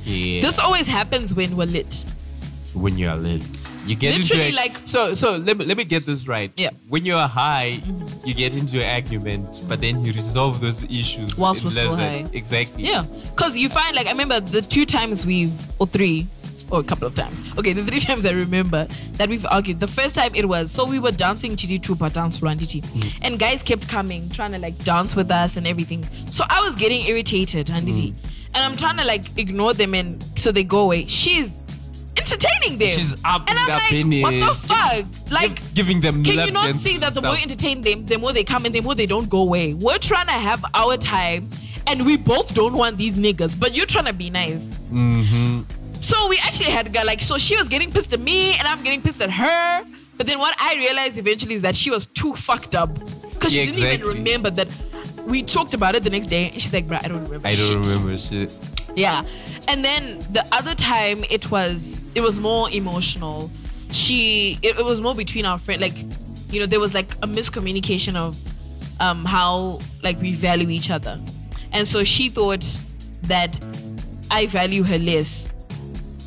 yeah. 0.05 0.41
This 0.43 0.59
always 0.59 0.87
happens 0.87 1.33
when 1.33 1.57
we're 1.57 1.67
lit. 1.67 2.05
When 2.77 2.99
you're 2.99 3.17
lit. 3.17 3.43
You 3.87 3.95
get 3.95 4.15
Literally, 4.15 4.49
into 4.49 4.57
a- 4.57 4.63
like- 4.63 4.77
so 4.85 5.15
so 5.15 5.37
let 5.37 5.57
me 5.57 5.65
let 5.65 5.77
me 5.77 5.85
get 5.85 6.07
this 6.07 6.27
right. 6.27 6.51
Yeah. 6.57 6.71
When 6.89 7.05
you're 7.05 7.27
high, 7.27 7.81
you 8.25 8.35
get 8.35 8.57
into 8.57 8.83
an 8.83 8.91
argument, 8.91 9.63
but 9.69 9.81
then 9.81 10.03
you 10.03 10.13
resolve 10.13 10.61
those 10.61 10.83
issues 10.85 11.39
Whilst 11.39 11.65
we're 11.65 11.71
still 11.71 11.97
high. 11.97 12.27
Exactly. 12.33 12.83
Yeah, 12.85 13.05
because 13.35 13.57
you 13.57 13.69
find 13.69 13.95
like 13.95 14.07
I 14.07 14.11
remember 14.11 14.41
the 14.41 14.63
two 14.63 14.87
times 14.87 15.25
we've 15.25 15.53
or 15.81 15.87
three 15.87 16.27
or 16.71 16.81
a 16.81 16.83
couple 16.85 17.07
of 17.07 17.15
times. 17.15 17.41
Okay, 17.59 17.73
the 17.73 17.85
three 17.85 18.01
times 18.09 18.27
I 18.27 18.33
remember 18.33 18.87
that 19.13 19.29
we've 19.29 19.47
argued. 19.47 19.79
The 19.79 19.87
first 19.87 20.15
time 20.15 20.35
it 20.35 20.49
was 20.49 20.71
so 20.71 20.85
we 20.85 20.99
were 20.99 21.13
dancing 21.13 21.53
Chidi 21.53 21.81
Tupa 21.81 22.13
dance 22.13 22.37
for 22.37 22.47
Anditi, 22.47 22.83
mm-hmm. 22.83 23.25
and 23.25 23.39
guys 23.39 23.63
kept 23.63 23.89
coming 23.89 24.29
trying 24.31 24.53
to 24.53 24.59
like 24.59 24.77
dance 24.85 25.15
with 25.15 25.31
us 25.31 25.57
and 25.57 25.67
everything. 25.67 26.03
So 26.31 26.45
I 26.49 26.61
was 26.61 26.75
getting 26.75 27.03
irritated, 27.07 27.69
Anditi, 27.69 28.13
mm-hmm. 28.13 28.55
and 28.55 28.65
I'm 28.65 28.77
trying 28.77 28.97
to 28.99 29.05
like 29.05 29.39
ignore 29.39 29.75
them 29.75 29.95
and 29.95 30.23
so 30.37 30.51
they 30.51 30.65
go 30.65 30.81
away. 30.81 31.07
She's 31.07 31.51
entertaining 32.27 32.79
them. 32.79 32.89
She's 32.89 33.15
up 33.25 33.49
and 33.49 33.59
I'm 33.59 33.69
like, 33.69 33.91
business. 33.91 34.23
what 34.23 34.31
the 34.33 34.67
fuck? 34.67 35.31
Like. 35.31 35.57
Give- 35.57 35.75
giving 35.75 36.01
them 36.01 36.25
Can 36.25 36.47
you 36.47 36.53
not 36.53 36.77
see 36.77 36.97
that 36.99 37.15
the 37.15 37.23
more 37.23 37.37
you 37.37 37.43
entertain 37.43 37.83
them, 37.83 38.07
the 38.07 38.19
more 38.19 38.33
they 38.33 38.45
come 38.45 38.65
and 38.65 38.75
the 38.75 38.81
more 38.81 38.95
they 38.95 39.07
don't 39.07 39.29
go 39.29 39.43
away? 39.43 39.75
We're 39.75 39.99
trying 39.99 40.27
to 40.27 40.33
have 40.33 40.65
our 40.75 40.97
time, 40.97 41.49
and 41.87 42.05
we 42.05 42.17
both 42.17 42.55
don't 42.55 42.73
want 42.75 42.99
these 42.99 43.15
niggas, 43.15 43.59
but 43.59 43.77
you're 43.77 43.87
trying 43.87 44.07
to 44.07 44.13
be 44.13 44.31
nice. 44.31 44.63
Mm-hmm. 44.91 45.61
So 46.01 46.29
we 46.29 46.39
actually 46.39 46.71
had 46.71 46.95
like 47.05 47.21
so 47.21 47.37
she 47.37 47.57
was 47.57 47.69
getting 47.69 47.91
pissed 47.91 48.13
at 48.13 48.21
me 48.21 48.53
and 48.55 48.69
I'm 48.69 48.83
getting 48.85 49.03
pissed 49.03 49.21
at 49.21 49.31
her. 49.31 49.85
But 50.17 50.27
then 50.27 50.39
what 50.39 50.55
I 50.61 50.77
realized 50.77 51.19
eventually 51.19 51.55
is 51.55 51.63
that 51.63 51.75
she 51.75 51.91
was 51.91 52.07
too 52.07 52.35
fucked 52.35 52.75
up 52.75 52.95
because 52.95 53.53
she 53.53 53.65
Yeah, 53.65 53.73
didn't 53.73 54.01
even 54.03 54.17
remember 54.17 54.51
that 54.51 54.69
we 55.27 55.43
talked 55.43 55.75
about 55.75 55.95
it 55.95 56.05
the 56.05 56.11
next 56.11 56.27
day. 56.27 56.51
And 56.51 56.61
she's 56.63 56.73
like, 56.73 56.87
"Bruh, 56.87 57.05
I 57.05 57.09
don't 57.09 57.25
remember." 57.25 57.49
I 57.49 57.57
don't 57.57 57.85
shit." 57.85 57.93
remember 57.93 58.19
shit. 58.19 58.51
Yeah. 58.95 59.23
And 59.69 59.85
then 59.85 60.21
the 60.31 60.47
other 60.53 60.75
time 60.75 61.25
it 61.29 61.51
was 61.51 62.01
it 62.17 62.23
was 62.23 62.41
more 62.41 62.69
emotional. 62.71 63.51
She 63.93 64.59
it, 64.63 64.79
it 64.79 64.85
was 64.85 65.01
more 65.01 65.15
between 65.15 65.45
our 65.47 65.59
friend 65.59 65.81
like 65.81 65.95
you 66.51 66.59
know 66.61 66.67
there 66.67 66.81
was 66.81 66.95
like 66.95 67.13
a 67.23 67.29
miscommunication 67.39 68.17
of 68.17 68.37
um 69.01 69.25
how 69.25 69.79
like 70.03 70.19
we 70.21 70.35
value 70.35 70.69
each 70.71 70.91
other. 70.91 71.19
And 71.73 71.87
so 71.87 72.03
she 72.05 72.29
thought 72.31 72.65
that 73.25 73.51
I 74.31 74.47
value 74.47 74.83
her 74.83 74.99
less 74.99 75.49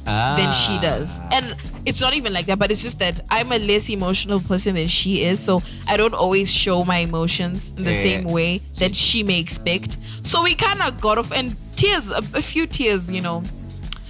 than 0.05 0.51
she 0.51 0.77
does. 0.77 1.09
And 1.31 1.55
it's 1.85 1.99
not 2.01 2.13
even 2.13 2.33
like 2.33 2.45
that, 2.47 2.59
but 2.59 2.71
it's 2.71 2.81
just 2.83 2.99
that 2.99 3.19
I'm 3.29 3.51
a 3.51 3.57
less 3.59 3.89
emotional 3.89 4.39
person 4.41 4.75
than 4.75 4.87
she 4.87 5.23
is. 5.23 5.39
So 5.39 5.61
I 5.87 5.97
don't 5.97 6.13
always 6.13 6.51
show 6.51 6.83
my 6.85 6.97
emotions 6.99 7.71
in 7.77 7.83
the 7.83 7.93
Yeah. 7.93 8.01
same 8.07 8.23
way 8.25 8.59
that 8.79 8.93
she 8.95 9.23
may 9.23 9.39
expect. 9.39 9.97
So 10.23 10.43
we 10.43 10.55
kind 10.55 10.81
of 10.81 10.99
got 11.01 11.17
off, 11.17 11.31
and 11.31 11.55
tears, 11.75 12.09
a, 12.09 12.17
a 12.33 12.41
few 12.41 12.67
tears, 12.67 13.11
you 13.11 13.21
know, 13.21 13.43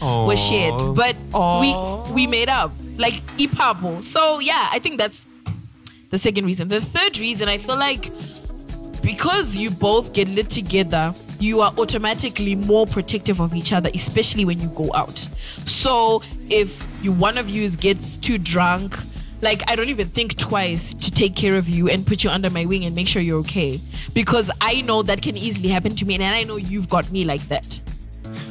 were 0.01 0.35
shed. 0.35 0.73
Aw. 0.73 0.93
But 0.93 1.15
Aw. 1.33 1.61
we 2.07 2.13
we 2.13 2.27
made 2.27 2.49
up, 2.49 2.71
like 2.97 3.15
ipapo. 3.37 4.03
So 4.03 4.39
yeah, 4.39 4.67
I 4.71 4.79
think 4.79 4.97
that's 4.97 5.25
the 6.09 6.17
second 6.17 6.45
reason. 6.45 6.67
The 6.67 6.81
third 6.81 7.17
reason, 7.17 7.49
I 7.49 7.57
feel 7.57 7.77
like 7.77 8.11
because 9.01 9.55
you 9.55 9.71
both 9.71 10.13
get 10.13 10.27
lit 10.29 10.49
together, 10.49 11.13
you 11.39 11.61
are 11.61 11.73
automatically 11.77 12.55
more 12.55 12.85
protective 12.85 13.39
of 13.39 13.55
each 13.55 13.71
other, 13.71 13.89
especially 13.93 14.45
when 14.45 14.59
you 14.59 14.69
go 14.69 14.93
out. 14.93 15.17
So 15.65 16.21
if 16.49 16.87
you 17.01 17.11
one 17.11 17.37
of 17.37 17.49
you 17.49 17.69
gets 17.69 18.17
too 18.17 18.37
drunk, 18.37 18.97
like 19.41 19.63
I 19.69 19.75
don't 19.75 19.89
even 19.89 20.07
think 20.07 20.37
twice 20.37 20.93
to 20.93 21.11
take 21.11 21.35
care 21.35 21.55
of 21.55 21.69
you 21.69 21.89
and 21.89 22.05
put 22.05 22.23
you 22.23 22.29
under 22.29 22.49
my 22.49 22.65
wing 22.65 22.85
and 22.85 22.95
make 22.95 23.07
sure 23.07 23.21
you're 23.21 23.39
okay. 23.39 23.79
Because 24.13 24.51
I 24.59 24.81
know 24.81 25.01
that 25.03 25.21
can 25.21 25.37
easily 25.37 25.69
happen 25.69 25.95
to 25.95 26.05
me 26.05 26.15
and 26.15 26.23
I 26.23 26.43
know 26.43 26.57
you've 26.57 26.89
got 26.89 27.09
me 27.11 27.23
like 27.23 27.47
that. 27.47 27.81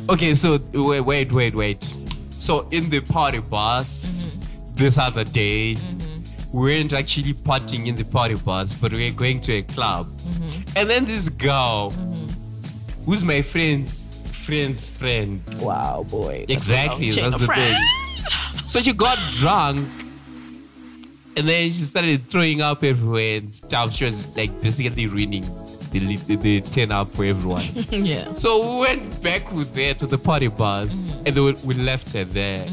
Okay, 0.08 0.34
so 0.34 0.58
wait, 0.72 1.00
wait, 1.02 1.32
wait, 1.32 1.54
wait. 1.54 1.82
So 2.30 2.66
in 2.70 2.88
the 2.90 3.00
party 3.00 3.40
bus 3.40 4.24
Mm-hmm. 4.28 4.74
this 4.76 4.96
other 4.98 5.24
day, 5.24 5.76
we 6.52 6.60
weren't 6.60 6.92
actually 6.92 7.34
partying 7.34 7.86
in 7.88 7.96
the 7.96 8.04
party 8.04 8.34
bus, 8.36 8.72
but 8.72 8.92
we 8.92 9.10
were 9.10 9.16
going 9.16 9.40
to 9.42 9.54
a 9.54 9.62
club. 9.62 10.06
Mm-hmm. 10.08 10.78
And 10.78 10.88
then 10.90 11.04
this 11.04 11.28
girl, 11.28 11.90
who's 13.04 13.24
my 13.24 13.42
friend's 13.42 14.06
friend's 14.44 14.88
friend. 14.88 15.42
Wow, 15.60 16.06
boy. 16.08 16.46
Exactly, 16.48 17.10
Chain 17.10 17.30
that's 17.30 17.40
the 17.40 17.46
friends. 17.46 17.76
thing. 17.76 18.68
So 18.68 18.80
she 18.80 18.92
got 18.94 19.18
drunk. 19.34 19.88
And 21.36 21.46
then 21.48 21.70
she 21.70 21.82
started 21.84 22.28
throwing 22.28 22.62
up 22.62 22.82
everywhere 22.82 23.36
and 23.38 23.54
stuff. 23.54 23.94
She 23.94 24.04
was 24.06 24.34
like 24.36 24.50
basically 24.62 25.06
ruining 25.06 25.44
the, 25.90 26.16
the, 26.16 26.36
the 26.36 26.60
turn 26.60 26.92
up 26.92 27.08
for 27.08 27.24
everyone. 27.24 27.64
yeah. 27.90 28.32
So 28.32 28.74
we 28.74 28.80
went 28.80 29.22
back 29.22 29.50
with 29.52 29.74
her 29.76 29.94
to 29.94 30.06
the 30.06 30.18
party 30.18 30.48
bus 30.48 30.94
Mm-hmm. 30.94 31.26
and 31.26 31.34
then 31.36 31.44
we, 31.44 31.52
we 31.64 31.74
left 31.74 32.12
her 32.14 32.24
there. 32.24 32.66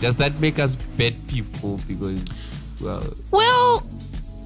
Does 0.00 0.16
that 0.16 0.38
make 0.40 0.58
us 0.58 0.74
bad 0.74 1.14
people? 1.28 1.78
Because, 1.86 2.24
well, 2.82 3.04
Well, 3.30 3.86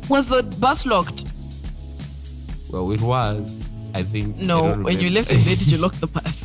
was 0.08 0.28
the 0.28 0.42
bus 0.58 0.84
locked? 0.86 1.24
well, 2.70 2.90
it 2.90 3.00
was. 3.00 3.70
I 3.94 4.02
think. 4.02 4.36
No. 4.38 4.68
don't 4.70 4.82
When 4.82 4.98
you 5.00 5.10
left 5.10 5.30
it 5.30 5.36
there, 5.44 5.54
did 5.54 5.68
you 5.68 5.78
lock 5.84 5.94
the 5.94 6.08
bus? 6.08 6.40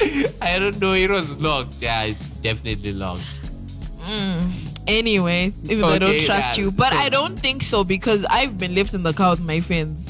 I 0.42 0.58
don't 0.58 0.78
know. 0.80 0.92
It 0.92 1.10
was 1.10 1.40
locked. 1.40 1.76
Yeah, 1.80 2.02
it's 2.04 2.28
definitely 2.40 2.92
locked. 2.92 3.24
anyway, 4.86 5.52
even 5.64 5.80
though 5.80 5.88
I 5.88 5.98
don't 5.98 6.20
trust 6.20 6.58
you. 6.58 6.70
But 6.70 6.92
I 6.92 7.08
don't 7.08 7.38
think 7.38 7.62
so 7.62 7.84
because 7.84 8.24
I've 8.28 8.58
been 8.58 8.74
left 8.74 8.92
in 8.94 9.02
the 9.02 9.12
car 9.14 9.30
with 9.30 9.40
my 9.40 9.60
friends. 9.60 10.06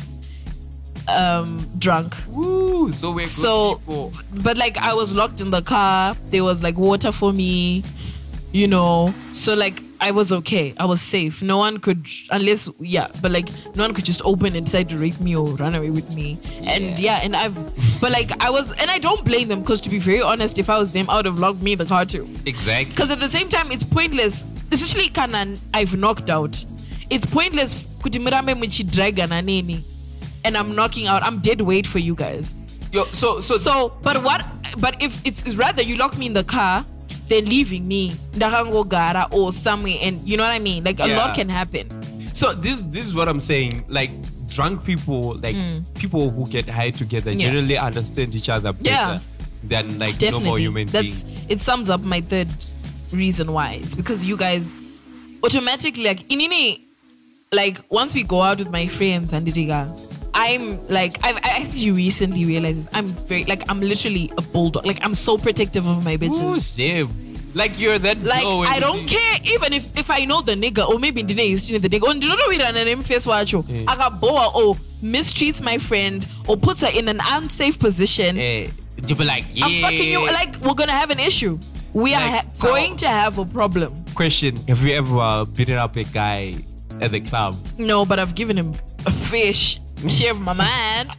Um, 1.09 1.66
drunk. 1.78 2.14
Woo! 2.28 2.92
So 2.92 3.11
we're 3.12 3.20
good 3.20 3.28
So, 3.28 3.76
people. 3.76 4.12
but 4.42 4.56
like 4.56 4.76
I 4.76 4.92
was 4.94 5.14
locked 5.14 5.40
in 5.40 5.50
the 5.50 5.62
car. 5.62 6.14
There 6.26 6.44
was 6.44 6.62
like 6.62 6.76
water 6.76 7.12
for 7.12 7.32
me, 7.32 7.82
you 8.52 8.66
know. 8.68 9.14
So 9.32 9.54
like 9.54 9.82
I 10.00 10.11
was 10.11 10.30
okay. 10.32 10.74
I 10.78 10.84
was 10.84 11.00
safe. 11.00 11.42
No 11.42 11.56
one 11.59 11.78
could, 11.78 12.06
unless 12.30 12.68
yeah. 12.78 13.09
But 13.22 13.32
like 13.32 13.48
no 13.74 13.84
one 13.84 13.94
could 13.94 14.04
just 14.04 14.20
open 14.24 14.54
and 14.54 14.66
decide 14.66 14.88
to 14.90 14.96
rape 14.98 15.18
me 15.20 15.34
or 15.34 15.46
run 15.56 15.74
away 15.74 15.90
with 15.90 16.14
me. 16.14 16.38
And 16.64 16.98
yeah, 16.98 17.20
and 17.22 17.34
I've, 17.34 17.54
but 18.00 18.12
like 18.12 18.30
I 18.40 18.50
was, 18.50 18.70
and 18.72 18.90
I 18.90 18.98
don't 18.98 19.24
blame 19.24 19.48
them 19.48 19.61
because 19.61 19.80
to 19.82 19.90
be 19.90 19.98
very 19.98 20.20
honest, 20.22 20.59
if 20.59 20.68
I 20.70 20.78
was 20.78 20.92
them, 20.92 21.09
I 21.11 21.16
would 21.16 21.24
have 21.26 21.38
locked 21.38 21.62
me 21.62 21.72
in 21.72 21.78
the 21.78 21.86
car 21.86 22.04
too. 22.04 22.28
Exactly. 22.46 22.92
Because 22.94 23.11
at 23.11 23.18
the 23.18 23.28
same 23.28 23.48
time, 23.48 23.72
it's 23.72 23.82
pointless. 23.82 24.44
Especially 24.70 25.09
kana 25.09 25.56
I've 25.72 25.96
knocked 25.98 26.28
out. 26.28 26.62
It's 27.11 27.24
pointless 27.24 27.74
kuti 28.02 28.20
murambe 28.20 28.54
muchidragana 28.54 29.42
nini. 29.42 29.82
And 30.45 30.57
I'm 30.57 30.74
knocking 30.74 31.07
out. 31.07 31.22
I'm 31.22 31.41
dead 31.41 31.61
weight 31.61 31.86
for 31.86 31.99
you 31.99 32.14
guys. 32.14 32.55
Yo, 32.93 33.05
so, 33.07 33.41
so, 33.41 33.59
So, 33.59 33.99
but 34.03 34.22
what? 34.22 34.45
But 34.78 35.03
if 35.03 35.24
it's, 35.26 35.43
it's 35.47 35.57
rather 35.57 35.82
you 35.82 35.97
lock 35.97 36.16
me 36.16 36.26
in 36.26 36.32
the 36.32 36.45
car 36.45 36.84
than 37.28 37.45
leaving 37.47 37.86
me 37.86 38.14
gara 38.39 39.26
or 39.30 39.53
somewhere, 39.53 39.97
and 40.01 40.26
you 40.26 40.36
know 40.36 40.43
what 40.45 40.53
I 40.53 40.59
mean. 40.59 40.84
Like 40.84 40.99
a 41.01 41.09
Yeah. 41.09 41.16
lot 41.18 41.34
can 41.34 41.49
happen. 41.49 41.89
so 42.34 42.53
this, 42.55 42.82
this 42.82 43.05
is 43.05 43.14
what 43.14 43.28
I'm 43.28 43.41
saying. 43.41 43.84
Like, 43.89 44.11
drunk 44.47 44.84
people, 44.84 45.36
like 45.43 45.57
people 45.97 46.30
who 46.30 46.47
get 46.49 46.68
high 46.68 46.91
together, 46.91 47.32
Mm. 47.32 47.41
Yeah. 47.41 47.47
generally 47.49 47.76
understand 47.76 48.34
each 48.34 48.49
other 48.49 48.72
better 48.72 48.89
Yeah. 48.89 49.18
than 49.64 49.99
like 49.99 50.12
Definitely. 50.18 50.30
normal 50.30 50.59
human 50.59 50.86
That's 50.86 51.22
beings. 51.24 51.47
it. 51.51 51.61
Sums 51.61 51.91
up 51.91 52.01
my 52.03 52.20
third 52.22 52.49
reason 53.12 53.53
why. 53.53 53.80
It's 53.82 53.95
because 53.95 54.24
you 54.24 54.36
guys 54.36 54.72
automatically 55.43 56.05
like 56.05 56.26
inini, 56.28 56.80
like 57.53 57.80
once 57.91 58.14
we 58.14 58.22
go 58.22 58.43
out 58.43 58.59
with 58.59 58.70
my 58.70 58.86
friends 58.86 59.32
and 59.32 59.47
Didiga, 59.47 59.86
I'm 60.39 60.86
like 60.86 61.18
I've 61.24 61.36
I 61.36 61.62
actually 61.62 61.91
recently 61.91 62.45
realized 62.45 62.78
this. 62.78 62.89
I'm 62.93 63.07
very 63.07 63.45
like 63.45 63.68
I'm 63.68 63.80
literally 63.80 64.30
a 64.39 64.43
bulldog. 64.43 64.86
Like 64.86 65.05
I'm 65.05 65.14
so 65.14 65.36
protective 65.36 65.86
of 65.86 66.05
my 66.05 66.16
bitches. 66.16 66.78
Ooh. 66.78 67.09
Like 67.55 67.78
you're 67.78 67.99
that 67.99 68.22
Like 68.22 68.45
I 68.47 68.78
don't 68.78 69.07
care 69.07 69.36
even 69.45 69.72
if 69.72 69.99
if 69.99 70.11
I 70.11 70.24
know 70.24 70.43
the 70.43 70.55
nigga 70.55 70.86
or 70.89 70.99
maybe 70.99 71.24
Ndine 71.24 71.53
is 71.53 71.64
seeing 71.64 71.80
the 71.80 71.89
nigga 71.89 72.03
or 72.03 72.14
Ndine 72.14 72.49
we 72.49 72.61
run 72.62 72.76
an 72.76 73.03
face 73.03 73.26
watch 73.26 73.53
Agaboa 73.53 74.55
or 74.55 74.74
mistreats 75.03 75.61
my 75.61 75.78
friend 75.78 76.26
or 76.47 76.57
puts 76.57 76.82
her 76.82 76.91
in 76.93 77.09
an 77.09 77.20
unsafe 77.24 77.78
position. 77.78 78.39
Eh, 78.39 78.68
you 79.07 79.14
be 79.14 79.24
like, 79.24 79.45
yeah. 79.53 79.66
I'm 79.66 79.82
fucking 79.82 80.11
you 80.12 80.24
like 80.26 80.57
we're 80.61 80.74
gonna 80.74 80.93
have 80.93 81.11
an 81.11 81.18
issue. 81.18 81.59
We 81.95 82.14
are 82.14 82.20
ha- 82.20 82.45
so- 82.53 82.68
going 82.68 82.97
to 82.99 83.09
have 83.09 83.39
a 83.39 83.45
problem. 83.45 83.95
Question: 84.14 84.57
Have 84.68 84.82
you 84.82 84.95
ever 84.95 85.47
beaten 85.47 85.78
up 85.78 85.97
a 85.97 86.05
guy 86.05 86.55
at 87.01 87.12
the 87.12 87.20
club? 87.20 87.57
No, 87.78 88.05
but 88.05 88.18
I've 88.18 88.34
given 88.34 88.57
him 88.59 88.74
a 89.07 89.11
fish. 89.11 89.80
Share 90.07 90.34
my 90.34 90.53
mind. 90.53 91.11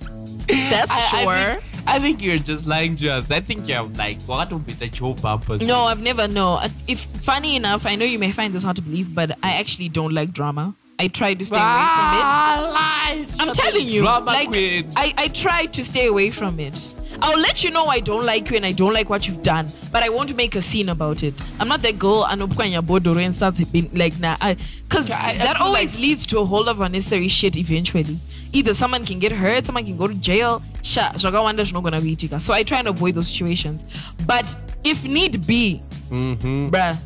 That's 0.48 0.90
I- 0.92 1.24
sure. 1.24 1.30
I 1.34 1.54
think, 1.60 1.88
I 1.88 2.00
think 2.00 2.24
you're 2.24 2.38
just 2.38 2.66
lying 2.68 2.96
to 2.96 3.10
us. 3.10 3.30
I 3.32 3.42
think 3.42 3.68
you're 3.68 3.84
like, 3.84 4.22
what 4.24 4.52
would 4.52 4.66
be 4.66 4.74
the 4.74 4.88
Joe 4.88 5.14
bumpers? 5.14 5.62
no, 5.62 5.82
I've 5.82 6.02
never 6.02 6.28
no. 6.28 6.60
If 6.88 7.02
funny 7.02 7.56
enough, 7.56 7.86
I 7.86 7.96
know 7.96 8.06
you 8.06 8.20
may 8.20 8.32
find 8.32 8.54
this 8.54 8.64
hard 8.64 8.76
to 8.78 8.82
believe, 8.82 9.14
but 9.14 9.38
I 9.44 9.54
actually 9.56 9.90
don't 9.90 10.14
like 10.14 10.32
drama. 10.32 10.74
I 10.98 11.08
try 11.08 11.34
to 11.34 11.46
stay 11.46 11.56
away 11.56 11.64
from 11.64 11.70
it. 11.70 12.26
Ah, 12.26 13.08
lies. 13.10 13.38
I'm 13.40 13.54
telling 13.54 13.88
you, 13.88 14.04
like 14.04 14.50
queen. 14.50 14.92
I, 14.98 15.14
I 15.18 15.28
try 15.30 15.66
to 15.68 15.84
stay 15.84 16.08
away 16.08 16.30
from 16.32 16.60
it. 16.60 16.96
I'll 17.22 17.40
let 17.40 17.64
you 17.64 17.72
know 17.72 17.86
I 17.86 18.00
don't 18.00 18.26
like 18.26 18.50
you 18.50 18.56
and 18.58 18.66
I 18.66 18.72
don't 18.72 18.94
like 18.94 19.10
what 19.10 19.28
you've 19.28 19.44
done, 19.44 19.68
but 19.92 20.04
I 20.04 20.10
won't 20.10 20.34
make 20.36 20.56
a 20.56 20.62
scene 20.62 20.90
about 20.90 21.22
it. 21.24 21.40
I'm 21.60 21.68
not 21.68 21.82
that 21.82 22.00
girl 22.00 22.26
and 22.26 22.42
bodoro 22.42 23.18
and 23.24 23.36
starts 23.36 23.64
being 23.66 23.90
like 23.94 24.20
nah, 24.20 24.38
because 24.84 25.08
that 25.08 25.58
always 25.60 25.94
like- 25.96 26.02
leads 26.02 26.26
to 26.28 26.40
a 26.40 26.46
whole 26.46 26.64
lot 26.66 26.76
of 26.76 26.82
unnecessary 26.82 27.28
shit 27.28 27.56
eventually. 27.58 28.18
Either 28.52 28.74
someone 28.74 29.06
can 29.06 29.20
get 29.20 29.32
hurt, 29.32 29.66
someone 29.66 29.86
can 29.86 29.96
go 29.98 30.08
to 30.08 30.16
jail. 30.16 30.62
Sha, 30.82 31.12
Wanda's 31.24 31.72
not 31.72 31.84
gonna 31.84 32.02
be. 32.02 32.16
So 32.16 32.54
I 32.54 32.64
try 32.64 32.80
and 32.80 32.88
avoid 32.88 33.16
those 33.16 33.28
situations. 33.28 33.84
But 34.26 34.56
if 34.84 35.04
need 35.04 35.46
be, 35.46 35.82
Mhm. 36.10 36.72
bruh, 36.72 36.98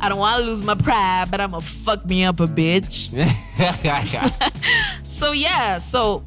I 0.00 0.08
don't 0.08 0.18
want 0.18 0.38
to 0.40 0.44
lose 0.44 0.62
my 0.62 0.74
pride, 0.74 1.28
but 1.30 1.40
I'ma 1.40 1.60
fuck 1.60 2.04
me 2.06 2.24
up 2.24 2.40
a 2.40 2.46
bitch. 2.46 3.10
so 5.02 5.32
yeah 5.32 5.78
so 5.78 6.22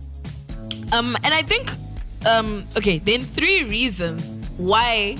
um 0.93 1.17
and 1.23 1.33
i 1.33 1.41
think 1.41 1.69
um 2.25 2.63
okay 2.77 2.99
then 2.99 3.21
three 3.23 3.63
reasons 3.65 4.29
why 4.57 5.17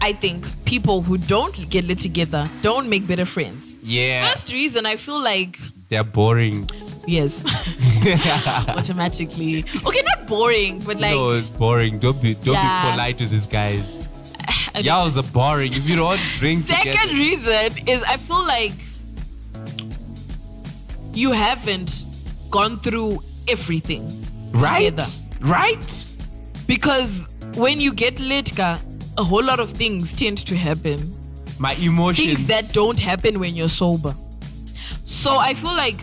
i 0.00 0.12
think 0.12 0.44
people 0.64 1.02
who 1.02 1.18
don't 1.18 1.68
get 1.68 1.84
lit 1.84 2.00
together 2.00 2.48
don't 2.62 2.88
make 2.88 3.06
better 3.06 3.26
friends 3.26 3.74
yeah, 3.82 4.32
first 4.32 4.50
reason 4.50 4.86
i 4.86 4.96
feel 4.96 5.20
like 5.22 5.58
they're 5.88 6.04
boring. 6.04 6.68
yes 7.06 7.44
automatically 8.68 9.64
okay 9.84 10.02
not 10.02 10.26
boring 10.26 10.78
but 10.80 10.96
like 10.98 11.14
no, 11.14 11.30
it's 11.30 11.50
boring. 11.50 11.98
Don't 11.98 12.20
be, 12.20 12.34
don't 12.34 12.54
Yeah. 12.54 12.84
be 12.84 12.90
polite 12.92 13.18
to 13.18 13.26
these 13.26 13.46
guys. 13.46 14.08
Y'all 14.80 15.16
are 15.18 15.22
boring. 15.22 15.72
If 15.72 15.88
you 15.88 15.96
don't 15.96 16.20
drink 16.38 16.66
second 16.66 16.92
together, 16.92 17.14
reason 17.14 17.88
is 17.88 18.02
i 18.02 18.16
feel 18.16 18.44
like 18.46 18.72
you 21.14 21.32
haven't 21.32 22.04
gone 22.50 22.76
through 22.78 23.22
everything 23.48 24.04
right? 24.52 24.90
together. 24.90 25.06
Right? 25.40 26.06
Because 26.66 27.26
when 27.54 27.80
you 27.80 27.92
get 27.92 28.18
lit, 28.20 28.54
ka, 28.54 28.78
a 29.16 29.24
whole 29.24 29.42
lot 29.42 29.60
of 29.60 29.70
things 29.70 30.12
tend 30.12 30.38
to 30.46 30.54
happen. 30.56 31.10
My 31.58 31.72
emotions. 31.74 32.26
Things 32.26 32.46
that 32.48 32.72
don't 32.72 32.98
happen 32.98 33.38
when 33.40 33.56
you're 33.56 33.68
sober. 33.70 34.14
So 35.06 35.36
I 35.36 35.54
feel 35.54 35.74
like 35.74 35.96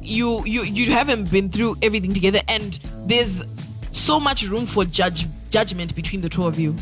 you 0.00 0.44
you 0.46 0.62
you 0.64 0.90
haven't 0.90 1.30
been 1.30 1.48
through 1.50 1.76
everything 1.82 2.12
together 2.14 2.40
and 2.48 2.74
there's 3.06 3.42
so 3.92 4.18
much 4.18 4.42
room 4.48 4.64
for 4.66 4.84
judge 4.86 5.26
judgment 5.50 5.94
between 5.94 6.22
the 6.22 6.28
two 6.30 6.44
of 6.46 6.58
you. 6.58 6.74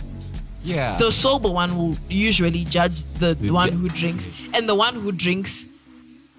Yeah. 0.62 0.96
The 0.98 1.10
sober 1.10 1.50
one 1.50 1.76
will 1.76 1.96
usually 2.08 2.64
judge 2.64 3.02
the 3.18 3.36
Yeah. 3.40 3.50
one 3.50 3.72
who 3.72 3.88
drinks, 3.88 4.28
and 4.54 4.68
the 4.68 4.74
one 4.74 4.94
who 4.94 5.10
drinks 5.10 5.66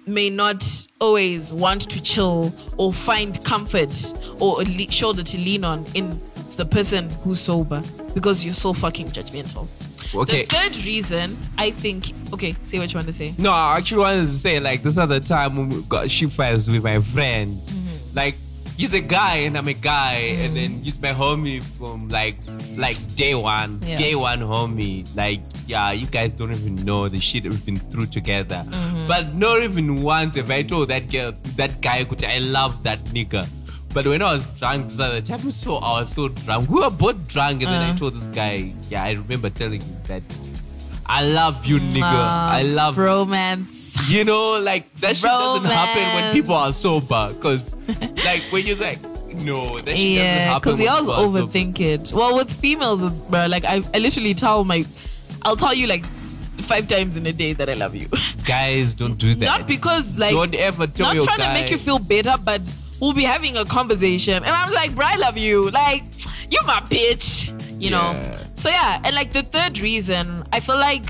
may 0.06 0.30
not 0.30 0.64
always 1.00 1.52
want 1.52 1.82
to 1.90 2.02
chill 2.02 2.52
or 2.78 2.92
find 2.92 3.42
comfort 3.44 3.92
or 4.40 4.62
a 4.62 4.64
le- 4.64 4.90
shoulder 4.90 5.22
to 5.22 5.36
lean 5.38 5.62
on 5.64 5.84
in 5.94 6.10
the 6.56 6.64
person 6.64 7.08
who's 7.22 7.40
sober 7.40 7.82
because 8.14 8.44
you're 8.44 8.54
so 8.54 8.72
fucking 8.72 9.08
judgmental. 9.08 9.68
Okay. 10.14 10.42
The 10.44 10.54
third 10.54 10.76
reason, 10.84 11.36
I 11.58 11.70
think. 11.70 12.12
Okay, 12.32 12.54
say 12.64 12.78
what 12.78 12.92
you 12.92 12.96
want 12.98 13.06
to 13.06 13.12
say. 13.12 13.34
No, 13.38 13.50
I 13.50 13.78
actually 13.78 14.02
wanted 14.02 14.22
to 14.26 14.32
say 14.32 14.60
like 14.60 14.82
this 14.82 14.98
other 14.98 15.20
time 15.20 15.56
when 15.56 15.68
we 15.70 15.82
got 15.82 16.10
fights 16.10 16.68
with 16.68 16.82
my 16.84 17.00
friend. 17.00 17.58
Mm-hmm. 17.58 18.16
Like 18.16 18.36
he's 18.76 18.92
a 18.94 19.00
guy 19.00 19.36
and 19.46 19.56
I'm 19.56 19.68
a 19.68 19.74
guy, 19.74 20.34
Mm. 20.34 20.44
and 20.44 20.56
then 20.56 20.70
he's 20.82 21.00
my 21.00 21.12
homie 21.12 21.62
from 21.62 22.08
like 22.08 22.36
like 22.76 22.98
day 23.16 23.34
one, 23.34 23.80
Yeah. 23.86 23.96
day 23.96 24.14
one 24.14 24.40
homie. 24.40 25.06
Like 25.16 25.40
yeah, 25.66 25.92
you 25.92 26.06
guys 26.06 26.32
don't 26.32 26.50
even 26.50 26.76
know 26.76 27.08
the 27.08 27.20
shit 27.20 27.44
we've 27.44 27.64
been 27.64 27.78
through 27.78 28.06
together. 28.06 28.62
Mm-hmm. 28.66 29.08
But 29.08 29.34
not 29.34 29.62
even 29.62 30.02
once 30.02 30.36
have 30.36 30.50
I 30.50 30.62
told 30.62 30.88
that 30.88 31.10
girl, 31.10 31.32
that 31.56 31.80
guy, 31.80 32.04
could 32.04 32.24
I 32.24 32.38
love 32.38 32.82
that 32.82 32.98
nigga. 33.16 33.46
But 33.94 34.06
when 34.06 34.22
I 34.22 34.34
was 34.34 34.46
drunk 34.58 34.88
this 34.88 34.98
other 34.98 35.20
time, 35.20 35.50
so 35.52 35.76
I 35.76 36.00
was 36.00 36.12
so 36.14 36.28
drunk. 36.28 36.70
We 36.70 36.80
were 36.80 36.90
both 36.90 37.28
drunk, 37.28 37.62
and 37.62 37.70
then 37.72 37.82
I 37.82 37.90
Uh. 37.90 37.98
told 37.98 38.14
this 38.14 38.24
guy, 38.28 38.72
yeah, 38.88 39.04
I 39.04 39.12
remember 39.12 39.50
telling 39.50 39.80
him 39.82 39.96
that. 40.08 40.22
I 41.06 41.22
love 41.24 41.66
you, 41.66 41.78
nigga. 41.78 42.02
Ah, 42.04 42.52
I 42.52 42.62
love 42.62 42.96
romance. 42.96 43.80
you 44.08 44.24
know, 44.24 44.58
like 44.58 44.90
that 45.00 45.16
shit 45.16 45.24
doesn't 45.30 45.64
happen 45.66 46.02
when 46.14 46.32
people 46.32 46.54
are 46.54 46.72
sober. 46.72 47.34
Cause 47.40 47.74
like 48.24 48.42
when 48.50 48.64
you're 48.64 48.76
like, 48.78 49.02
no, 49.34 49.78
that 49.80 49.94
shit 49.94 49.96
doesn't 49.96 49.98
Yeah, 49.98 50.52
happen. 50.54 50.60
because 50.60 50.80
y'all 50.80 50.98
people 51.00 51.12
are 51.12 51.24
sober. 51.24 51.42
overthink 51.42 51.80
it. 51.80 52.12
Well, 52.14 52.36
with 52.36 52.50
females, 52.50 53.02
it's, 53.02 53.14
bro, 53.28 53.46
like 53.46 53.64
I, 53.64 53.82
I 53.92 53.98
literally 53.98 54.32
tell 54.32 54.64
my, 54.64 54.86
I'll 55.42 55.56
tell 55.56 55.74
you 55.74 55.86
like 55.86 56.06
five 56.70 56.88
times 56.88 57.18
in 57.18 57.26
a 57.26 57.32
day 57.32 57.52
that 57.52 57.68
I 57.68 57.74
love 57.74 57.94
you. 57.94 58.08
Guys, 58.46 58.94
don't 58.94 59.18
do 59.18 59.34
that. 59.34 59.44
Not 59.44 59.66
because 59.66 60.16
like 60.16 60.32
don't 60.32 60.54
ever 60.54 60.86
tell 60.86 61.08
not 61.08 61.14
your 61.16 61.24
trying 61.26 61.38
guy. 61.38 61.54
to 61.54 61.60
make 61.60 61.70
you 61.70 61.76
feel 61.78 61.98
better, 61.98 62.36
but 62.42 62.62
we'll 63.02 63.12
be 63.12 63.24
having 63.24 63.56
a 63.56 63.64
conversation, 63.64 64.36
and 64.36 64.46
I'm 64.46 64.72
like, 64.72 64.94
bro, 64.94 65.04
I 65.04 65.16
love 65.16 65.36
you. 65.36 65.68
Like, 65.70 66.04
you're 66.48 66.64
my 66.64 66.80
bitch, 66.80 67.50
you 67.82 67.90
know. 67.90 68.12
Yeah. 68.12 68.46
So 68.54 68.68
yeah, 68.68 69.00
and 69.04 69.16
like 69.16 69.32
the 69.32 69.42
third 69.42 69.80
reason, 69.80 70.44
I 70.52 70.60
feel 70.60 70.78
like 70.78 71.04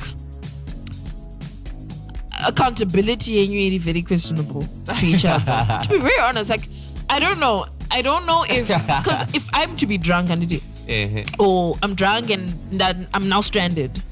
accountability 2.44 3.44
and 3.44 3.52
you 3.52 3.76
are 3.76 3.78
very 3.78 4.00
questionable 4.00 4.62
to 4.62 5.04
each 5.04 5.26
other. 5.26 5.80
to 5.82 5.88
be 5.90 5.98
very 5.98 6.18
honest, 6.18 6.48
like 6.48 6.66
I 7.10 7.20
don't 7.20 7.38
know, 7.38 7.66
I 7.90 8.00
don't 8.00 8.24
know 8.24 8.46
if 8.48 8.68
because 8.68 9.34
if 9.34 9.46
I'm 9.52 9.76
to 9.76 9.86
be 9.86 9.98
drunk 9.98 10.30
and 10.30 10.50
it 10.50 10.62
Eh, 10.88 11.24
or 11.38 11.76
I'm 11.82 11.94
drunk 11.94 12.30
and 12.30 12.48
that 12.80 12.96
I'm 13.14 13.28
now 13.28 13.40
stranded. 13.42 14.02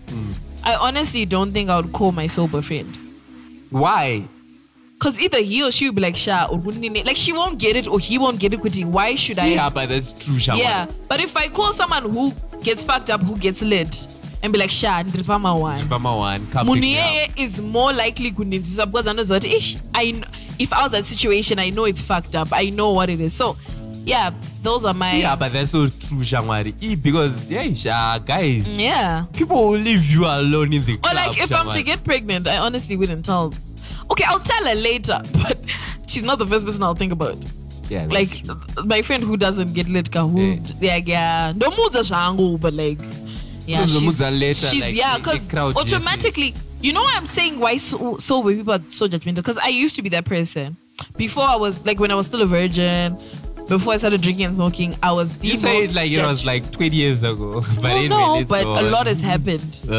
I 0.62 0.74
honestly 0.74 1.24
don't 1.24 1.52
think 1.52 1.70
I 1.70 1.80
would 1.80 1.92
call 1.92 2.12
my 2.12 2.26
sober 2.26 2.62
friend. 2.62 2.94
Why? 3.70 4.28
Cause 5.00 5.18
either 5.18 5.40
he 5.40 5.62
or 5.64 5.70
she 5.72 5.86
will 5.86 5.94
be 5.94 6.02
like 6.02 6.14
Sha 6.16 6.46
or 6.50 6.58
wouldn't 6.58 7.04
like 7.06 7.16
she 7.16 7.32
won't 7.32 7.58
get 7.58 7.74
it 7.74 7.86
or 7.88 7.98
he 7.98 8.18
won't 8.18 8.38
get 8.38 8.52
it 8.52 8.60
quickly. 8.60 8.84
Why 8.84 9.14
should 9.14 9.38
I? 9.38 9.46
Yeah, 9.46 9.70
but 9.70 9.88
that's 9.88 10.12
true, 10.12 10.38
Sha. 10.38 10.54
Yeah. 10.54 10.86
But 11.08 11.20
if 11.20 11.34
I 11.36 11.48
call 11.48 11.72
someone 11.72 12.02
who 12.02 12.32
gets 12.62 12.82
fucked 12.82 13.08
up, 13.10 13.22
who 13.22 13.36
gets 13.38 13.62
lit, 13.62 14.06
and 14.42 14.52
be 14.52 14.58
like 14.58 14.70
Sha, 14.70 15.02
ndripama 15.02 15.58
one. 15.58 15.88
Mama 15.88 16.16
one, 16.16 16.46
come 16.48 16.66
Munhu 16.68 16.74
pick 16.74 16.82
me 16.82 17.24
up. 17.24 17.30
is 17.38 17.58
more 17.60 17.92
likely 17.94 18.30
kundinzwisa 18.32 18.86
because 18.86 19.06
anoziva 19.06 19.40
kuti 19.40 19.52
ish 19.56 19.76
I 19.94 20.12
kn- 20.12 20.24
if 20.58 20.70
I 20.72 20.82
was 20.82 20.92
that 20.92 21.04
situation 21.06 21.58
I 21.58 21.70
know 21.70 21.84
it's 21.84 22.02
fucked 22.02 22.34
up 22.36 22.48
I 22.52 22.68
know 22.68 22.90
what 22.92 23.08
it 23.08 23.20
is 23.22 23.32
so 23.32 23.56
yeah 24.04 24.30
those 24.62 24.84
are 24.84 24.92
my 24.94 25.14
Yeah, 25.16 25.36
but 25.36 25.52
that's 25.54 25.70
so 25.70 25.88
true, 25.88 26.18
Shangwari. 26.24 26.74
Eh, 26.82 26.94
Because 26.96 27.50
yeah, 27.50 27.72
Sha, 27.72 28.18
guys, 28.18 28.78
yeah 28.78 29.24
people 29.32 29.56
will 29.70 29.78
leave 29.78 30.04
you 30.10 30.26
alone 30.26 30.72
in 30.74 30.84
the 30.84 30.94
or 30.94 30.98
club. 30.98 31.14
like 31.16 31.40
if 31.40 31.50
I'm 31.52 31.70
to 31.70 31.82
get 31.82 32.04
pregnant 32.04 32.46
I 32.46 32.58
honestly 32.58 32.96
wouldn't 32.98 33.24
tell 33.24 33.54
okay 34.10 34.24
I'll 34.26 34.40
tell 34.40 34.64
her 34.66 34.74
later 34.74 35.20
but 35.42 35.58
she's 36.06 36.22
not 36.22 36.38
the 36.38 36.46
first 36.46 36.64
person 36.64 36.82
I'll 36.82 36.94
think 36.94 37.12
about. 37.12 37.38
Yeah, 37.88 38.06
like 38.08 38.44
true. 38.44 38.54
my 38.84 39.02
friend 39.02 39.22
who 39.22 39.36
doesn't 39.36 39.72
get 39.72 39.88
lit 39.88 40.10
ka 40.12 40.26
who 40.26 40.52
Yeah. 40.80 40.92
like 40.94 41.08
yeah. 41.08 41.52
No 41.56 41.70
mudza 41.70 42.02
zvangu 42.10 42.60
but 42.60 42.72
like 42.74 43.00
yeah 43.66 43.84
she's, 43.84 44.00
mudza 44.02 44.30
later, 44.30 44.66
she's 44.66 44.82
like, 44.82 44.94
yeah 44.94 45.18
because 45.18 45.42
automatically 45.76 46.54
you 46.80 46.92
know 46.92 47.02
why 47.02 47.14
I'm 47.16 47.26
saying 47.26 47.58
why 47.60 47.76
so 47.78 48.16
sober 48.18 48.54
people 48.54 48.74
are 48.74 48.82
so 48.90 49.08
judgmental? 49.08 49.36
Because 49.36 49.58
I 49.58 49.68
used 49.68 49.96
to 49.96 50.02
be 50.02 50.08
that 50.10 50.24
person. 50.24 50.76
Before 51.16 51.44
I 51.44 51.56
was 51.56 51.84
like 51.84 51.98
when 51.98 52.10
I 52.10 52.14
was 52.14 52.26
still 52.26 52.42
a 52.42 52.46
virgin 52.46 53.16
before 53.70 53.92
I 53.92 53.98
started 53.98 54.20
drinking 54.20 54.46
and 54.46 54.56
smoking 54.56 54.96
I 55.00 55.12
was 55.12 55.38
the 55.38 55.46
You 55.48 55.56
say 55.56 55.78
most 55.78 55.90
it 55.90 55.94
like 55.94 56.10
it 56.10 56.22
was 56.22 56.44
like 56.44 56.70
20 56.72 56.96
years 56.96 57.22
ago. 57.22 57.62
But 57.76 57.82
well, 57.82 58.08
no, 58.08 58.34
let's 58.34 58.50
but 58.50 58.66
a 58.66 58.82
lot 58.90 59.06
has 59.06 59.20
happened. 59.20 59.82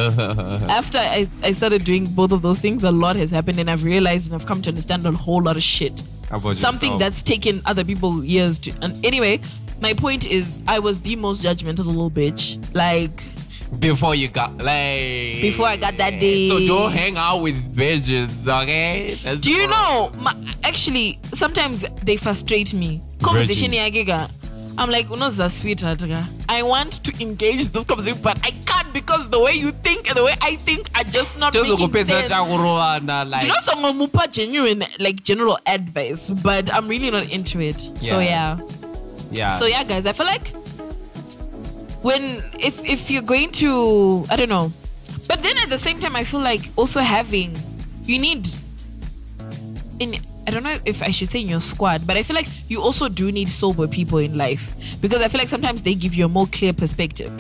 After 0.70 0.98
I, 0.98 1.28
I 1.42 1.54
started 1.54 1.86
doing 1.86 2.06
both 2.06 2.32
of 2.34 2.42
those 2.42 2.60
things, 2.60 2.84
a 2.84 2.92
lot 2.92 3.16
has 3.16 3.32
happened, 3.32 3.60
and 3.60 3.70
I've 3.70 3.84
realized 3.84 4.30
and 4.30 4.40
I've 4.40 4.46
come 4.46 4.62
to 4.64 4.70
understand 4.70 5.06
a 5.06 5.12
whole 5.12 5.42
lot 5.42 5.56
of 5.56 5.64
shit. 5.64 6.02
About 6.30 6.58
Something 6.58 6.92
yourself. 6.94 7.00
that's 7.00 7.24
taken 7.24 7.62
other 7.66 7.84
people 7.86 8.24
years 8.24 8.60
to. 8.60 8.74
And 8.82 9.04
anyway, 9.06 9.40
my 9.82 9.94
point 9.94 10.28
is, 10.28 10.60
I 10.68 10.80
was 10.80 11.00
the 11.00 11.16
most 11.16 11.42
judgmental 11.44 11.86
little 11.86 12.12
bitch. 12.12 12.44
Like, 12.76 13.24
before 13.80 14.16
you 14.16 14.28
got 14.28 14.52
like 14.58 15.42
Before 15.42 15.68
I 15.68 15.78
got 15.78 15.98
that 15.98 16.20
day. 16.20 16.50
So 16.50 16.60
don't 16.66 16.92
hang 16.92 17.18
out 17.18 17.40
with 17.42 17.56
virgins, 17.76 18.48
okay? 18.48 19.18
That's 19.24 19.42
do 19.42 19.52
you 19.52 19.68
know? 19.68 20.12
My, 20.20 20.36
actually, 20.64 21.20
sometimes 21.34 21.82
they 22.04 22.18
frustrate 22.18 22.74
me. 22.74 23.02
Conversation 23.24 23.72
yagega. 23.72 24.30
I'm 24.78 24.90
like, 24.90 25.08
unoza 25.10 25.50
sweetheart. 25.52 26.00
ga. 26.00 26.26
I 26.50 26.64
want 26.64 27.04
to 27.04 27.22
engage 27.22 27.66
this 27.68 27.86
conversation, 27.86 28.22
but 28.22 28.40
I 28.44 28.52
can't 28.66 28.92
because 28.94 29.30
the 29.30 29.40
way 29.40 29.54
you 29.54 29.72
think 29.72 30.08
and 30.08 30.18
the 30.18 30.24
way 30.24 30.36
I 30.42 30.56
think 30.56 30.90
are 30.96 31.04
just 31.04 31.38
not 31.40 31.54
Just 31.54 31.70
making 31.70 32.06
sense. 32.06 32.30
like 32.30 33.44
you 33.44 33.48
know 33.48 33.56
someone 33.64 33.98
mupa 34.00 34.32
genuine 34.32 34.84
like 35.00 35.24
general 35.24 35.58
advice 35.66 36.30
but 36.30 36.72
i'm 36.74 36.88
really 36.88 37.10
not 37.12 37.30
into 37.32 37.60
it 37.62 37.80
so 37.80 38.20
Yeah. 38.20 38.58
yeah 38.58 38.60
yeah. 39.32 39.58
so 39.60 39.66
yeah 39.66 39.84
guys 39.84 40.06
i 40.06 40.14
feel 40.14 40.26
like 40.26 40.54
when 42.02 42.44
if 42.60 42.78
if 42.84 43.10
you're 43.10 43.22
going 43.22 43.52
to 43.52 44.26
i 44.30 44.36
don't 44.36 44.50
know. 44.50 44.72
But 45.28 45.44
then 45.44 45.58
at 45.58 45.70
the 45.70 45.78
same 45.78 46.00
time 46.00 46.16
i 46.16 46.24
feel 46.24 46.42
like 46.42 46.62
also 46.76 47.00
having 47.00 47.56
you 48.04 48.20
need 48.20 48.48
in 50.00 50.16
i 50.48 50.52
don't 50.52 50.64
know 50.64 50.78
if 50.86 51.02
i 51.04 51.12
should 51.12 51.30
say 51.30 51.40
in 51.42 51.48
your 51.48 51.62
squad 51.62 52.06
but 52.08 52.18
i 52.18 52.24
feel 52.24 52.36
like 52.36 52.48
you 52.68 52.82
also 52.82 53.08
do 53.08 53.32
need 53.32 53.50
sober 53.50 53.88
people 53.88 54.18
in 54.18 54.38
life. 54.38 54.76
Because 55.00 55.22
i 55.22 55.28
feel 55.28 55.40
like 55.40 55.48
sometimes 55.48 55.84
they 55.84 55.94
give 55.94 56.14
you 56.14 56.26
a 56.26 56.30
more 56.30 56.48
clear 56.48 56.74
perspective. 56.74 57.32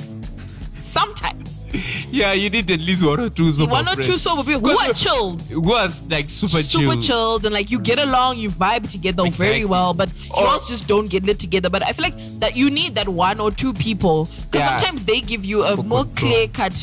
Sometimes 0.80 1.61
yeah, 2.12 2.34
you 2.34 2.50
need 2.50 2.70
at 2.72 2.82
least 2.82 3.04
one 3.04 3.20
or 3.20 3.30
two 3.30 3.52
sober 3.52 3.72
one 3.72 3.88
or 3.88 3.96
two 3.96 4.04
friends. 4.04 4.22
sober 4.22 4.44
people 4.44 4.70
who 4.70 4.78
are 4.78 4.94
chilled 4.94 5.42
Who 5.50 5.62
was 5.62 6.02
like 6.10 6.30
super, 6.30 6.62
chilled. 6.62 6.68
super 6.94 7.02
chilled 7.02 7.46
and 7.46 7.54
like 7.54 7.72
you 7.72 7.80
get 7.80 8.00
along, 8.00 8.38
you 8.38 8.50
vibe 8.50 8.90
together 8.92 9.30
very 9.32 9.66
well, 9.66 9.94
but 9.94 10.12
you 10.26 10.32
Or- 10.36 10.48
also 10.48 10.70
just 10.74 10.88
don't 10.88 11.10
get 11.10 11.24
lit 11.24 11.40
together. 11.40 11.70
But 11.70 11.84
I 11.84 11.94
feel 11.94 12.04
like 12.04 12.18
that 12.40 12.56
you 12.56 12.70
need 12.70 12.96
that 12.96 13.08
one 13.10 13.40
or 13.40 13.52
two 13.52 13.74
people 13.74 14.26
because 14.26 14.60
Yeah. 14.62 14.78
sometimes 14.78 15.06
they 15.06 15.22
give 15.22 15.46
you 15.46 15.64
a 15.64 15.82
more 15.84 16.06
clear 16.06 16.48
cut. 16.48 16.74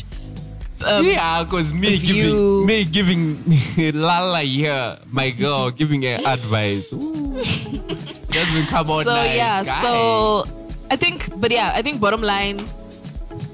Um, 0.85 1.05
yeah, 1.05 1.43
because 1.43 1.73
me 1.75 1.97
view. 1.97 2.65
giving 2.93 3.45
me 3.47 3.65
giving 3.77 4.01
Lala 4.01 4.43
here, 4.43 4.97
my 5.11 5.31
girl, 5.31 5.71
giving 5.73 6.03
her 6.03 6.21
advice. 6.25 6.93
Ooh. 6.93 7.35
Doesn't 8.31 8.67
come 8.69 8.87
So 8.87 9.03
nice, 9.03 9.35
yeah, 9.37 9.65
guys. 9.65 9.83
so 9.83 10.45
I 10.91 10.97
think, 10.97 11.29
but 11.41 11.51
yeah, 11.51 11.73
I 11.75 11.83
think 11.83 11.99
bottom 12.01 12.23
line, 12.23 12.65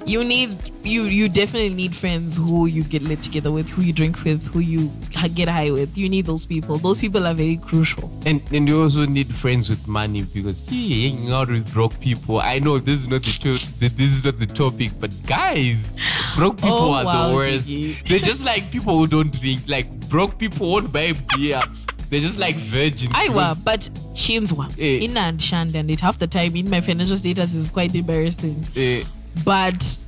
you 0.06 0.22
need 0.22 0.50
you 0.84 1.04
you 1.04 1.28
definitely 1.30 1.70
need 1.74 1.96
friends 1.96 2.36
who 2.36 2.66
you 2.66 2.84
get 2.84 3.02
lit 3.02 3.22
together 3.22 3.50
with, 3.50 3.68
who 3.68 3.82
you 3.82 3.92
drink 3.92 4.22
with, 4.24 4.44
who 4.46 4.58
you 4.60 4.90
get 5.34 5.48
high 5.48 5.70
with. 5.70 5.96
You 5.96 6.08
need 6.08 6.26
those 6.26 6.44
people. 6.44 6.76
Those 6.76 7.00
people 7.00 7.26
are 7.26 7.32
very 7.34 7.56
crucial. 7.56 8.10
And 8.26 8.42
and 8.52 8.68
you 8.68 8.82
also 8.82 9.06
need 9.06 9.34
friends 9.34 9.70
with 9.70 9.86
money 9.88 10.22
because 10.22 10.70
yeah, 10.70 11.08
hanging 11.08 11.32
out 11.32 11.48
with 11.48 11.72
broke 11.72 11.98
people. 12.00 12.40
I 12.40 12.58
know 12.58 12.78
this 12.78 13.00
is 13.00 13.08
not 13.08 13.22
the 13.22 13.32
to- 13.32 13.88
this 13.88 14.12
is 14.12 14.24
not 14.24 14.36
the 14.36 14.46
topic, 14.46 14.92
but 15.00 15.10
guys, 15.26 15.98
broke 16.36 16.56
people 16.56 16.72
Oh, 16.74 16.92
are 16.92 17.04
wow, 17.04 17.28
the 17.28 17.34
worst. 17.34 17.66
Gigi. 17.66 17.96
They're 18.08 18.18
just 18.18 18.44
like 18.44 18.70
people 18.70 18.98
who 18.98 19.06
don't 19.06 19.32
drink. 19.40 19.62
Like 19.68 19.88
broke 20.10 20.38
people 20.38 20.70
won't 20.70 20.92
buy 20.92 21.14
beer. 21.36 21.62
They're 22.10 22.20
just 22.20 22.38
like 22.38 22.56
virgins. 22.56 23.12
Aiwa, 23.14 23.56
but 23.64 23.80
Chinzwa, 24.14 24.70
Eh. 24.78 25.04
in 25.04 25.16
and 25.16 25.42
Shand, 25.42 25.74
and 25.74 25.90
it 25.90 25.98
half 25.98 26.18
the 26.18 26.26
time 26.26 26.54
in 26.54 26.68
my 26.68 26.80
financial 26.82 27.16
status 27.16 27.54
is 27.54 27.70
quite 27.70 27.94
embarrassing. 27.94 28.64
Eh, 28.76 29.02
But 29.42 29.98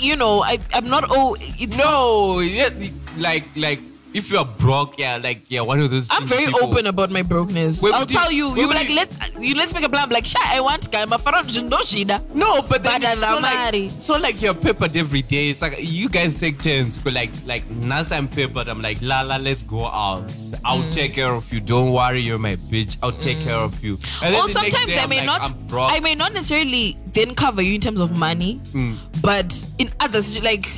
you 0.00 0.16
know, 0.16 0.42
I 0.42 0.58
I'm 0.74 0.88
not. 0.88 1.04
Oh, 1.08 1.36
it's 1.40 1.76
not, 1.76 1.84
no, 1.84 2.40
yeah, 2.40 2.68
like 3.16 3.44
like 3.56 3.80
if 4.14 4.30
you're 4.30 4.44
broke, 4.44 4.98
yeah, 4.98 5.16
like 5.16 5.42
yeah, 5.48 5.60
one 5.60 5.80
of 5.80 5.90
those. 5.90 6.08
I'm 6.10 6.26
very 6.26 6.46
people- 6.46 6.64
open 6.64 6.86
about 6.86 7.10
my 7.10 7.22
brokenness. 7.22 7.82
Wait, 7.82 7.94
I'll 7.94 8.00
you- 8.06 8.06
tell 8.18 8.32
you. 8.32 8.48
You 8.56 8.68
be 8.68 8.74
like, 8.74 8.88
you- 8.88 8.94
let 8.96 9.10
you 9.40 9.54
let's 9.54 9.72
make 9.74 9.84
a 9.84 9.88
plan. 9.88 10.04
I'm 10.04 10.08
like, 10.10 10.26
sure, 10.26 10.40
I 10.44 10.60
want 10.60 10.90
guy, 10.90 11.04
but 11.06 11.18
for 11.20 11.30
no 11.32 11.78
shida. 11.78 12.34
No, 12.34 12.62
but 12.62 12.82
then 12.82 13.02
so 13.02 13.38
like, 13.38 13.90
so 13.98 14.16
like 14.16 14.40
you're 14.42 14.54
peppered 14.54 14.96
every 14.96 15.22
day. 15.22 15.50
It's 15.50 15.62
like 15.62 15.76
you 15.80 16.08
guys 16.08 16.38
take 16.38 16.60
turns. 16.60 16.98
But 16.98 17.12
like 17.12 17.30
like 17.46 17.64
once 17.82 18.10
I'm 18.12 18.28
peppered, 18.28 18.68
I'm 18.68 18.80
like 18.80 18.98
la 19.02 19.20
la, 19.22 19.36
let's 19.36 19.62
go 19.62 19.86
out. 19.86 20.24
I'll 20.64 20.82
Mm. 20.82 20.94
take 20.94 21.14
care 21.14 21.32
of 21.32 21.52
you. 21.52 21.60
Don't 21.60 21.92
worry, 21.92 22.20
you're 22.20 22.38
my 22.38 22.56
bitch. 22.56 22.96
I'll 23.02 23.12
take 23.12 23.38
care 23.44 23.56
of 23.56 23.82
you. 23.84 23.98
And 24.22 24.34
Or 24.34 24.48
sometimes 24.48 24.86
day, 24.86 24.98
I 24.98 25.06
may 25.06 25.18
like, 25.18 25.26
not. 25.26 25.42
I'm 25.42 25.66
broke. 25.66 25.92
I 25.92 26.00
may 26.00 26.14
not 26.14 26.32
necessarily 26.32 26.96
then 27.14 27.34
cover 27.34 27.62
you 27.62 27.74
in 27.74 27.80
terms 27.80 28.00
of 28.00 28.16
money, 28.16 28.60
Mm. 28.72 28.96
but 29.20 29.64
in 29.78 29.90
others, 30.00 30.42
like 30.42 30.68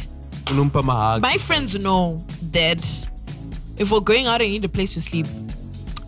my 0.53 1.37
friends 1.39 1.79
know 1.79 2.19
that 2.53 3.09
if 3.81 3.91
we're 3.91 4.01
going 4.01 4.27
out, 4.27 4.41
I 4.43 4.49
need 4.49 4.65
a 4.65 4.69
place 4.69 4.95
to 4.95 5.01
sleep. 5.01 5.27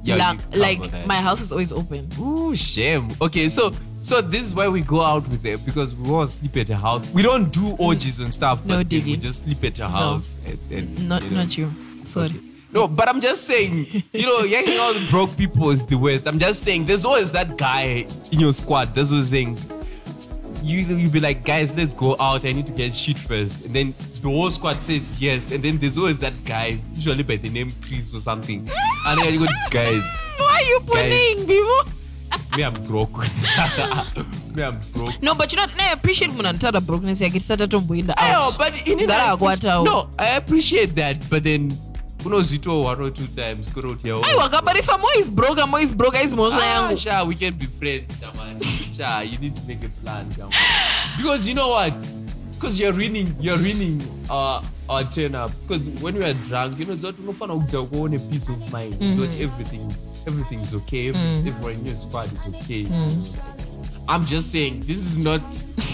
Yeah, 0.05 0.17
La- 0.17 0.37
like 0.59 1.07
my 1.07 1.17
house 1.17 1.41
is 1.41 1.53
always 1.53 1.71
open. 1.73 2.09
Ooh, 2.19 2.55
shame. 2.57 3.09
Okay, 3.21 3.49
so 3.49 3.73
so 4.03 4.21
this 4.21 4.43
is 4.43 4.53
why 4.55 4.67
we 4.69 4.81
go 4.81 5.01
out 5.01 5.27
with 5.29 5.43
them 5.43 5.61
because 5.65 5.95
we 5.99 6.11
want 6.11 6.31
to 6.31 6.37
sleep 6.37 6.57
at 6.57 6.69
your 6.69 6.79
house. 6.79 7.09
We 7.13 7.23
don't 7.23 7.53
do 7.53 7.77
orgies 7.79 8.19
and 8.19 8.35
stuff. 8.35 8.67
No, 8.67 8.79
but 8.79 8.91
then 8.91 9.05
we 9.05 9.17
just 9.17 9.45
sleep 9.45 9.63
at 9.65 9.79
your 9.79 9.89
house. 9.89 10.37
and- 10.47 10.59
and, 10.73 11.09
Not 11.09 11.23
you 11.23 11.31
know. 11.31 11.37
not 11.37 11.57
you. 11.59 11.73
Sorry. 12.05 12.35
No, 12.73 12.89
but 12.89 13.09
I'm 13.09 13.21
just 13.21 13.45
saying, 13.47 13.87
you 14.13 14.27
know, 14.27 14.41
hanging 14.49 14.79
out 14.79 14.95
with 14.95 15.09
broke 15.11 15.37
people 15.37 15.71
is 15.71 15.85
the 15.87 15.97
worst. 15.99 16.27
I'm 16.27 16.39
just 16.41 16.63
saying, 16.65 16.87
there's 16.87 17.05
always 17.05 17.31
that 17.33 17.57
guy 17.59 18.07
in 18.33 18.41
your 18.41 18.55
squad 18.55 18.95
that's 18.95 19.11
always 19.13 19.29
saying, 19.29 19.57
you 20.63 20.79
you 20.97 21.09
be 21.09 21.21
like, 21.21 21.45
guys, 21.45 21.75
let's 21.75 21.93
go 21.95 22.17
out. 22.21 22.45
I 22.45 22.53
need 22.53 22.67
to 22.67 22.73
get 22.73 22.95
shit 22.95 23.19
first, 23.19 23.65
and 23.65 23.75
then 23.75 23.95
the 24.23 24.29
whole 24.29 24.51
squad 24.51 24.77
says 24.83 25.21
yes, 25.21 25.51
and 25.51 25.63
then 25.63 25.79
there's 25.79 25.99
always 25.99 26.19
that 26.19 26.33
guy, 26.45 26.79
usually 26.95 27.23
by 27.23 27.37
the 27.37 27.49
name 27.51 27.71
Chris 27.87 28.15
or 28.15 28.21
something, 28.21 28.69
and 29.07 29.21
then 29.21 29.35
you 29.35 29.41
go, 29.41 29.47
guys, 29.71 30.03
Why 30.39 30.47
are 30.47 30.63
you 30.63 30.81
bullying 30.81 31.47
people? 31.47 31.85
me 32.57 32.65
I'm 32.65 32.83
broke, 32.85 33.17
me 34.55 34.63
I'm 34.63 34.79
broke. 34.95 35.21
No, 35.23 35.35
but 35.35 35.53
you 35.53 35.57
know, 35.57 35.67
I 35.79 35.93
appreciate 35.93 36.33
when 36.33 36.47
I'm 36.47 36.59
tired 36.59 36.77
of 36.77 36.87
brokenness. 36.87 37.21
I 37.23 37.29
get 37.29 37.43
started 37.43 37.71
going 37.71 38.07
Ayo, 38.07 38.15
out. 38.19 38.59
but 38.59 38.75
in 38.87 39.11
I 39.11 39.33
appreciate- 39.33 39.85
no, 39.85 40.09
I 40.19 40.27
appreciate 40.37 40.95
that, 40.97 41.29
but 41.29 41.45
then. 41.45 41.77
Unozitoa 42.23 42.85
one 42.85 43.01
or 43.01 43.11
two 43.11 43.27
times, 43.27 43.69
go 43.71 43.91
out 43.91 43.99
here. 44.01 44.15
I 44.15 44.37
waka, 44.37 44.63
but 44.65 44.77
if 44.77 44.89
I'm 44.89 45.01
always 45.01 45.29
broke, 45.29 45.59
I'm 45.59 45.75
always 45.75 45.91
broke. 45.91 46.15
I'm 46.15 46.39
always 46.39 46.55
Ah, 46.55 46.87
broke. 46.87 46.99
Sha, 47.01 47.25
we 47.25 47.35
can 47.35 47.53
be 47.55 47.67
friends. 47.67 48.07
Sha, 49.03 49.21
you 49.21 49.37
need 49.39 49.57
to 49.57 49.67
make 49.67 49.83
a 49.83 49.89
plan. 49.89 50.29
Because 51.17 51.49
you 51.49 51.55
know 51.55 51.71
what? 51.71 51.93
Because 52.53 52.79
you're 52.79 52.93
ruining, 52.93 53.35
you're 53.41 53.59
ruining 53.59 54.01
our 54.31 54.63
uh, 54.63 54.93
our 54.93 55.03
turn 55.03 55.35
up. 55.35 55.51
Because 55.63 55.83
when 56.01 56.15
we 56.15 56.25
are 56.25 56.35
drunk, 56.47 56.79
you 56.79 56.85
know, 56.85 56.95
that 56.95 57.19
no 57.19 57.33
fun 57.33 57.51
of 57.51 57.69
the 57.73 57.83
one 57.83 58.15
a 58.15 58.21
peace 58.31 58.49
of 58.49 58.61
mind. 58.71 58.95
Mm-hmm. 58.95 59.21
That 59.21 59.41
everything, 59.41 59.91
everything 60.29 60.61
is 60.61 60.73
okay. 60.75 61.09
Everyone 61.09 61.73
in 61.73 61.87
your 61.87 61.97
squad 61.97 62.33
is 62.33 62.47
okay. 62.47 62.85
Mm-hmm. 62.85 64.09
I'm 64.09 64.25
just 64.25 64.53
saying, 64.53 64.81
this 64.81 64.99
is 64.99 65.19
not 65.19 65.43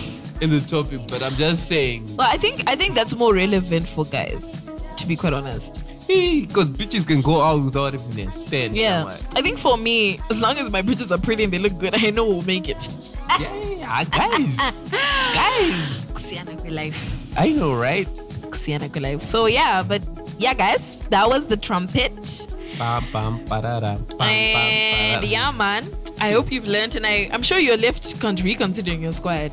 in 0.42 0.50
the 0.50 0.60
topic, 0.60 1.00
but 1.08 1.22
I'm 1.22 1.34
just 1.36 1.66
saying, 1.66 2.14
Well, 2.14 2.28
I 2.30 2.36
think 2.36 2.64
I 2.66 2.76
think 2.76 2.94
that's 2.94 3.14
more 3.14 3.32
relevant 3.32 3.88
for 3.88 4.04
guys, 4.04 4.50
to 4.98 5.06
be 5.06 5.16
quite 5.16 5.32
honest. 5.32 5.87
Because 6.08 6.68
bitches 6.70 7.06
can 7.06 7.20
go 7.20 7.40
out 7.40 7.62
without 7.62 7.94
even 7.94 8.28
a 8.28 8.32
cent. 8.32 8.74
Yeah, 8.74 9.04
on. 9.04 9.12
I 9.36 9.42
think 9.42 9.58
for 9.58 9.76
me, 9.78 10.18
as 10.30 10.40
long 10.40 10.56
as 10.58 10.70
my 10.72 10.82
bitches 10.82 11.10
are 11.10 11.18
pretty 11.20 11.44
and 11.44 11.52
they 11.52 11.58
look 11.58 11.76
good, 11.78 11.94
I 11.94 12.10
know 12.10 12.24
we'll 12.24 12.42
make 12.42 12.68
it. 12.68 12.88
yeah, 13.40 13.54
yeah, 13.54 14.04
guys, 14.04 14.56
guys. 14.56 16.04
Kusiana 16.14 16.70
life. 16.74 17.38
I 17.38 17.50
know, 17.50 17.74
right? 17.74 18.06
Kusiana 18.50 18.88
life. 19.00 19.22
So 19.22 19.46
yeah, 19.46 19.82
but 19.82 20.02
yeah, 20.38 20.54
guys, 20.54 21.00
that 21.10 21.28
was 21.28 21.46
the 21.46 21.56
trumpet. 21.56 22.46
Bam, 22.78 23.04
bam, 23.12 23.44
bam, 23.46 23.62
bam, 23.62 23.98
And 24.20 25.22
parara. 25.22 25.30
yeah, 25.30 25.50
man, 25.50 25.84
I 26.20 26.30
hope 26.32 26.50
you've 26.52 26.66
learned, 26.68 26.96
and 26.96 27.06
I, 27.06 27.28
I'm 27.32 27.42
sure 27.42 27.58
you're 27.58 27.76
left 27.76 28.18
con- 28.20 28.36
reconsidering 28.36 29.02
your 29.02 29.12
squad. 29.12 29.52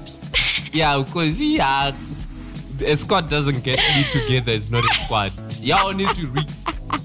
Yeah, 0.72 1.02
because 1.04 1.38
yeah, 1.40 1.96
a 2.86 2.96
squad 2.98 3.30
doesn't 3.30 3.64
get 3.64 3.80
me 3.80 4.06
together. 4.12 4.52
It's 4.52 4.70
not 4.70 4.84
a 4.84 4.94
squad. 5.06 5.32
Y'all 5.66 5.94
need 5.94 6.16
to 6.16 6.28
re. 6.28 6.44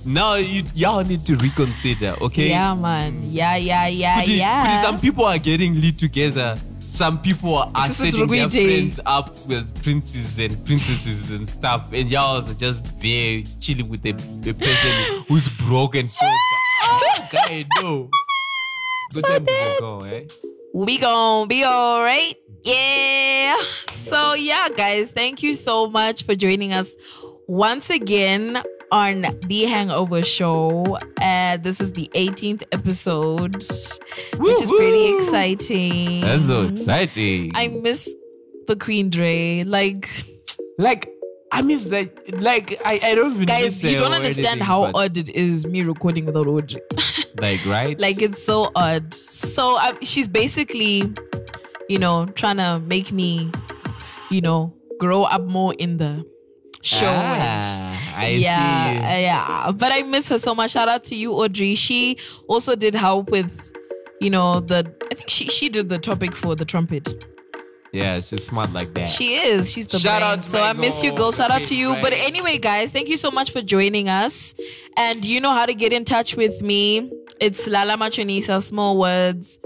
Now 0.05 0.35
you 0.35 0.65
y'all 0.75 1.03
need 1.03 1.25
to 1.25 1.37
reconsider. 1.37 2.15
Okay. 2.21 2.51
Yeah, 2.51 2.75
man. 2.75 3.25
Yeah, 3.25 3.57
yeah, 3.57 3.87
yeah, 3.87 4.21
Kuti- 4.23 4.37
yeah. 4.37 4.67
kuti 4.67 4.85
some 4.85 5.01
people 5.01 5.25
are 5.25 5.39
getting 5.39 5.81
lit 5.81 5.97
together. 5.97 6.57
Some 6.81 7.19
people 7.19 7.57
are 7.57 7.89
setting 7.89 8.27
their 8.27 8.51
friends 8.51 9.01
up 9.07 9.31
with 9.47 9.65
princes 9.83 10.37
and 10.39 10.53
princesses 10.67 11.31
and 11.31 11.49
stuff, 11.49 11.95
and 11.95 12.11
y'all 12.11 12.45
are 12.47 12.55
just 12.55 12.85
there 13.01 13.43
chilling 13.59 13.89
with 13.89 14.05
a, 14.05 14.11
a 14.11 14.53
person 14.53 15.25
who's 15.27 15.49
broken 15.67 16.11
so 16.11 16.27
guy, 17.33 17.65
no. 17.81 18.11
Good 19.15 19.25
time 19.25 19.47
to 19.47 19.77
go, 19.81 20.01
eh? 20.03 20.25
we 20.75 20.99
gon' 20.99 21.49
be 21.49 21.65
all 21.65 22.03
right. 22.03 22.37
Yeah. 22.63 23.57
So 23.93 24.35
yeah, 24.35 24.69
guys, 24.69 25.13
thank 25.13 25.43
you 25.43 25.55
so 25.55 25.89
much 25.89 26.25
for 26.25 26.35
joining 26.35 26.75
us 26.75 26.95
once 27.51 27.91
again 27.91 28.63
on 28.93 29.27
the 29.49 29.65
Hangover 29.65 30.23
Show. 30.23 30.99
Uh, 31.21 31.57
this 31.57 31.81
is 31.81 31.91
the 31.93 32.09
18th 32.15 32.63
episode, 32.71 33.57
which 34.39 34.63
is 34.63 34.71
pretty 34.71 35.17
exciting. 35.17 36.21
That's 36.21 36.47
so 36.47 36.69
exciting. 36.69 37.51
I 37.57 37.67
miss 37.67 38.09
the 38.69 38.77
Queen 38.77 39.11
Dre. 39.11 39.65
Like, 39.65 40.09
like 40.79 41.11
I 41.51 41.63
miss 41.63 41.87
that. 41.87 42.41
Like 42.41 42.81
I, 42.85 43.01
I 43.03 43.15
don't 43.17 43.35
even 43.35 43.47
guys, 43.47 43.83
you 43.83 43.97
don't 43.97 44.13
understand 44.13 44.47
anything, 44.47 44.67
how 44.67 44.93
but, 44.93 44.95
odd 44.95 45.17
it 45.17 45.29
is 45.31 45.67
me 45.67 45.83
recording 45.83 46.27
without 46.27 46.47
Audrey. 46.47 46.81
Like 47.41 47.65
right. 47.65 47.99
like 47.99 48.21
it's 48.21 48.43
so 48.43 48.71
odd 48.75 49.15
so 49.15 49.79
uh, 49.79 49.95
she's 50.03 50.29
basically 50.29 51.11
you 51.89 51.99
know 51.99 52.27
trying 52.35 52.59
to 52.59 52.81
make 52.81 53.13
me 53.13 53.51
you 54.31 54.43
know 54.43 54.75
grow 54.99 55.23
up 55.23 55.43
more 55.43 55.73
in 55.75 55.97
the 55.97 56.23
show 56.83 57.11
Ah, 57.13 58.15
I 58.17 58.29
yeah 58.29 58.93
see. 59.17 59.23
yeah 59.23 59.71
but 59.73 59.93
i 59.93 60.03
miss 60.03 60.29
her 60.29 60.39
so 60.39 60.55
much 60.55 60.71
shout 60.73 60.89
out 60.89 61.05
to 61.05 61.15
you 61.15 61.33
audrey 61.33 61.75
she 61.75 62.17
also 62.49 62.75
did 62.75 62.95
help 62.95 63.31
with 63.31 63.51
you 64.21 64.31
know 64.31 64.61
the 64.61 64.79
i 65.11 65.15
think 65.15 65.29
she 65.29 65.47
she 65.49 65.69
did 65.69 65.89
the 65.91 65.99
topic 65.99 66.35
for 66.35 66.55
the 66.57 66.65
trumpet 66.65 67.25
Yeah, 67.93 68.21
she's 68.21 68.45
smart 68.47 68.73
like 68.73 68.95
that. 68.95 69.09
she 69.09 69.35
is. 69.35 69.69
She's 69.69 69.89
the 69.89 69.99
Shout 69.99 70.21
brain. 70.21 70.39
out, 70.39 70.45
So 70.45 70.61
I 70.63 70.73
miss 70.75 71.03
you, 71.03 71.11
girl. 71.13 71.33
Shout 71.33 71.51
out 71.51 71.65
to 71.65 71.75
you. 71.75 71.97
But 72.01 72.13
anyway, 72.13 72.57
guys, 72.59 72.93
thank 72.93 73.09
you 73.09 73.17
so 73.17 73.33
much 73.33 73.51
for 73.51 73.63
joining 73.63 74.09
us. 74.09 74.55
And 74.97 75.25
you 75.25 75.41
know 75.41 75.51
how 75.51 75.67
to 75.67 75.75
get 75.75 75.93
in 75.93 76.05
touch 76.05 76.37
with 76.37 76.63
me. 76.63 77.11
It's 77.41 77.67
Lala 77.67 77.97
Machonisa, 77.97 78.63
small 78.63 78.97
words, 78.97 79.59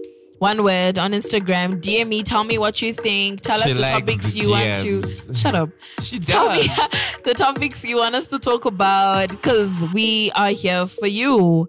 one 0.48 0.62
word 0.62 0.98
on 0.98 1.12
Instagram. 1.12 1.80
DM 1.80 2.08
me. 2.08 2.22
Tell 2.22 2.44
me 2.44 2.56
what 2.58 2.82
you 2.82 2.92
think. 2.92 3.40
Tell 3.40 3.60
She 3.62 3.70
us 3.72 3.76
the 3.78 3.82
topics 3.96 4.34
you 4.34 4.50
want 4.50 4.76
to. 4.84 5.02
Shut 5.34 5.54
up. 5.54 5.70
She 6.02 6.18
Tell 6.18 6.50
me 6.54 6.68
the 7.24 7.32
topics 7.34 7.82
you 7.84 7.96
want 7.96 8.14
us 8.14 8.26
to 8.28 8.38
talk 8.38 8.66
about 8.66 9.30
because 9.30 9.72
we 9.94 10.30
are 10.34 10.50
here 10.50 10.86
for 10.86 11.06
you. 11.06 11.68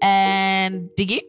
And 0.00 0.90
Diggy, 0.96 1.22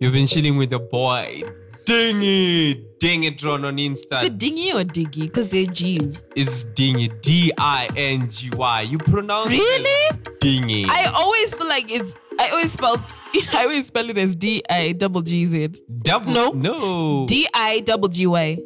You've 0.00 0.12
been 0.12 0.26
chilling 0.28 0.56
with 0.56 0.70
the 0.70 0.78
boy. 0.78 1.42
Dingy, 1.84 2.74
dingy 3.00 3.36
Ron 3.42 3.64
on 3.64 3.78
is 3.78 4.06
Insta. 4.06 4.22
it 4.24 4.38
Dingy 4.38 4.70
or 4.72 4.84
Diggy? 4.84 5.22
Because 5.22 5.48
they're 5.48 5.66
G's. 5.66 6.22
It's 6.36 6.62
dingy, 6.78 7.08
D 7.22 7.52
I 7.58 7.88
N 7.96 8.28
G 8.30 8.50
Y. 8.54 8.80
You 8.82 8.98
pronounce 8.98 9.48
Really? 9.48 9.98
it 10.10 10.40
dingy. 10.40 10.84
I 10.88 11.06
always 11.06 11.52
feel 11.54 11.66
like 11.68 11.90
it's. 11.90 12.14
I 12.40 12.48
always 12.50 12.72
spell. 12.72 12.96
I 13.52 13.62
always 13.64 13.86
spell 13.86 14.08
it 14.10 14.18
as 14.18 14.34
D 14.34 14.62
I 14.68 14.92
double 14.92 15.22
G 15.22 15.44
Z. 15.46 15.68
Double 16.02 16.32
No. 16.32 16.50
no, 16.50 17.26
D 17.26 17.46
I 17.54 17.80
double 17.80 18.08
G 18.08 18.26
Y. 18.26 18.58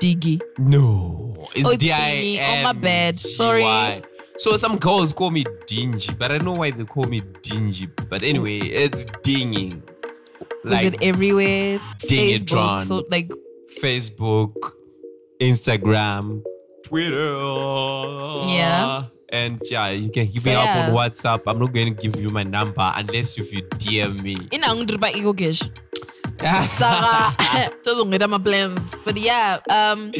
Diggy. 0.00 0.40
no. 0.58 1.48
It's 1.54 1.66
Oh, 1.66 1.70
it's 1.72 1.78
D 1.82 1.92
I 1.92 2.10
dingy. 2.10 2.38
N. 2.40 2.60
Oh, 2.60 2.62
my 2.64 2.72
bad. 2.72 3.18
Sorry. 3.20 4.02
So 4.38 4.56
some 4.56 4.78
girls 4.78 5.12
call 5.12 5.30
me 5.30 5.44
dingy, 5.66 6.12
but 6.14 6.30
I 6.30 6.38
don't 6.38 6.44
know 6.44 6.52
why 6.60 6.70
they 6.70 6.84
call 6.84 7.04
me 7.04 7.20
dingy. 7.42 7.86
But 8.08 8.22
anyway, 8.22 8.58
it's 8.58 9.04
dingy. 9.22 9.80
Was 10.64 10.82
it 10.82 10.96
everywhere? 11.02 11.80
Ding 12.06 12.30
it, 12.36 12.42
Facebook. 12.46 12.80
So 12.86 13.04
like 13.10 13.30
Facebook, 13.82 14.54
Instagram, 15.40 16.42
Twitter. 16.84 17.34
Yeah. 18.52 19.04
And 19.30 19.60
yeah, 19.70 19.90
you 19.90 20.10
can 20.10 20.26
hit 20.26 20.42
So 20.42 20.50
me 20.50 20.54
up 20.56 20.76
on 20.76 20.94
WhatsApp. 20.94 21.42
I'm 21.46 21.58
not 21.58 21.72
going 21.72 21.94
to 21.94 22.00
give 22.02 22.20
you 22.20 22.30
my 22.30 22.42
number 22.44 22.92
unless 22.96 23.36
if 23.38 23.52
you 23.52 23.62
DM 23.62 24.22
me. 24.22 24.36
in 24.52 24.62
Angudriba 24.62 25.14
Ego 25.14 25.32
Gish. 25.32 25.62
Sarah 26.40 27.34
get 27.84 28.30
my 28.30 28.38
plans. 28.38 28.80
But 29.04 29.16
yeah, 29.16 29.58
um 29.68 30.12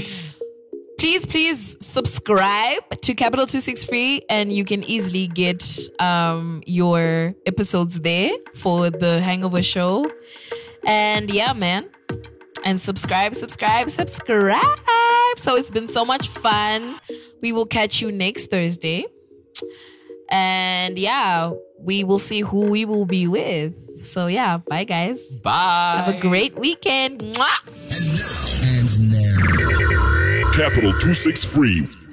please, 0.99 1.25
please 1.25 1.77
subscribe 1.81 2.91
to 3.03 3.15
Capital 3.15 3.47
263 3.47 4.23
and 4.29 4.53
you 4.53 4.65
can 4.65 4.83
easily 4.85 5.29
get 5.29 5.63
um 6.01 6.63
your 6.67 7.35
episodes 7.47 8.01
there 8.01 8.33
for 8.55 8.91
the 8.91 9.21
hangover 9.21 9.63
show. 9.63 10.11
And 10.85 11.31
yeah, 11.31 11.53
man. 11.53 11.89
And 12.65 12.81
subscribe, 12.81 13.37
subscribe, 13.37 13.91
subscribe. 13.91 14.79
So 15.37 15.57
it's 15.57 15.71
been 15.71 15.89
so 15.89 16.05
much 16.05 16.29
fun. 16.29 17.01
We 17.41 17.53
will 17.53 17.67
catch 17.67 18.01
you 18.01 18.11
next 18.11 18.51
Thursday. 18.51 19.07
And 20.31 20.99
yeah, 20.99 21.53
we 21.79 22.05
will 22.05 22.19
see 22.19 22.41
who 22.41 22.71
we 22.71 22.85
will 22.85 23.07
be 23.07 23.27
with. 23.27 23.75
So 24.05 24.27
yeah, 24.27 24.59
bye 24.59 24.85
guys. 24.85 25.39
Bye. 25.41 26.03
Have 26.05 26.15
a 26.15 26.21
great 26.21 26.55
weekend. 26.59 27.21
Mwah! 27.21 27.49
And 28.63 29.13
now. 29.13 30.51
Capital 30.53 30.91
263 30.93 32.08